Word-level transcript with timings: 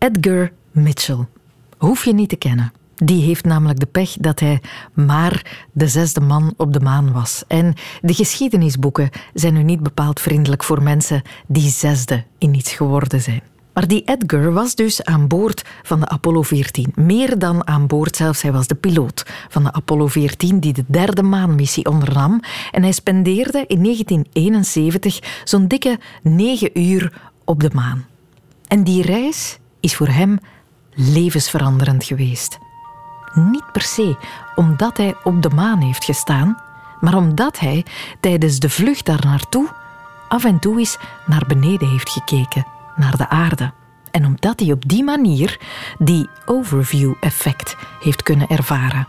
Edgar 0.00 0.52
Mitchell. 0.70 1.26
Hoef 1.78 2.04
je 2.04 2.14
niet 2.14 2.28
te 2.28 2.36
kennen. 2.36 2.72
Die 2.94 3.22
heeft 3.22 3.44
namelijk 3.44 3.80
de 3.80 3.86
pech 3.86 4.16
dat 4.20 4.40
hij 4.40 4.60
maar 4.94 5.66
de 5.72 5.88
zesde 5.88 6.20
man 6.20 6.54
op 6.56 6.72
de 6.72 6.80
maan 6.80 7.12
was. 7.12 7.44
En 7.46 7.74
de 8.00 8.14
geschiedenisboeken 8.14 9.10
zijn 9.34 9.54
nu 9.54 9.62
niet 9.62 9.82
bepaald 9.82 10.20
vriendelijk 10.20 10.64
voor 10.64 10.82
mensen 10.82 11.22
die 11.46 11.70
zesde 11.70 12.24
in 12.38 12.54
iets 12.54 12.72
geworden 12.72 13.20
zijn. 13.20 13.42
Maar 13.74 13.88
die 13.88 14.02
Edgar 14.04 14.52
was 14.52 14.74
dus 14.74 15.04
aan 15.04 15.28
boord 15.28 15.64
van 15.82 16.00
de 16.00 16.08
Apollo 16.08 16.42
14. 16.42 16.92
Meer 16.94 17.38
dan 17.38 17.66
aan 17.66 17.86
boord 17.86 18.16
zelfs. 18.16 18.42
Hij 18.42 18.52
was 18.52 18.66
de 18.66 18.74
piloot 18.74 19.26
van 19.48 19.62
de 19.62 19.72
Apollo 19.72 20.06
14 20.06 20.60
die 20.60 20.72
de 20.72 20.84
derde 20.86 21.22
maanmissie 21.22 21.86
ondernam. 21.86 22.40
En 22.70 22.82
hij 22.82 22.92
spendeerde 22.92 23.64
in 23.66 23.82
1971 23.82 25.42
zo'n 25.44 25.68
dikke 25.68 25.98
negen 26.22 26.80
uur 26.80 27.30
op 27.44 27.60
de 27.60 27.70
maan. 27.74 28.04
En 28.68 28.84
die 28.84 29.02
reis 29.02 29.59
is 29.80 29.96
voor 29.96 30.08
hem 30.08 30.38
levensveranderend 30.94 32.04
geweest. 32.04 32.58
Niet 33.34 33.72
per 33.72 33.82
se 33.82 34.16
omdat 34.54 34.96
hij 34.96 35.14
op 35.24 35.42
de 35.42 35.50
maan 35.50 35.80
heeft 35.80 36.04
gestaan, 36.04 36.62
maar 37.00 37.16
omdat 37.16 37.58
hij 37.58 37.84
tijdens 38.20 38.58
de 38.58 38.70
vlucht 38.70 39.06
daar 39.06 39.24
naartoe 39.24 39.68
af 40.28 40.44
en 40.44 40.58
toe 40.58 40.78
eens 40.78 40.98
naar 41.26 41.44
beneden 41.46 41.88
heeft 41.88 42.10
gekeken, 42.10 42.66
naar 42.96 43.16
de 43.16 43.28
aarde. 43.28 43.72
En 44.10 44.26
omdat 44.26 44.60
hij 44.60 44.72
op 44.72 44.88
die 44.88 45.04
manier 45.04 45.60
die 45.98 46.28
overview-effect 46.46 47.76
heeft 48.00 48.22
kunnen 48.22 48.48
ervaren. 48.48 49.06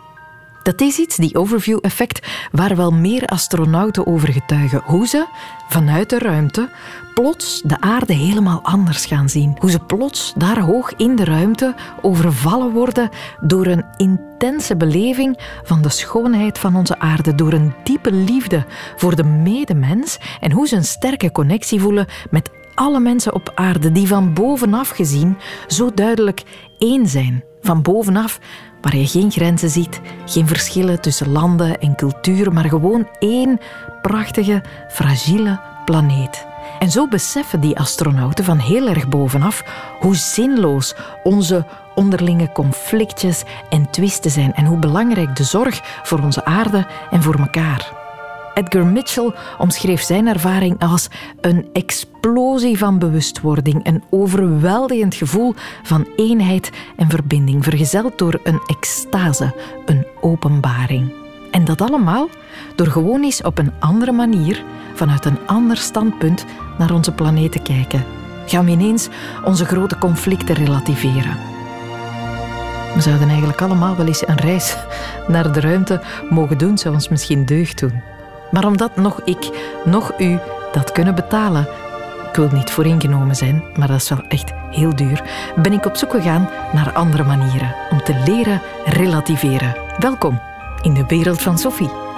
Dat 0.63 0.81
is 0.81 0.97
iets, 0.97 1.15
die 1.15 1.35
overview-effect, 1.35 2.27
waar 2.51 2.75
wel 2.75 2.91
meer 2.91 3.25
astronauten 3.25 4.07
over 4.07 4.33
getuigen. 4.33 4.81
Hoe 4.85 5.07
ze 5.07 5.25
vanuit 5.69 6.09
de 6.09 6.19
ruimte 6.19 6.69
plots 7.13 7.61
de 7.61 7.81
aarde 7.81 8.13
helemaal 8.13 8.59
anders 8.63 9.05
gaan 9.05 9.29
zien. 9.29 9.55
Hoe 9.59 9.69
ze 9.69 9.79
plots 9.79 10.33
daar 10.37 10.59
hoog 10.59 10.93
in 10.95 11.15
de 11.15 11.23
ruimte 11.23 11.75
overvallen 12.01 12.71
worden 12.71 13.09
door 13.41 13.65
een 13.65 13.85
intense 13.97 14.75
beleving 14.77 15.39
van 15.63 15.81
de 15.81 15.89
schoonheid 15.89 16.59
van 16.59 16.75
onze 16.75 16.99
aarde, 16.99 17.35
door 17.35 17.53
een 17.53 17.73
diepe 17.83 18.11
liefde 18.11 18.65
voor 18.95 19.15
de 19.15 19.23
medemens 19.23 20.17
en 20.39 20.51
hoe 20.51 20.67
ze 20.67 20.75
een 20.75 20.83
sterke 20.83 21.31
connectie 21.31 21.79
voelen 21.79 22.07
met 22.29 22.49
alle 22.75 22.99
mensen 22.99 23.33
op 23.33 23.51
aarde 23.55 23.91
die 23.91 24.07
van 24.07 24.33
bovenaf 24.33 24.89
gezien 24.89 25.37
zo 25.67 25.91
duidelijk 25.93 26.43
één 26.77 27.07
zijn. 27.07 27.43
Van 27.61 27.81
bovenaf 27.81 28.39
waar 28.81 28.95
je 28.95 29.07
geen 29.07 29.31
grenzen 29.31 29.69
ziet, 29.69 30.01
geen 30.25 30.47
verschillen 30.47 31.01
tussen 31.01 31.29
landen 31.29 31.79
en 31.79 31.95
culturen, 31.95 32.53
maar 32.53 32.69
gewoon 32.69 33.07
één 33.19 33.59
prachtige, 34.01 34.63
fragiele 34.89 35.59
planeet. 35.85 36.45
En 36.79 36.91
zo 36.91 37.07
beseffen 37.07 37.59
die 37.59 37.79
astronauten 37.79 38.45
van 38.45 38.57
heel 38.57 38.87
erg 38.87 39.07
bovenaf 39.07 39.63
hoe 39.99 40.15
zinloos 40.15 40.95
onze 41.23 41.65
onderlinge 41.95 42.51
conflictjes 42.51 43.43
en 43.69 43.89
twisten 43.89 44.31
zijn 44.31 44.53
en 44.53 44.65
hoe 44.65 44.79
belangrijk 44.79 45.35
de 45.35 45.43
zorg 45.43 45.81
voor 46.03 46.19
onze 46.19 46.45
aarde 46.45 46.87
en 47.11 47.23
voor 47.23 47.35
elkaar. 47.35 48.00
Edgar 48.53 48.85
Mitchell 48.85 49.33
omschreef 49.57 50.01
zijn 50.01 50.27
ervaring 50.27 50.79
als 50.79 51.07
een 51.41 51.69
explosie 51.73 52.77
van 52.77 52.99
bewustwording, 52.99 53.87
een 53.87 54.03
overweldigend 54.09 55.15
gevoel 55.15 55.53
van 55.83 56.07
eenheid 56.15 56.71
en 56.95 57.09
verbinding, 57.09 57.63
vergezeld 57.63 58.17
door 58.17 58.39
een 58.43 58.61
extase, 58.67 59.53
een 59.85 60.05
openbaring. 60.21 61.11
En 61.51 61.65
dat 61.65 61.81
allemaal 61.81 62.29
door 62.75 62.87
gewoon 62.87 63.23
eens 63.23 63.41
op 63.41 63.57
een 63.57 63.71
andere 63.79 64.11
manier, 64.11 64.63
vanuit 64.93 65.25
een 65.25 65.39
ander 65.45 65.77
standpunt, 65.77 66.45
naar 66.77 66.93
onze 66.93 67.11
planeet 67.11 67.51
te 67.51 67.59
kijken. 67.59 68.05
Gaan 68.45 68.65
we 68.65 68.71
ineens 68.71 69.09
onze 69.43 69.65
grote 69.65 69.97
conflicten 69.97 70.55
relativeren. 70.55 71.37
We 72.95 73.01
zouden 73.01 73.27
eigenlijk 73.27 73.61
allemaal 73.61 73.95
wel 73.95 74.07
eens 74.07 74.27
een 74.27 74.39
reis 74.39 74.77
naar 75.27 75.53
de 75.53 75.59
ruimte 75.59 76.01
mogen 76.29 76.57
doen, 76.57 76.77
zou 76.77 76.93
ons 76.93 77.09
misschien 77.09 77.45
deugd 77.45 77.79
doen. 77.79 78.10
Maar 78.51 78.65
omdat 78.65 78.95
nog 78.95 79.21
ik, 79.25 79.49
nog 79.85 80.11
u 80.19 80.39
dat 80.71 80.91
kunnen 80.91 81.15
betalen, 81.15 81.67
ik 82.29 82.35
wil 82.35 82.49
niet 82.51 82.71
vooringenomen 82.71 83.35
zijn, 83.35 83.63
maar 83.77 83.87
dat 83.87 84.01
is 84.01 84.09
wel 84.09 84.23
echt 84.27 84.51
heel 84.69 84.95
duur, 84.95 85.23
ben 85.55 85.73
ik 85.73 85.85
op 85.85 85.95
zoek 85.95 86.11
gegaan 86.11 86.49
naar 86.73 86.91
andere 86.93 87.23
manieren 87.23 87.75
om 87.89 88.03
te 88.03 88.15
leren 88.25 88.61
relativeren. 88.85 89.75
Welkom 89.99 90.41
in 90.81 90.93
de 90.93 91.05
wereld 91.07 91.41
van 91.41 91.57
Sophie. 91.57 92.10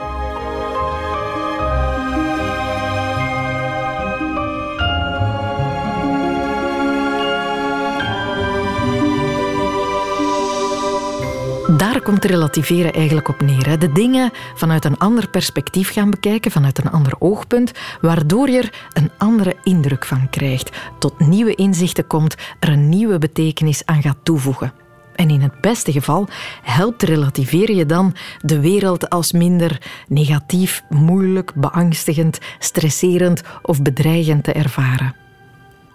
Daar 11.84 12.02
komt 12.02 12.26
relativeren 12.26 12.94
eigenlijk 12.94 13.28
op 13.28 13.42
neer. 13.42 13.80
De 13.80 13.92
dingen 13.92 14.32
vanuit 14.56 14.86
een 14.86 14.98
ander 14.98 15.30
perspectief 15.30 15.92
gaan 15.92 16.10
bekijken, 16.10 16.52
vanuit 16.52 16.78
een 16.78 16.92
ander 16.92 17.14
oogpunt, 17.20 17.72
waardoor 18.02 18.50
je 18.50 18.58
er 18.58 18.74
een 18.94 19.12
andere 19.18 19.56
indruk 19.64 20.06
van 20.06 20.30
krijgt. 20.30 20.78
Tot 21.00 21.20
nieuwe 21.20 21.56
inzichten 21.56 22.08
komt, 22.08 22.36
er 22.60 22.70
een 22.70 22.90
nieuwe 22.90 23.18
betekenis 23.18 23.86
aan 23.86 24.02
gaat 24.02 24.18
toevoegen. 24.24 24.74
En 25.16 25.30
in 25.30 25.42
het 25.42 25.62
beste 25.62 25.92
geval 25.92 26.28
helpt 26.62 27.04
relativeren 27.04 27.76
je 27.76 27.86
dan 27.86 28.16
de 28.42 28.60
wereld 28.60 29.10
als 29.10 29.32
minder 29.32 29.82
negatief, 30.08 30.84
moeilijk, 30.90 31.52
beangstigend, 31.56 32.40
stresserend 32.60 33.42
of 33.62 33.82
bedreigend 33.82 34.44
te 34.44 34.52
ervaren. 34.52 35.16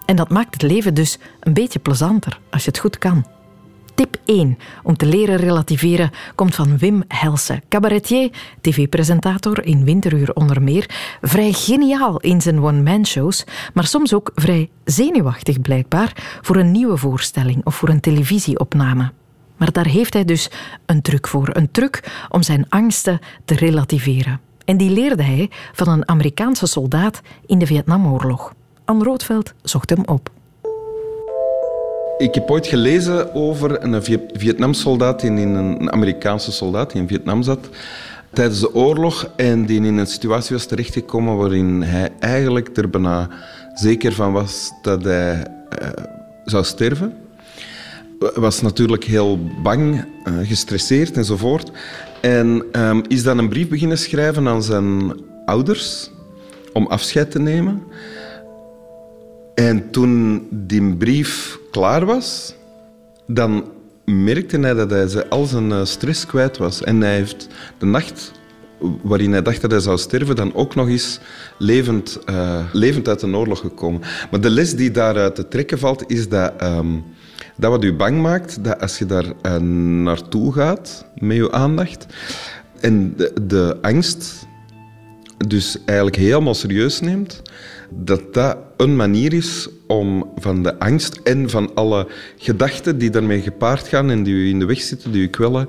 En 0.05 0.15
dat 0.15 0.29
maakt 0.29 0.53
het 0.53 0.71
leven 0.71 0.93
dus 0.93 1.19
een 1.39 1.53
beetje 1.53 1.79
plezanter 1.79 2.39
als 2.49 2.63
je 2.63 2.69
het 2.69 2.79
goed 2.79 2.97
kan. 2.97 3.38
Tip 3.99 4.17
1 4.25 4.57
om 4.83 4.97
te 4.97 5.05
leren 5.05 5.35
relativeren 5.35 6.11
komt 6.35 6.55
van 6.55 6.77
Wim 6.77 7.03
Helse, 7.07 7.61
cabaretier, 7.69 8.29
tv-presentator 8.61 9.65
in 9.65 9.83
Winteruur 9.83 10.33
onder 10.33 10.61
meer. 10.61 10.89
Vrij 11.21 11.51
geniaal 11.51 12.19
in 12.19 12.41
zijn 12.41 12.63
one-man-shows, 12.63 13.43
maar 13.73 13.85
soms 13.85 14.13
ook 14.13 14.31
vrij 14.35 14.69
zenuwachtig 14.83 15.61
blijkbaar 15.61 16.39
voor 16.41 16.55
een 16.55 16.71
nieuwe 16.71 16.97
voorstelling 16.97 17.65
of 17.65 17.75
voor 17.75 17.89
een 17.89 17.99
televisieopname. 17.99 19.11
Maar 19.57 19.71
daar 19.71 19.87
heeft 19.87 20.13
hij 20.13 20.25
dus 20.25 20.51
een 20.85 21.01
truc 21.01 21.27
voor. 21.27 21.49
Een 21.51 21.71
truc 21.71 22.25
om 22.29 22.43
zijn 22.43 22.65
angsten 22.69 23.19
te 23.45 23.55
relativeren. 23.55 24.39
En 24.65 24.77
die 24.77 24.89
leerde 24.89 25.23
hij 25.23 25.49
van 25.73 25.87
een 25.87 26.07
Amerikaanse 26.07 26.67
soldaat 26.67 27.21
in 27.45 27.59
de 27.59 27.65
Vietnamoorlog. 27.65 28.53
Anne 28.85 29.03
Roodveld 29.03 29.53
zocht 29.61 29.89
hem 29.89 30.03
op. 30.05 30.31
Ik 32.19 32.33
heb 32.33 32.51
ooit 32.51 32.67
gelezen 32.67 33.33
over 33.33 33.83
een 33.83 34.03
Vietnamsoldaat, 34.33 35.21
die 35.21 35.29
in 35.29 35.55
een 35.55 35.91
Amerikaanse 35.91 36.51
soldaat 36.51 36.91
die 36.91 37.01
in 37.01 37.07
Vietnam 37.07 37.43
zat 37.43 37.69
tijdens 38.33 38.59
de 38.59 38.75
oorlog 38.75 39.31
en 39.35 39.65
die 39.65 39.81
in 39.81 39.97
een 39.97 40.07
situatie 40.07 40.55
was 40.55 40.65
terechtgekomen 40.65 41.37
waarin 41.37 41.81
hij 41.81 42.09
eigenlijk 42.19 42.77
er 42.77 42.89
bijna 42.89 43.29
zeker 43.73 44.13
van 44.13 44.31
was 44.31 44.71
dat 44.81 45.03
hij 45.03 45.45
uh, 45.81 45.89
zou 46.45 46.63
sterven. 46.63 47.13
Was 48.35 48.61
natuurlijk 48.61 49.03
heel 49.03 49.39
bang, 49.63 50.05
uh, 50.25 50.33
gestresseerd 50.43 51.17
enzovoort. 51.17 51.71
En 52.21 52.63
um, 52.71 53.03
is 53.07 53.23
dan 53.23 53.37
een 53.37 53.49
brief 53.49 53.67
beginnen 53.67 53.97
schrijven 53.97 54.47
aan 54.47 54.63
zijn 54.63 55.13
ouders 55.45 56.11
om 56.73 56.87
afscheid 56.87 57.31
te 57.31 57.39
nemen. 57.39 57.83
En 59.55 59.91
toen 59.91 60.47
die 60.51 60.95
brief 60.95 61.59
klaar 61.79 62.05
was, 62.05 62.55
dan 63.27 63.71
merkte 64.05 64.59
hij 64.59 64.73
dat 64.73 64.89
hij 64.89 65.29
al 65.29 65.45
zijn 65.45 65.71
eh, 65.71 65.85
stress 65.85 66.25
kwijt 66.25 66.57
was. 66.57 66.83
En 66.83 67.01
hij 67.01 67.15
heeft 67.15 67.47
de 67.77 67.85
nacht 67.85 68.31
waarin 69.01 69.31
hij 69.31 69.41
dacht 69.41 69.61
dat 69.61 69.71
hij 69.71 69.79
zou 69.79 69.97
sterven, 69.97 70.35
dan 70.35 70.55
ook 70.55 70.75
nog 70.75 70.87
eens 70.87 71.19
levend, 71.57 72.19
uh, 72.29 72.59
levend 72.73 73.07
uit 73.07 73.19
de 73.19 73.35
oorlog 73.35 73.59
gekomen. 73.59 74.01
Maar 74.31 74.41
de 74.41 74.49
les 74.49 74.75
die 74.75 74.91
daaruit 74.91 75.35
te 75.35 75.47
trekken 75.47 75.79
valt, 75.79 76.03
is 76.07 76.29
dat, 76.29 76.53
um, 76.63 77.03
dat 77.57 77.71
wat 77.71 77.83
u 77.83 77.93
bang 77.93 78.21
maakt, 78.21 78.63
dat 78.63 78.81
als 78.81 78.97
je 78.97 79.05
daar 79.05 79.25
uh, 79.25 79.55
naartoe 80.03 80.53
gaat 80.53 81.05
met 81.15 81.37
je 81.37 81.51
aandacht 81.51 82.05
en 82.79 83.15
de, 83.15 83.33
de 83.47 83.77
angst 83.81 84.47
dus 85.47 85.77
eigenlijk 85.85 86.17
helemaal 86.17 86.53
serieus 86.53 86.99
neemt, 86.99 87.41
dat 87.89 88.33
dat 88.33 88.57
een 88.77 88.95
manier 88.95 89.33
is 89.33 89.69
om 89.87 90.31
van 90.35 90.63
de 90.63 90.79
angst 90.79 91.19
en 91.23 91.49
van 91.49 91.71
alle 91.75 92.07
gedachten 92.37 92.97
die 92.97 93.09
daarmee 93.09 93.41
gepaard 93.41 93.87
gaan 93.87 94.09
en 94.09 94.23
die 94.23 94.33
u 94.33 94.49
in 94.49 94.59
de 94.59 94.65
weg 94.65 94.81
zitten, 94.81 95.11
die 95.11 95.21
u 95.21 95.27
kwellen, 95.27 95.67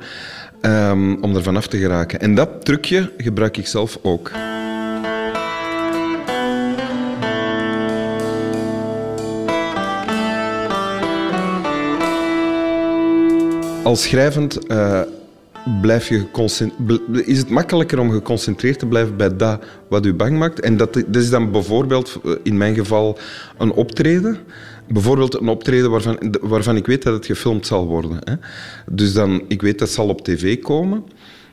um, 0.60 1.22
om 1.22 1.36
er 1.36 1.42
vanaf 1.42 1.66
te 1.66 1.78
geraken. 1.78 2.20
En 2.20 2.34
dat 2.34 2.64
trucje 2.64 3.12
gebruik 3.16 3.56
ik 3.56 3.66
zelf 3.66 3.98
ook. 4.02 4.30
Als 13.82 14.02
schrijvend 14.02 14.70
uh, 14.70 15.00
blijf 15.80 16.08
je 16.08 16.26
is 17.24 17.38
het 17.38 17.50
makkelijker 17.50 17.98
om 17.98 18.10
geconcentreerd 18.10 18.78
te 18.78 18.86
blijven 18.86 19.16
bij 19.16 19.36
dat 19.36 19.64
wat 19.88 20.06
u 20.06 20.14
bang 20.14 20.38
maakt. 20.38 20.60
En 20.60 20.76
dat, 20.76 21.04
is 21.12 21.30
dan 21.30 21.50
bijvoorbeeld 21.50 22.20
eh, 22.24 22.32
in 22.42 22.56
mijn 22.56 22.74
geval 22.74 23.18
een 23.58 23.72
optreden. 23.72 24.38
bijvoorbeeld 24.88 25.40
een 25.40 25.48
optreden 25.48 25.90
waarvan, 25.90 26.18
waarvan 26.40 26.76
ik 26.76 26.86
weet 26.86 27.02
dat 27.02 27.14
het 27.14 27.26
gefilmd 27.26 27.66
zal 27.66 27.86
worden. 27.86 28.18
Hè. 28.24 28.34
Dus 28.90 29.12
dan, 29.12 29.42
ik 29.48 29.62
weet 29.62 29.78
dat 29.78 29.90
zal 29.90 30.08
op 30.08 30.24
tv 30.24 30.60
komen. 30.60 31.04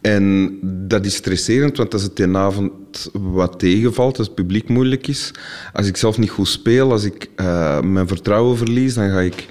En 0.02 0.58
dat 0.88 1.06
is 1.06 1.16
stresserend, 1.16 1.78
want 1.78 1.94
als 1.94 2.04
het 2.04 2.20
een 2.20 2.38
avond 2.38 2.72
wat 3.14 3.60
tegenvalt, 3.60 4.18
als 4.18 4.28
het 4.28 4.36
publiek 4.36 4.70
moeilijk 4.70 5.08
is, 5.08 5.32
als 5.74 5.88
ik 5.88 5.98
zelf 5.98 6.18
niet 6.18 6.30
goed 6.30 6.48
speel, 6.48 6.92
als 6.92 7.04
ik 7.04 7.30
uh, 7.36 7.82
mijn 7.82 8.08
vertrouwen 8.08 8.58
verlies, 8.58 8.94
dan 8.94 9.10
ga 9.10 9.20
ik 9.20 9.48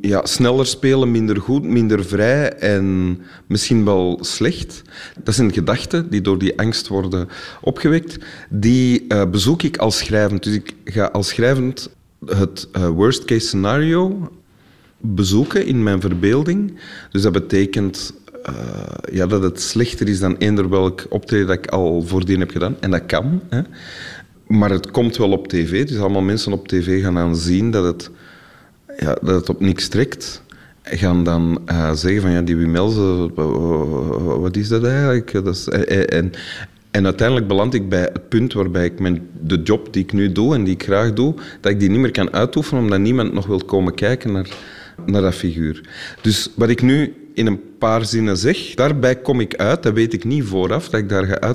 ja, 0.00 0.26
sneller 0.26 0.66
spelen, 0.66 1.10
minder 1.10 1.40
goed, 1.40 1.64
minder 1.64 2.04
vrij 2.04 2.52
en 2.52 3.18
misschien 3.46 3.84
wel 3.84 4.18
slecht. 4.20 4.82
Dat 5.22 5.34
zijn 5.34 5.52
gedachten 5.52 6.10
die 6.10 6.20
door 6.20 6.38
die 6.38 6.58
angst 6.58 6.88
worden 6.88 7.28
opgewekt. 7.60 8.16
Die 8.50 9.04
uh, 9.08 9.24
bezoek 9.30 9.62
ik 9.62 9.76
als 9.76 9.98
schrijvend. 9.98 10.42
Dus 10.42 10.54
ik 10.54 10.74
ga 10.84 11.04
als 11.04 11.28
schrijvend 11.28 11.90
het 12.26 12.68
uh, 12.76 12.88
worst 12.88 13.24
case 13.24 13.46
scenario 13.46 14.30
bezoeken 15.00 15.66
in 15.66 15.82
mijn 15.82 16.00
verbeelding. 16.00 16.78
Dus 17.10 17.22
dat 17.22 17.32
betekent 17.32 18.14
uh, 18.48 18.54
ja, 19.12 19.26
dat 19.26 19.42
het 19.42 19.60
slechter 19.60 20.08
is 20.08 20.18
dan 20.18 20.36
eender 20.36 20.68
welk 20.68 21.06
optreden 21.08 21.46
dat 21.46 21.56
ik 21.56 21.66
al 21.66 22.02
voordien 22.02 22.40
heb 22.40 22.50
gedaan. 22.50 22.76
En 22.80 22.90
dat 22.90 23.06
kan. 23.06 23.40
Hè. 23.48 23.60
Maar 24.46 24.70
het 24.70 24.90
komt 24.90 25.16
wel 25.16 25.30
op 25.30 25.48
tv. 25.48 25.86
Dus 25.86 25.98
allemaal 25.98 26.22
mensen 26.22 26.52
op 26.52 26.68
tv 26.68 27.02
gaan 27.02 27.14
dan 27.14 27.36
zien 27.36 27.70
dat 27.70 27.84
het, 27.84 28.10
ja, 28.96 29.16
dat 29.22 29.34
het 29.34 29.48
op 29.48 29.60
niks 29.60 29.88
trekt. 29.88 30.42
Gaan 30.82 31.24
dan 31.24 31.62
uh, 31.70 31.92
zeggen 31.92 32.20
van 32.20 32.30
ja, 32.30 32.42
die 32.42 32.56
Wim 32.56 32.74
wat 34.40 34.56
is 34.56 34.68
dat 34.68 34.84
eigenlijk? 34.84 35.32
Dat 35.32 35.46
is, 35.46 35.68
en, 35.68 36.32
en 36.90 37.04
uiteindelijk 37.04 37.48
beland 37.48 37.74
ik 37.74 37.88
bij 37.88 38.00
het 38.00 38.28
punt 38.28 38.52
waarbij 38.52 38.84
ik 38.84 39.00
mijn, 39.00 39.28
de 39.40 39.62
job 39.62 39.92
die 39.92 40.02
ik 40.02 40.12
nu 40.12 40.32
doe 40.32 40.54
en 40.54 40.64
die 40.64 40.74
ik 40.74 40.82
graag 40.82 41.12
doe, 41.12 41.34
dat 41.60 41.72
ik 41.72 41.80
die 41.80 41.90
niet 41.90 42.00
meer 42.00 42.10
kan 42.10 42.32
uitoefenen 42.32 42.82
omdat 42.82 42.98
niemand 42.98 43.32
nog 43.32 43.46
wil 43.46 43.64
komen 43.64 43.94
kijken 43.94 44.32
naar, 44.32 44.48
naar 45.06 45.22
dat 45.22 45.34
figuur. 45.34 45.80
Dus 46.20 46.50
wat 46.54 46.68
ik 46.68 46.82
nu 46.82 47.14
in 47.34 47.46
een 47.46 47.60
paar 47.78 48.04
zinnen 48.04 48.36
zeg, 48.36 48.74
daarbij 48.74 49.16
kom 49.16 49.40
ik 49.40 49.56
uit. 49.56 49.82
Dat 49.82 49.92
weet 49.92 50.12
ik 50.12 50.24
niet 50.24 50.44
vooraf, 50.44 50.88
dat 50.88 51.00
ik 51.00 51.08
daar 51.08 51.26
ga. 51.26 51.54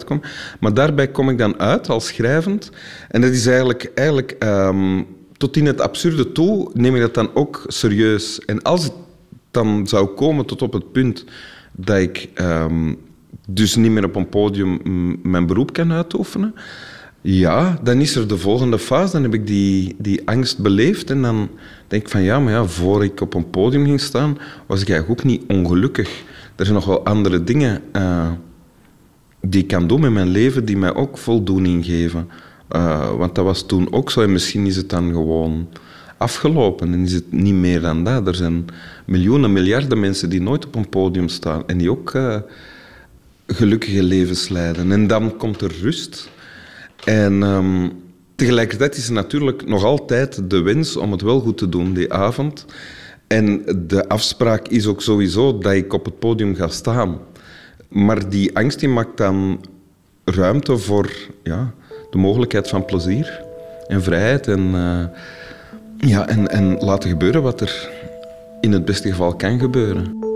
Maar 0.59 0.73
daarbij 0.73 1.07
kom 1.07 1.29
ik 1.29 1.37
dan 1.37 1.59
uit 1.59 1.89
als 1.89 2.07
schrijvend. 2.07 2.71
En 3.09 3.21
dat 3.21 3.31
is 3.31 3.45
eigenlijk, 3.45 3.91
eigenlijk 3.95 4.35
um, 4.43 5.05
tot 5.41 5.57
in 5.57 5.65
het 5.65 5.81
absurde 5.81 6.31
toe 6.31 6.69
neem 6.73 6.95
ik 6.95 7.01
dat 7.01 7.13
dan 7.13 7.29
ook 7.33 7.63
serieus. 7.67 8.39
En 8.39 8.61
als 8.61 8.83
het 8.83 8.93
dan 9.51 9.87
zou 9.87 10.07
komen 10.07 10.45
tot 10.45 10.61
op 10.61 10.73
het 10.73 10.91
punt 10.91 11.25
dat 11.71 11.97
ik 11.97 12.29
um, 12.35 12.97
dus 13.47 13.75
niet 13.75 13.91
meer 13.91 14.05
op 14.05 14.15
een 14.15 14.29
podium 14.29 14.79
mijn 15.23 15.45
beroep 15.45 15.73
kan 15.73 15.91
uitoefenen, 15.91 16.55
ja, 17.21 17.79
dan 17.83 17.99
is 17.99 18.15
er 18.15 18.27
de 18.27 18.37
volgende 18.37 18.79
fase. 18.79 19.11
Dan 19.11 19.23
heb 19.23 19.33
ik 19.33 19.47
die, 19.47 19.95
die 19.97 20.27
angst 20.27 20.59
beleefd 20.59 21.09
en 21.09 21.21
dan 21.21 21.49
denk 21.87 22.03
ik 22.03 22.09
van 22.09 22.21
ja, 22.21 22.39
maar 22.39 22.53
ja, 22.53 22.65
voor 22.65 23.03
ik 23.03 23.21
op 23.21 23.33
een 23.33 23.49
podium 23.49 23.85
ging 23.85 23.99
staan, 23.99 24.37
was 24.67 24.81
ik 24.81 24.89
eigenlijk 24.89 25.19
ook 25.19 25.25
niet 25.25 25.43
ongelukkig. 25.47 26.23
Er 26.55 26.65
zijn 26.65 26.77
nog 26.77 26.85
wel 26.85 27.05
andere 27.05 27.43
dingen 27.43 27.81
uh, 27.95 28.31
die 29.41 29.61
ik 29.61 29.67
kan 29.67 29.87
doen 29.87 30.01
met 30.01 30.11
mijn 30.11 30.29
leven 30.29 30.65
die 30.65 30.77
mij 30.77 30.93
ook 30.93 31.17
voldoening 31.17 31.85
geven. 31.85 32.29
Uh, 32.75 33.15
want 33.15 33.35
dat 33.35 33.45
was 33.45 33.65
toen 33.65 33.93
ook 33.93 34.11
zo 34.11 34.21
en 34.21 34.31
misschien 34.31 34.65
is 34.65 34.75
het 34.75 34.89
dan 34.89 35.11
gewoon 35.11 35.67
afgelopen 36.17 36.93
en 36.93 37.03
is 37.03 37.13
het 37.13 37.31
niet 37.31 37.53
meer 37.53 37.81
dan 37.81 38.03
dat. 38.03 38.27
Er 38.27 38.35
zijn 38.35 38.65
miljoenen, 39.05 39.53
miljarden 39.53 39.99
mensen 39.99 40.29
die 40.29 40.41
nooit 40.41 40.65
op 40.65 40.75
een 40.75 40.89
podium 40.89 41.27
staan 41.27 41.67
en 41.67 41.77
die 41.77 41.91
ook 41.91 42.13
uh, 42.13 42.37
gelukkige 43.47 44.03
levens 44.03 44.49
leiden. 44.49 44.91
En 44.91 45.07
dan 45.07 45.37
komt 45.37 45.61
er 45.61 45.71
rust. 45.81 46.29
En 47.03 47.41
um, 47.41 47.91
tegelijkertijd 48.35 48.97
is 48.97 49.07
er 49.07 49.13
natuurlijk 49.13 49.67
nog 49.67 49.83
altijd 49.83 50.49
de 50.49 50.61
wens 50.61 50.97
om 50.97 51.11
het 51.11 51.21
wel 51.21 51.39
goed 51.39 51.57
te 51.57 51.69
doen 51.69 51.93
die 51.93 52.13
avond. 52.13 52.65
En 53.27 53.63
de 53.87 54.07
afspraak 54.09 54.67
is 54.67 54.87
ook 54.87 55.01
sowieso 55.01 55.57
dat 55.57 55.73
ik 55.73 55.93
op 55.93 56.05
het 56.05 56.19
podium 56.19 56.55
ga 56.55 56.67
staan. 56.67 57.19
Maar 57.89 58.29
die 58.29 58.55
angst 58.55 58.79
die 58.79 58.89
maakt 58.89 59.17
dan 59.17 59.65
ruimte 60.23 60.77
voor 60.77 61.11
ja, 61.43 61.73
de 62.11 62.17
mogelijkheid 62.17 62.67
van 62.67 62.85
plezier 62.85 63.43
en 63.87 64.03
vrijheid. 64.03 64.47
En, 64.47 64.59
uh, 64.73 66.09
ja, 66.09 66.27
en, 66.27 66.47
en 66.47 66.77
laten 66.77 67.09
gebeuren 67.09 67.41
wat 67.41 67.61
er 67.61 67.89
in 68.59 68.71
het 68.71 68.85
beste 68.85 69.09
geval 69.09 69.35
kan 69.35 69.59
gebeuren. 69.59 70.29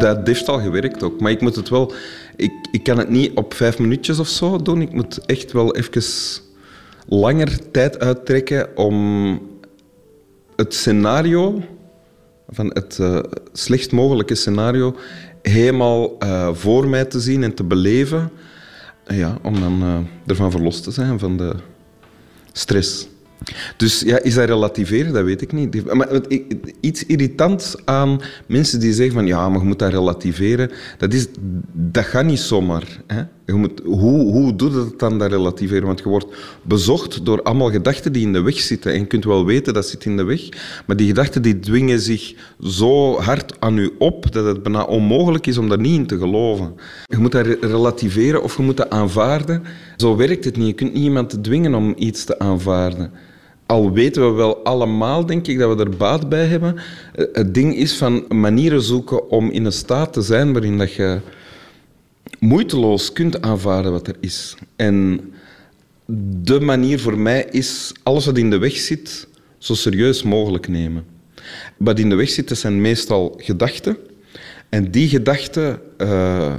dat 0.00 0.26
heeft 0.26 0.48
al 0.48 0.60
gewerkt 0.60 1.02
ook. 1.02 1.20
Maar 1.20 1.30
ik 1.30 1.40
moet 1.40 1.56
het 1.56 1.68
wel... 1.68 1.92
Ik, 2.36 2.52
ik 2.72 2.82
kan 2.82 2.98
het 2.98 3.08
niet 3.08 3.32
op 3.34 3.54
vijf 3.54 3.78
minuutjes 3.78 4.18
of 4.18 4.28
zo 4.28 4.62
doen. 4.62 4.82
Ik 4.82 4.92
moet 4.92 5.26
echt 5.26 5.52
wel 5.52 5.76
even 5.76 6.02
langer 7.06 7.70
tijd 7.70 7.98
uittrekken 7.98 8.76
om 8.76 9.38
het 10.56 10.74
scenario, 10.74 11.62
van 12.50 12.66
het 12.66 12.98
uh, 13.00 13.18
slechtst 13.52 13.92
mogelijke 13.92 14.34
scenario, 14.34 14.96
helemaal 15.42 16.16
uh, 16.22 16.54
voor 16.54 16.88
mij 16.88 17.04
te 17.04 17.20
zien 17.20 17.42
en 17.42 17.54
te 17.54 17.64
beleven. 17.64 18.30
Ja, 19.06 19.38
om 19.42 19.60
dan 19.60 19.82
uh, 19.82 19.98
ervan 20.26 20.50
verlost 20.50 20.82
te 20.82 20.90
zijn, 20.90 21.18
van 21.18 21.36
de 21.36 21.54
stress. 22.52 23.08
Dus 23.76 24.00
ja, 24.00 24.22
is 24.22 24.34
dat 24.34 24.48
relativeren? 24.48 25.12
Dat 25.12 25.24
weet 25.24 25.42
ik 25.42 25.52
niet. 25.52 25.92
Maar 25.94 26.08
iets 26.80 27.06
irritants 27.06 27.76
aan 27.84 28.20
mensen 28.46 28.80
die 28.80 28.92
zeggen 28.92 29.14
van 29.14 29.26
ja, 29.26 29.48
maar 29.48 29.60
je 29.60 29.66
moet 29.66 29.78
dat 29.78 29.90
relativeren, 29.90 30.70
dat, 30.98 31.12
is, 31.12 31.26
dat 31.72 32.04
gaat 32.04 32.24
niet 32.24 32.38
zomaar. 32.38 33.00
Hè? 33.06 33.22
Je 33.46 33.54
moet, 33.54 33.80
hoe, 33.84 34.32
hoe 34.32 34.56
doe 34.56 34.70
je 34.70 34.74
dat 34.74 34.98
dan, 34.98 35.18
dat 35.18 35.30
relativeren? 35.30 35.86
Want 35.86 35.98
je 35.98 36.08
wordt 36.08 36.26
bezocht 36.62 37.24
door 37.24 37.42
allemaal 37.42 37.70
gedachten 37.70 38.12
die 38.12 38.22
in 38.22 38.32
de 38.32 38.40
weg 38.40 38.60
zitten. 38.60 38.92
En 38.92 38.98
je 38.98 39.06
kunt 39.06 39.24
wel 39.24 39.44
weten 39.44 39.74
dat 39.74 39.86
zit 39.86 40.04
in 40.04 40.16
de 40.16 40.22
weg, 40.22 40.48
maar 40.86 40.96
die 40.96 41.06
gedachten 41.06 41.42
die 41.42 41.58
dwingen 41.58 42.00
zich 42.00 42.34
zo 42.62 43.20
hard 43.20 43.60
aan 43.60 43.74
je 43.74 43.92
op 43.98 44.32
dat 44.32 44.44
het 44.44 44.62
bijna 44.62 44.82
onmogelijk 44.82 45.46
is 45.46 45.58
om 45.58 45.68
daar 45.68 45.80
niet 45.80 45.96
in 45.96 46.06
te 46.06 46.18
geloven. 46.18 46.74
Je 47.06 47.16
moet 47.18 47.32
dat 47.32 47.46
relativeren 47.60 48.42
of 48.42 48.56
je 48.56 48.62
moet 48.62 48.76
dat 48.76 48.90
aanvaarden. 48.90 49.62
Zo 49.96 50.16
werkt 50.16 50.44
het 50.44 50.56
niet. 50.56 50.66
Je 50.66 50.72
kunt 50.72 50.92
niet 50.92 51.02
iemand 51.02 51.44
dwingen 51.44 51.74
om 51.74 51.94
iets 51.96 52.24
te 52.24 52.38
aanvaarden 52.38 53.10
al 53.70 53.92
weten 53.92 54.26
we 54.26 54.32
wel 54.32 54.64
allemaal, 54.64 55.26
denk 55.26 55.46
ik, 55.46 55.58
dat 55.58 55.76
we 55.76 55.84
er 55.84 55.96
baat 55.96 56.28
bij 56.28 56.46
hebben. 56.46 56.76
Eh, 57.14 57.24
het 57.32 57.54
ding 57.54 57.76
is 57.76 57.96
van 57.96 58.24
manieren 58.28 58.82
zoeken 58.82 59.30
om 59.30 59.50
in 59.50 59.64
een 59.64 59.72
staat 59.72 60.12
te 60.12 60.22
zijn 60.22 60.52
waarin 60.52 60.78
dat 60.78 60.92
je 60.92 61.20
moeiteloos 62.38 63.12
kunt 63.12 63.42
aanvaarden 63.42 63.92
wat 63.92 64.06
er 64.06 64.16
is. 64.20 64.54
En 64.76 65.20
de 66.42 66.60
manier 66.60 67.00
voor 67.00 67.18
mij 67.18 67.46
is 67.50 67.92
alles 68.02 68.26
wat 68.26 68.38
in 68.38 68.50
de 68.50 68.58
weg 68.58 68.76
zit, 68.76 69.28
zo 69.58 69.74
serieus 69.74 70.22
mogelijk 70.22 70.68
nemen. 70.68 71.04
Wat 71.76 71.98
in 71.98 72.08
de 72.08 72.14
weg 72.14 72.28
zit, 72.30 72.58
zijn 72.58 72.80
meestal 72.80 73.34
gedachten. 73.36 73.96
En 74.68 74.90
die 74.90 75.08
gedachten... 75.08 75.80
Uh, 75.98 76.54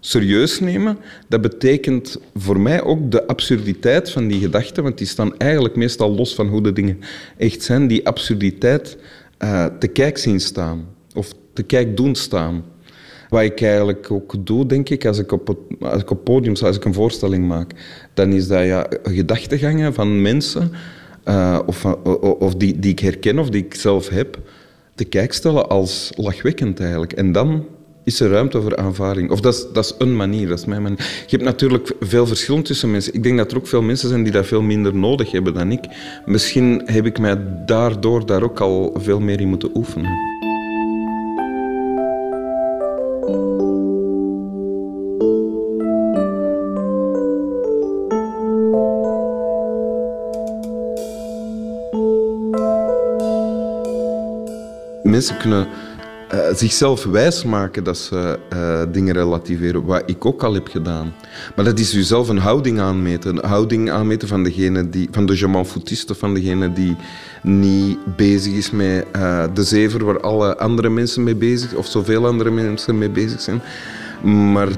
serieus 0.00 0.60
nemen, 0.60 0.98
dat 1.28 1.40
betekent 1.40 2.18
voor 2.34 2.60
mij 2.60 2.82
ook 2.82 3.10
de 3.10 3.26
absurditeit 3.26 4.10
van 4.10 4.28
die 4.28 4.40
gedachten, 4.40 4.82
want 4.82 4.98
die 4.98 5.06
staan 5.06 5.36
eigenlijk 5.36 5.76
meestal 5.76 6.14
los 6.14 6.34
van 6.34 6.48
hoe 6.48 6.62
de 6.62 6.72
dingen 6.72 6.98
echt 7.36 7.62
zijn, 7.62 7.86
die 7.86 8.06
absurditeit 8.06 8.96
uh, 9.38 9.66
te 9.78 9.86
kijk 9.86 10.18
zien 10.18 10.40
staan 10.40 10.86
of 11.14 11.32
te 11.52 11.62
kijk 11.62 11.96
doen 11.96 12.14
staan. 12.14 12.64
Wat 13.28 13.42
ik 13.42 13.60
eigenlijk 13.62 14.10
ook 14.10 14.46
doe, 14.46 14.66
denk 14.66 14.88
ik, 14.88 15.06
als 15.06 15.18
ik 15.18 15.32
op 15.32 15.56
het 15.80 16.24
podium 16.24 16.54
sta, 16.54 16.66
als 16.66 16.76
ik 16.76 16.84
een 16.84 16.94
voorstelling 16.94 17.46
maak, 17.46 17.72
dan 18.14 18.32
is 18.32 18.48
dat 18.48 18.64
ja, 18.64 18.86
gedachtegangen 19.02 19.94
van 19.94 20.22
mensen, 20.22 20.72
uh, 21.24 21.58
of, 21.66 21.84
of 22.38 22.54
die, 22.54 22.78
die 22.78 22.90
ik 22.90 22.98
herken 22.98 23.38
of 23.38 23.50
die 23.50 23.64
ik 23.64 23.74
zelf 23.74 24.08
heb, 24.08 24.38
te 24.94 25.04
kijk 25.04 25.32
stellen 25.32 25.68
als 25.68 26.12
lachwekkend 26.16 26.80
eigenlijk. 26.80 27.12
En 27.12 27.32
dan 27.32 27.66
is 28.12 28.20
er 28.20 28.30
ruimte 28.30 28.60
voor 28.60 28.76
aanvaring. 28.76 29.30
Of 29.30 29.40
dat 29.40 29.54
is, 29.54 29.66
dat 29.72 29.84
is 29.84 29.94
een 29.98 30.16
manier, 30.16 30.48
dat 30.48 30.58
is 30.58 30.64
mijn 30.64 30.82
manier. 30.82 30.98
Je 30.98 31.36
hebt 31.36 31.42
natuurlijk 31.42 31.92
veel 32.00 32.26
verschil 32.26 32.62
tussen 32.62 32.90
mensen. 32.90 33.14
Ik 33.14 33.22
denk 33.22 33.38
dat 33.38 33.50
er 33.50 33.56
ook 33.56 33.66
veel 33.66 33.82
mensen 33.82 34.08
zijn 34.08 34.22
die 34.22 34.32
dat 34.32 34.46
veel 34.46 34.62
minder 34.62 34.94
nodig 34.94 35.30
hebben 35.30 35.54
dan 35.54 35.72
ik. 35.72 35.84
Misschien 36.26 36.82
heb 36.84 37.06
ik 37.06 37.18
mij 37.18 37.38
daardoor 37.66 38.26
daar 38.26 38.42
ook 38.42 38.60
al 38.60 38.96
veel 38.98 39.20
meer 39.20 39.40
in 39.40 39.48
moeten 39.48 39.70
oefenen. 39.74 40.10
Mensen 55.02 55.36
kunnen 55.36 55.66
uh, 56.34 56.40
zichzelf 56.54 57.04
wijsmaken 57.04 57.84
dat 57.84 57.98
ze 57.98 58.38
uh, 58.52 58.82
dingen 58.92 59.14
relativeren, 59.14 59.84
wat 59.84 60.02
ik 60.06 60.24
ook 60.24 60.42
al 60.42 60.54
heb 60.54 60.68
gedaan. 60.68 61.12
Maar 61.56 61.64
dat 61.64 61.78
is 61.78 61.92
jezelf 61.92 62.28
een 62.28 62.38
houding 62.38 62.80
aanmeten. 62.80 63.36
Een 63.36 63.48
houding 63.48 63.90
aanmeten 63.90 64.28
van, 64.28 64.42
degene 64.42 64.90
die, 64.90 65.08
van 65.10 65.26
de 65.26 65.38
je 65.38 65.64
foutiste, 65.64 66.14
van 66.14 66.34
degene 66.34 66.72
die 66.72 66.96
niet 67.42 67.98
bezig 68.16 68.52
is 68.52 68.70
met 68.70 69.06
uh, 69.16 69.44
de 69.54 69.64
zever 69.64 70.04
waar 70.04 70.20
alle 70.20 70.56
andere 70.56 70.88
mensen 70.88 71.22
mee 71.24 71.36
bezig 71.36 71.74
of 71.74 71.86
zoveel 71.86 72.26
andere 72.26 72.50
mensen 72.50 72.98
mee 72.98 73.10
bezig 73.10 73.40
zijn. 73.40 73.62
Maar 74.52 74.68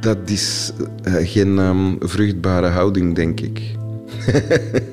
dat 0.00 0.18
is 0.24 0.72
geen 1.04 1.58
um, 1.58 1.96
vruchtbare 2.00 2.66
houding, 2.66 3.14
denk 3.14 3.40
ik. 3.40 3.60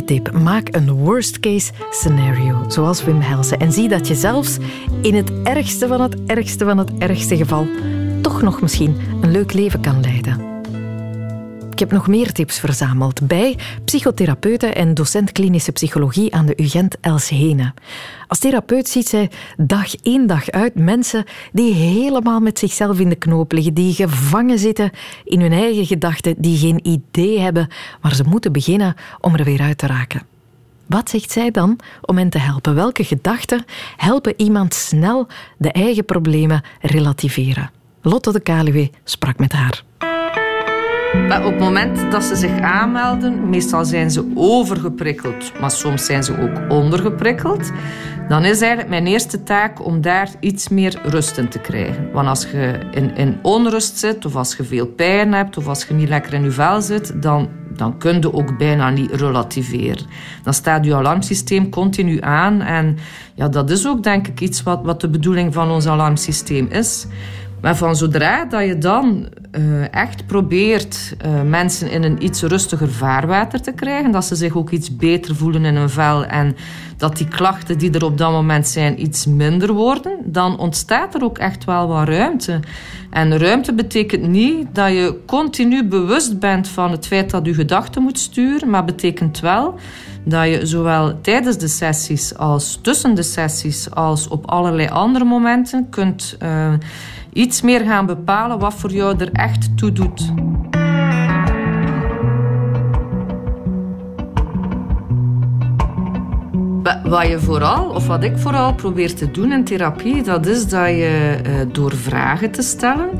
Tip. 0.00 0.32
Maak 0.32 0.68
een 0.70 0.92
worst 0.92 1.40
case 1.40 1.72
scenario, 1.90 2.64
zoals 2.68 3.04
Wim 3.04 3.20
Helsen. 3.20 3.58
En 3.58 3.72
zie 3.72 3.88
dat 3.88 4.08
je 4.08 4.14
zelfs 4.14 4.56
in 5.02 5.14
het 5.14 5.32
ergste 5.42 5.86
van 5.86 6.00
het 6.00 6.16
ergste 6.26 6.64
van 6.64 6.78
het 6.78 6.90
ergste 6.98 7.36
geval 7.36 7.66
toch 8.20 8.42
nog 8.42 8.60
misschien 8.60 8.96
een 9.20 9.30
leuk 9.30 9.52
leven 9.52 9.80
kan 9.80 10.00
leiden. 10.00 10.51
Ik 11.72 11.78
heb 11.78 11.90
nog 11.90 12.06
meer 12.06 12.32
tips 12.32 12.58
verzameld 12.58 13.26
bij 13.26 13.58
psychotherapeute 13.84 14.66
en 14.66 14.94
docent 14.94 15.32
klinische 15.32 15.72
psychologie 15.72 16.34
aan 16.34 16.46
de 16.46 16.62
UGent 16.62 16.96
Els 17.00 17.28
Hene. 17.28 17.72
Als 18.28 18.38
therapeut 18.38 18.88
ziet 18.88 19.08
zij 19.08 19.30
dag 19.56 19.94
in 20.02 20.26
dag 20.26 20.50
uit 20.50 20.74
mensen 20.74 21.24
die 21.52 21.74
helemaal 21.74 22.40
met 22.40 22.58
zichzelf 22.58 22.98
in 22.98 23.08
de 23.08 23.14
knoop 23.14 23.52
liggen, 23.52 23.74
die 23.74 23.92
gevangen 23.92 24.58
zitten 24.58 24.90
in 25.24 25.40
hun 25.40 25.52
eigen 25.52 25.86
gedachten, 25.86 26.34
die 26.38 26.58
geen 26.58 26.86
idee 26.88 27.38
hebben 27.38 27.68
waar 28.00 28.14
ze 28.14 28.24
moeten 28.28 28.52
beginnen 28.52 28.94
om 29.20 29.34
er 29.34 29.44
weer 29.44 29.60
uit 29.60 29.78
te 29.78 29.86
raken. 29.86 30.22
Wat 30.86 31.10
zegt 31.10 31.30
zij 31.30 31.50
dan 31.50 31.78
om 32.02 32.18
hen 32.18 32.30
te 32.30 32.38
helpen? 32.38 32.74
Welke 32.74 33.04
gedachten 33.04 33.64
helpen 33.96 34.34
iemand 34.36 34.74
snel 34.74 35.26
de 35.58 35.72
eigen 35.72 36.04
problemen 36.04 36.62
relativeren? 36.80 37.70
Lotte 38.02 38.32
de 38.32 38.40
Kaluwe 38.40 38.90
sprak 39.04 39.38
met 39.38 39.52
haar. 39.52 39.84
Op 41.12 41.44
het 41.44 41.58
moment 41.58 42.10
dat 42.10 42.24
ze 42.24 42.36
zich 42.36 42.60
aanmelden, 42.60 43.48
meestal 43.48 43.84
zijn 43.84 44.10
ze 44.10 44.32
overgeprikkeld, 44.34 45.60
maar 45.60 45.70
soms 45.70 46.04
zijn 46.04 46.22
ze 46.22 46.38
ook 46.40 46.72
ondergeprikkeld. 46.72 47.70
Dan 48.28 48.44
is 48.44 48.60
eigenlijk 48.60 48.88
mijn 48.88 49.06
eerste 49.06 49.42
taak 49.42 49.84
om 49.84 50.00
daar 50.00 50.28
iets 50.40 50.68
meer 50.68 51.00
rust 51.02 51.38
in 51.38 51.48
te 51.48 51.58
krijgen. 51.58 52.12
Want 52.12 52.28
als 52.28 52.50
je 52.50 52.78
in, 52.90 53.16
in 53.16 53.38
onrust 53.42 53.98
zit, 53.98 54.24
of 54.24 54.36
als 54.36 54.56
je 54.56 54.64
veel 54.64 54.86
pijn 54.86 55.32
hebt, 55.32 55.56
of 55.56 55.68
als 55.68 55.84
je 55.84 55.94
niet 55.94 56.08
lekker 56.08 56.32
in 56.32 56.42
je 56.42 56.50
vel 56.50 56.82
zit, 56.82 57.22
dan, 57.22 57.48
dan 57.76 57.98
kun 57.98 58.20
je 58.20 58.32
ook 58.32 58.58
bijna 58.58 58.90
niet 58.90 59.12
relativeren. 59.12 60.06
Dan 60.42 60.54
staat 60.54 60.84
je 60.84 60.94
alarmsysteem 60.94 61.70
continu 61.70 62.20
aan. 62.20 62.60
En 62.60 62.96
ja, 63.34 63.48
dat 63.48 63.70
is 63.70 63.86
ook 63.86 64.02
denk 64.02 64.28
ik 64.28 64.40
iets 64.40 64.62
wat, 64.62 64.80
wat 64.82 65.00
de 65.00 65.08
bedoeling 65.08 65.52
van 65.54 65.70
ons 65.70 65.86
alarmsysteem 65.86 66.66
is. 66.66 67.06
Maar 67.62 67.76
van 67.76 67.96
zodra 67.96 68.44
dat 68.44 68.66
je 68.66 68.78
dan 68.78 69.28
uh, 69.58 69.94
echt 69.94 70.26
probeert 70.26 71.16
uh, 71.26 71.42
mensen 71.42 71.90
in 71.90 72.02
een 72.02 72.24
iets 72.24 72.42
rustiger 72.42 72.90
vaarwater 72.90 73.62
te 73.62 73.72
krijgen, 73.72 74.10
dat 74.10 74.24
ze 74.24 74.34
zich 74.34 74.56
ook 74.56 74.70
iets 74.70 74.96
beter 74.96 75.36
voelen 75.36 75.64
in 75.64 75.76
hun 75.76 75.90
vel 75.90 76.24
en 76.24 76.56
dat 76.96 77.16
die 77.16 77.28
klachten 77.28 77.78
die 77.78 77.90
er 77.90 78.04
op 78.04 78.18
dat 78.18 78.30
moment 78.30 78.68
zijn 78.68 79.02
iets 79.02 79.26
minder 79.26 79.72
worden, 79.72 80.18
dan 80.24 80.58
ontstaat 80.58 81.14
er 81.14 81.24
ook 81.24 81.38
echt 81.38 81.64
wel 81.64 81.88
wat 81.88 82.08
ruimte. 82.08 82.60
En 83.10 83.38
ruimte 83.38 83.74
betekent 83.74 84.28
niet 84.28 84.66
dat 84.72 84.88
je 84.88 85.18
continu 85.26 85.84
bewust 85.84 86.38
bent 86.38 86.68
van 86.68 86.90
het 86.90 87.06
feit 87.06 87.30
dat 87.30 87.46
je 87.46 87.54
gedachten 87.54 88.02
moet 88.02 88.18
sturen, 88.18 88.70
maar 88.70 88.84
betekent 88.84 89.40
wel 89.40 89.74
dat 90.24 90.48
je 90.48 90.66
zowel 90.66 91.20
tijdens 91.20 91.58
de 91.58 91.68
sessies 91.68 92.36
als 92.36 92.78
tussen 92.82 93.14
de 93.14 93.22
sessies 93.22 93.90
als 93.90 94.28
op 94.28 94.50
allerlei 94.50 94.88
andere 94.88 95.24
momenten 95.24 95.86
kunt 95.90 96.36
uh, 96.42 96.72
iets 97.32 97.62
meer 97.62 97.80
gaan 97.80 98.06
bepalen 98.06 98.58
wat 98.58 98.74
voor 98.74 98.90
jou 98.90 99.16
er 99.18 99.32
echt 99.32 99.76
toe 99.76 99.92
doet. 99.92 100.32
Wat 107.04 107.26
je 107.26 107.38
vooral, 107.38 107.88
of 107.88 108.06
wat 108.06 108.24
ik 108.24 108.38
vooral 108.38 108.74
probeer 108.74 109.14
te 109.14 109.30
doen 109.30 109.52
in 109.52 109.64
therapie, 109.64 110.22
dat 110.22 110.46
is 110.46 110.68
dat 110.68 110.88
je 110.88 111.40
eh, 111.44 111.52
door 111.72 111.96
vragen 111.96 112.50
te 112.50 112.62
stellen 112.62 113.10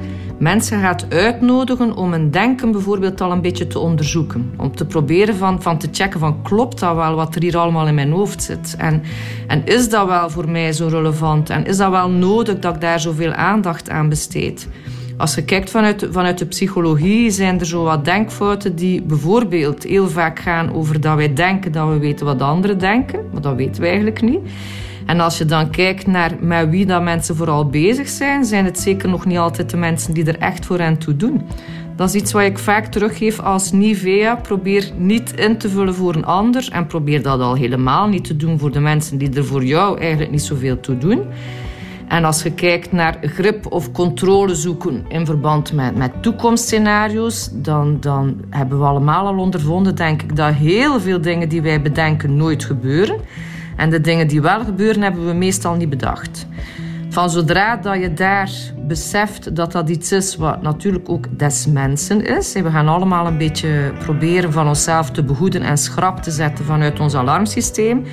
mensen 0.43 0.81
gaat 0.81 1.07
uitnodigen 1.09 1.97
om 1.97 2.13
een 2.13 2.31
denken 2.31 2.73
bijvoorbeeld 2.73 3.21
al 3.21 3.33
een 3.33 3.41
beetje 3.41 3.67
te 3.67 3.79
onderzoeken. 3.79 4.53
Om 4.57 4.77
te 4.77 4.87
proberen 4.87 5.37
van, 5.37 5.63
van 5.63 5.79
te 5.79 5.89
checken 5.93 6.21
van 6.21 6.43
klopt 6.43 6.79
dat 6.79 6.95
wel 6.95 7.15
wat 7.15 7.35
er 7.35 7.43
hier 7.43 7.57
allemaal 7.57 7.87
in 7.87 7.95
mijn 7.95 8.11
hoofd 8.11 8.43
zit? 8.43 8.75
En, 8.79 9.03
en 9.47 9.63
is 9.65 9.89
dat 9.89 10.07
wel 10.07 10.31
voor 10.31 10.49
mij 10.49 10.73
zo 10.73 10.87
relevant? 10.87 11.51
En 11.51 11.67
is 11.67 11.77
dat 11.77 11.91
wel 11.91 12.11
nodig 12.11 12.59
dat 12.59 12.75
ik 12.75 12.81
daar 12.81 13.01
zoveel 13.01 13.33
aandacht 13.33 13.91
aan 13.91 14.09
besteed? 14.09 14.69
Als 15.17 15.35
je 15.35 15.45
kijkt 15.45 15.71
vanuit, 15.71 16.09
vanuit 16.11 16.39
de 16.39 16.47
psychologie, 16.47 17.31
zijn 17.31 17.61
er 17.61 17.67
zo 17.67 17.83
wat 17.83 18.05
denkfouten 18.05 18.77
die 18.77 19.03
bijvoorbeeld 19.03 19.83
heel 19.83 20.09
vaak 20.09 20.39
gaan 20.39 20.73
over 20.73 21.01
dat 21.01 21.17
wij 21.17 21.33
denken 21.33 21.73
dat 21.73 21.89
we 21.89 21.99
weten 21.99 22.27
wat 22.27 22.43
anderen 22.43 22.79
denken, 22.79 23.21
maar 23.33 23.43
dat 23.43 23.57
weten 23.57 23.81
we 23.81 23.87
eigenlijk 23.87 24.23
niet. 24.23 24.41
En 25.07 25.21
als 25.21 25.39
je 25.39 25.45
dan 25.45 25.71
kijkt 25.71 26.07
naar 26.07 26.33
met 26.41 26.69
wie 26.69 26.87
dat 26.87 27.03
mensen 27.03 27.37
vooral 27.37 27.67
bezig 27.67 28.09
zijn, 28.09 28.45
zijn 28.45 28.65
het 28.65 28.79
zeker 28.79 29.09
nog 29.09 29.27
niet 29.27 29.39
altijd 29.39 29.71
de 29.71 29.77
mensen 29.77 30.15
die 30.15 30.25
er 30.25 30.39
echt 30.39 30.67
voor 30.67 30.79
hen 30.79 30.99
toe 30.99 31.17
doen. 31.17 31.43
Dat 31.97 32.09
is 32.09 32.21
iets 32.21 32.33
wat 32.33 32.43
ik 32.43 32.59
vaak 32.59 32.87
teruggeef 32.87 33.41
als 33.41 33.73
Nivea. 33.73 34.37
Probeer 34.37 34.91
niet 34.97 35.33
in 35.33 35.59
te 35.59 35.69
vullen 35.69 35.95
voor 35.95 36.15
een 36.15 36.25
ander 36.25 36.69
en 36.73 36.87
probeer 36.87 37.23
dat 37.23 37.41
al 37.41 37.55
helemaal 37.55 38.09
niet 38.09 38.25
te 38.25 38.37
doen 38.37 38.59
voor 38.59 38.73
de 38.73 38.81
mensen 38.81 39.19
die 39.19 39.35
er 39.35 39.45
voor 39.45 39.65
jou 39.65 40.01
eigenlijk 40.01 40.31
niet 40.31 40.43
zoveel 40.43 40.81
toe 40.81 40.99
doen. 40.99 41.23
En 42.09 42.25
als 42.25 42.43
je 42.43 42.53
kijkt 42.53 42.93
naar 42.93 43.19
grip 43.23 43.73
of 43.73 43.93
controle 43.93 44.55
zoeken 44.55 45.05
in 45.09 45.27
verband 45.27 45.73
met, 45.73 45.97
met 45.97 46.23
toekomstscenario's, 46.23 47.51
dan, 47.53 47.97
dan 48.01 48.41
hebben 48.51 48.79
we 48.79 48.85
allemaal 48.85 49.27
al 49.27 49.39
ondervonden, 49.39 49.95
denk 49.95 50.23
ik, 50.23 50.37
dat 50.37 50.55
heel 50.55 51.01
veel 51.01 51.21
dingen 51.21 51.49
die 51.49 51.63
wij 51.63 51.83
bedenken 51.83 52.37
nooit 52.37 52.65
gebeuren. 52.65 53.17
En 53.77 53.91
de 53.91 54.01
dingen 54.01 54.29
die 54.29 54.41
wel 54.41 54.65
gebeuren, 54.65 55.03
hebben 55.03 55.27
we 55.27 55.33
meestal 55.33 55.75
niet 55.75 55.91
bedacht. 55.91 56.47
Van 57.13 57.31
zodra 57.31 57.77
dat 57.77 58.01
je 58.01 58.13
daar 58.13 58.51
beseft 58.87 59.57
dat 59.57 59.73
dat 59.73 59.89
iets 59.89 60.13
is 60.13 60.37
wat 60.37 60.63
natuurlijk 60.63 61.09
ook 61.09 61.39
des 61.39 61.67
mensen 61.67 62.27
is. 62.39 62.53
We 62.53 62.71
gaan 62.71 62.89
allemaal 62.89 63.27
een 63.27 63.39
beetje 63.39 63.93
proberen 63.99 64.53
van 64.53 64.69
onszelf 64.69 65.11
te 65.11 65.23
behoeden 65.23 65.63
en 65.63 65.79
schrap 65.79 66.23
te 66.23 66.31
zetten 66.31 66.65
vanuit 66.65 67.01
ons 67.01 67.15
alarmsysteem. 67.15 68.05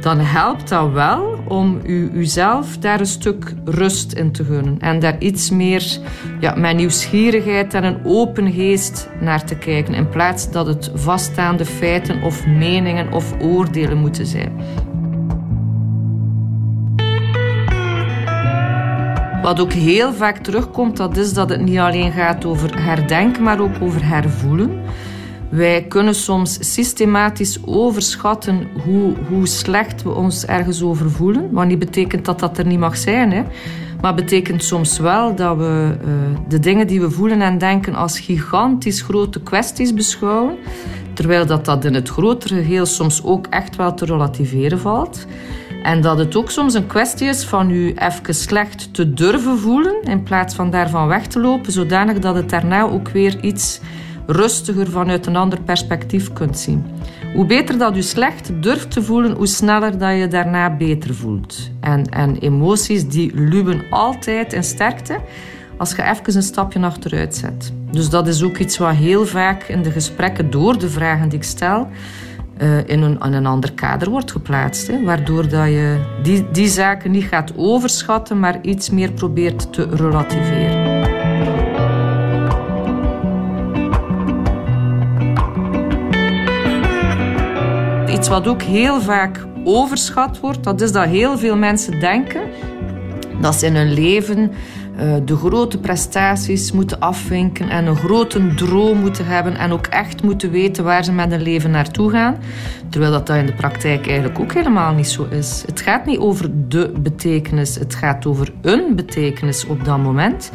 Dan 0.00 0.18
helpt 0.18 0.68
dat 0.68 0.92
wel 0.92 1.42
om 1.48 1.80
u, 1.86 2.10
uzelf 2.14 2.78
daar 2.78 3.00
een 3.00 3.06
stuk 3.06 3.54
rust 3.64 4.12
in 4.12 4.32
te 4.32 4.44
gunnen. 4.44 4.76
En 4.80 4.98
daar 4.98 5.18
iets 5.18 5.50
meer 5.50 5.98
ja, 6.40 6.54
met 6.54 6.76
nieuwsgierigheid 6.76 7.74
en 7.74 7.84
een 7.84 7.98
open 8.04 8.52
geest 8.52 9.08
naar 9.20 9.44
te 9.44 9.54
kijken. 9.54 9.94
In 9.94 10.08
plaats 10.08 10.50
dat 10.50 10.66
het 10.66 10.90
vaststaande 10.94 11.64
feiten 11.64 12.22
of 12.22 12.46
meningen 12.46 13.12
of 13.12 13.34
oordelen 13.40 13.98
moeten 13.98 14.26
zijn. 14.26 14.52
Wat 19.44 19.60
ook 19.60 19.72
heel 19.72 20.12
vaak 20.12 20.38
terugkomt, 20.38 20.96
dat 20.96 21.16
is 21.16 21.32
dat 21.32 21.48
het 21.48 21.60
niet 21.60 21.78
alleen 21.78 22.12
gaat 22.12 22.44
over 22.44 22.82
herdenken, 22.82 23.42
maar 23.42 23.60
ook 23.60 23.74
over 23.80 24.04
hervoelen. 24.04 24.80
Wij 25.48 25.84
kunnen 25.84 26.14
soms 26.14 26.72
systematisch 26.74 27.58
overschatten 27.64 28.68
hoe, 28.84 29.14
hoe 29.28 29.46
slecht 29.46 30.02
we 30.02 30.10
ons 30.10 30.46
ergens 30.46 30.82
over 30.82 31.10
voelen. 31.10 31.52
Wat 31.52 31.66
niet 31.66 31.78
betekent 31.78 32.24
dat 32.24 32.38
dat 32.38 32.58
er 32.58 32.66
niet 32.66 32.78
mag 32.78 32.96
zijn. 32.96 33.32
Hè. 33.32 33.42
Maar 34.00 34.14
betekent 34.14 34.64
soms 34.64 34.98
wel 34.98 35.34
dat 35.34 35.56
we 35.56 35.96
uh, 36.04 36.08
de 36.48 36.58
dingen 36.58 36.86
die 36.86 37.00
we 37.00 37.10
voelen 37.10 37.40
en 37.40 37.58
denken 37.58 37.94
als 37.94 38.20
gigantisch 38.20 39.02
grote 39.02 39.40
kwesties 39.40 39.94
beschouwen. 39.94 40.56
Terwijl 41.12 41.46
dat, 41.46 41.64
dat 41.64 41.84
in 41.84 41.94
het 41.94 42.08
grotere 42.08 42.54
geheel 42.54 42.86
soms 42.86 43.24
ook 43.24 43.46
echt 43.46 43.76
wel 43.76 43.94
te 43.94 44.04
relativeren 44.04 44.78
valt. 44.78 45.26
En 45.84 46.00
dat 46.00 46.18
het 46.18 46.36
ook 46.36 46.50
soms 46.50 46.74
een 46.74 46.86
kwestie 46.86 47.28
is 47.28 47.44
van 47.44 47.70
u 47.70 47.94
even 47.94 48.34
slecht 48.34 48.94
te 48.94 49.12
durven 49.12 49.58
voelen 49.58 50.02
in 50.02 50.22
plaats 50.22 50.54
van 50.54 50.70
daarvan 50.70 51.08
weg 51.08 51.26
te 51.26 51.40
lopen, 51.40 51.72
zodanig 51.72 52.18
dat 52.18 52.34
het 52.34 52.50
daarna 52.50 52.82
ook 52.82 53.08
weer 53.08 53.40
iets 53.40 53.80
rustiger 54.26 54.90
vanuit 54.90 55.26
een 55.26 55.36
ander 55.36 55.60
perspectief 55.60 56.32
kunt 56.32 56.58
zien. 56.58 56.84
Hoe 57.34 57.46
beter 57.46 57.78
dat 57.78 57.96
u 57.96 58.02
slecht 58.02 58.62
durft 58.62 58.90
te 58.90 59.02
voelen, 59.02 59.32
hoe 59.32 59.46
sneller 59.46 59.98
dat 59.98 60.18
je 60.18 60.28
daarna 60.28 60.76
beter 60.76 61.14
voelt. 61.14 61.70
En, 61.80 62.04
en 62.04 62.36
emoties 62.36 63.08
die 63.08 63.34
luwen 63.34 63.82
altijd 63.90 64.52
in 64.52 64.64
sterkte 64.64 65.20
als 65.76 65.90
je 65.90 66.02
even 66.02 66.36
een 66.36 66.42
stapje 66.42 66.80
achteruit 66.80 67.34
zet. 67.34 67.72
Dus 67.90 68.08
dat 68.10 68.28
is 68.28 68.42
ook 68.42 68.58
iets 68.58 68.78
wat 68.78 68.94
heel 68.94 69.26
vaak 69.26 69.62
in 69.62 69.82
de 69.82 69.90
gesprekken 69.90 70.50
door 70.50 70.78
de 70.78 70.88
vragen 70.88 71.28
die 71.28 71.38
ik 71.38 71.44
stel 71.44 71.88
uh, 72.62 72.88
in, 72.88 73.02
een, 73.02 73.46
ander 73.46 73.72
kader 73.72 74.10
wordt 74.10 74.32
geplaatst. 74.32 74.86
Hè, 74.86 75.04
waardoor 75.04 75.48
dat 75.48 75.66
je 75.66 75.98
die, 76.22 76.50
die 76.52 76.68
zaken 76.68 77.10
niet 77.10 77.24
gaat 77.24 77.52
overschatten, 77.56 78.40
maar 78.40 78.60
iets 78.62 78.90
meer 78.90 79.12
probeert 79.12 79.72
te 79.72 79.88
relativeren. 79.90 81.02
Iets 88.08 88.28
wat 88.28 88.46
ook 88.46 88.62
heel 88.62 89.00
vaak 89.00 89.46
overschat 89.64 90.40
wordt, 90.40 90.64
dat 90.64 90.80
is 90.80 90.92
dat 90.92 91.04
heel 91.04 91.38
veel 91.38 91.56
mensen 91.56 92.00
denken 92.00 92.42
dat 93.40 93.54
ze 93.54 93.66
in 93.66 93.76
hun 93.76 93.92
leven 93.92 94.50
eh, 94.50 94.56
de 95.24 95.36
grote 95.36 95.78
prestaties 95.78 96.72
moeten 96.72 97.00
afwinken 97.00 97.68
en 97.68 97.86
een 97.86 97.96
grote 97.96 98.54
droom 98.54 98.98
moeten 98.98 99.26
hebben 99.26 99.56
en 99.56 99.72
ook 99.72 99.86
echt 99.86 100.22
moeten 100.22 100.50
weten 100.50 100.84
waar 100.84 101.04
ze 101.04 101.12
met 101.12 101.30
hun 101.30 101.42
leven 101.42 101.70
naartoe 101.70 102.10
gaan. 102.10 102.36
Terwijl 102.88 103.12
dat, 103.12 103.26
dat 103.26 103.36
in 103.36 103.46
de 103.46 103.54
praktijk 103.54 104.06
eigenlijk 104.06 104.38
ook 104.38 104.52
helemaal 104.52 104.94
niet 104.94 105.08
zo 105.08 105.26
is. 105.30 105.62
Het 105.66 105.80
gaat 105.80 106.06
niet 106.06 106.18
over 106.18 106.68
de 106.68 106.92
betekenis, 106.98 107.74
het 107.74 107.94
gaat 107.94 108.26
over 108.26 108.52
een 108.62 108.94
betekenis 108.96 109.66
op 109.66 109.84
dat 109.84 109.98
moment. 109.98 110.50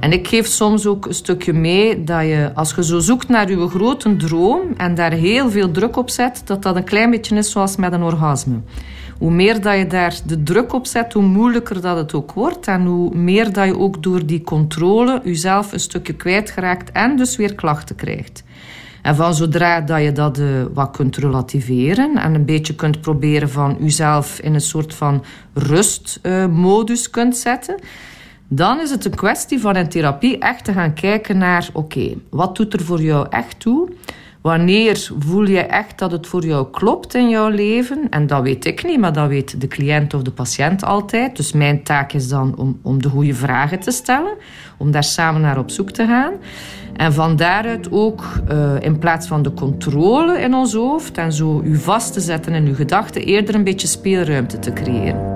En 0.00 0.12
ik 0.12 0.28
geef 0.28 0.46
soms 0.46 0.86
ook 0.86 1.06
een 1.06 1.14
stukje 1.14 1.52
mee 1.52 2.04
dat 2.04 2.22
je, 2.22 2.50
als 2.54 2.74
je 2.74 2.84
zo 2.84 2.98
zoekt 2.98 3.28
naar 3.28 3.50
je 3.50 3.68
grote 3.68 4.16
droom 4.16 4.60
en 4.76 4.94
daar 4.94 5.12
heel 5.12 5.50
veel 5.50 5.70
druk 5.70 5.96
op 5.96 6.10
zet, 6.10 6.42
dat 6.44 6.62
dat 6.62 6.76
een 6.76 6.84
klein 6.84 7.10
beetje 7.10 7.36
is 7.36 7.50
zoals 7.50 7.76
met 7.76 7.92
een 7.92 8.02
orgasme. 8.02 8.60
Hoe 9.22 9.30
meer 9.30 9.60
dat 9.60 9.78
je 9.78 9.86
daar 9.86 10.16
de 10.24 10.42
druk 10.42 10.72
op 10.72 10.86
zet, 10.86 11.12
hoe 11.12 11.22
moeilijker 11.22 11.80
dat 11.80 11.96
het 11.96 12.14
ook 12.14 12.32
wordt. 12.32 12.66
En 12.66 12.84
hoe 12.86 13.14
meer 13.14 13.52
dat 13.52 13.66
je 13.66 13.78
ook 13.78 14.02
door 14.02 14.26
die 14.26 14.42
controle 14.42 15.20
jezelf 15.24 15.72
een 15.72 15.80
stukje 15.80 16.12
kwijtgeraakt 16.12 16.92
en 16.92 17.16
dus 17.16 17.36
weer 17.36 17.54
klachten 17.54 17.96
krijgt. 17.96 18.44
En 19.02 19.16
van 19.16 19.34
zodra 19.34 19.80
dat 19.80 20.02
je 20.02 20.12
dat 20.12 20.38
uh, 20.38 20.46
wat 20.74 20.90
kunt 20.90 21.16
relativeren 21.16 22.16
en 22.16 22.34
een 22.34 22.44
beetje 22.44 22.74
kunt 22.74 23.00
proberen 23.00 23.50
van 23.50 23.76
jezelf 23.80 24.40
in 24.40 24.54
een 24.54 24.60
soort 24.60 24.94
van 24.94 25.24
rustmodus 25.54 27.06
uh, 27.06 27.12
kunt 27.12 27.36
zetten, 27.36 27.78
dan 28.48 28.80
is 28.80 28.90
het 28.90 29.04
een 29.04 29.14
kwestie 29.14 29.60
van 29.60 29.76
in 29.76 29.88
therapie 29.88 30.38
echt 30.38 30.64
te 30.64 30.72
gaan 30.72 30.94
kijken 30.94 31.38
naar: 31.38 31.68
oké, 31.72 32.14
wat 32.30 32.56
doet 32.56 32.72
er 32.72 32.82
voor 32.82 33.02
jou 33.02 33.26
echt 33.30 33.60
toe? 33.60 33.88
Wanneer 34.42 35.10
voel 35.18 35.46
je 35.46 35.60
echt 35.60 35.98
dat 35.98 36.12
het 36.12 36.26
voor 36.26 36.44
jou 36.44 36.70
klopt 36.70 37.14
in 37.14 37.28
jouw 37.28 37.48
leven? 37.48 38.08
En 38.10 38.26
dat 38.26 38.42
weet 38.42 38.64
ik 38.64 38.84
niet, 38.84 38.98
maar 38.98 39.12
dat 39.12 39.28
weet 39.28 39.60
de 39.60 39.68
cliënt 39.68 40.14
of 40.14 40.22
de 40.22 40.30
patiënt 40.30 40.84
altijd. 40.84 41.36
Dus 41.36 41.52
mijn 41.52 41.82
taak 41.82 42.12
is 42.12 42.28
dan 42.28 42.56
om, 42.56 42.78
om 42.82 43.02
de 43.02 43.08
goede 43.08 43.34
vragen 43.34 43.80
te 43.80 43.90
stellen, 43.90 44.36
om 44.76 44.90
daar 44.90 45.04
samen 45.04 45.40
naar 45.40 45.58
op 45.58 45.70
zoek 45.70 45.90
te 45.90 46.06
gaan. 46.06 46.32
En 46.96 47.12
van 47.12 47.36
daaruit 47.36 47.90
ook 47.90 48.24
uh, 48.50 48.72
in 48.80 48.98
plaats 48.98 49.26
van 49.26 49.42
de 49.42 49.54
controle 49.54 50.40
in 50.40 50.54
ons 50.54 50.74
hoofd 50.74 51.18
en 51.18 51.32
zo 51.32 51.60
u 51.64 51.76
vast 51.76 52.12
te 52.12 52.20
zetten 52.20 52.52
in 52.52 52.66
uw 52.66 52.74
gedachten, 52.74 53.22
eerder 53.22 53.54
een 53.54 53.64
beetje 53.64 53.86
speelruimte 53.86 54.58
te 54.58 54.72
creëren. 54.72 55.31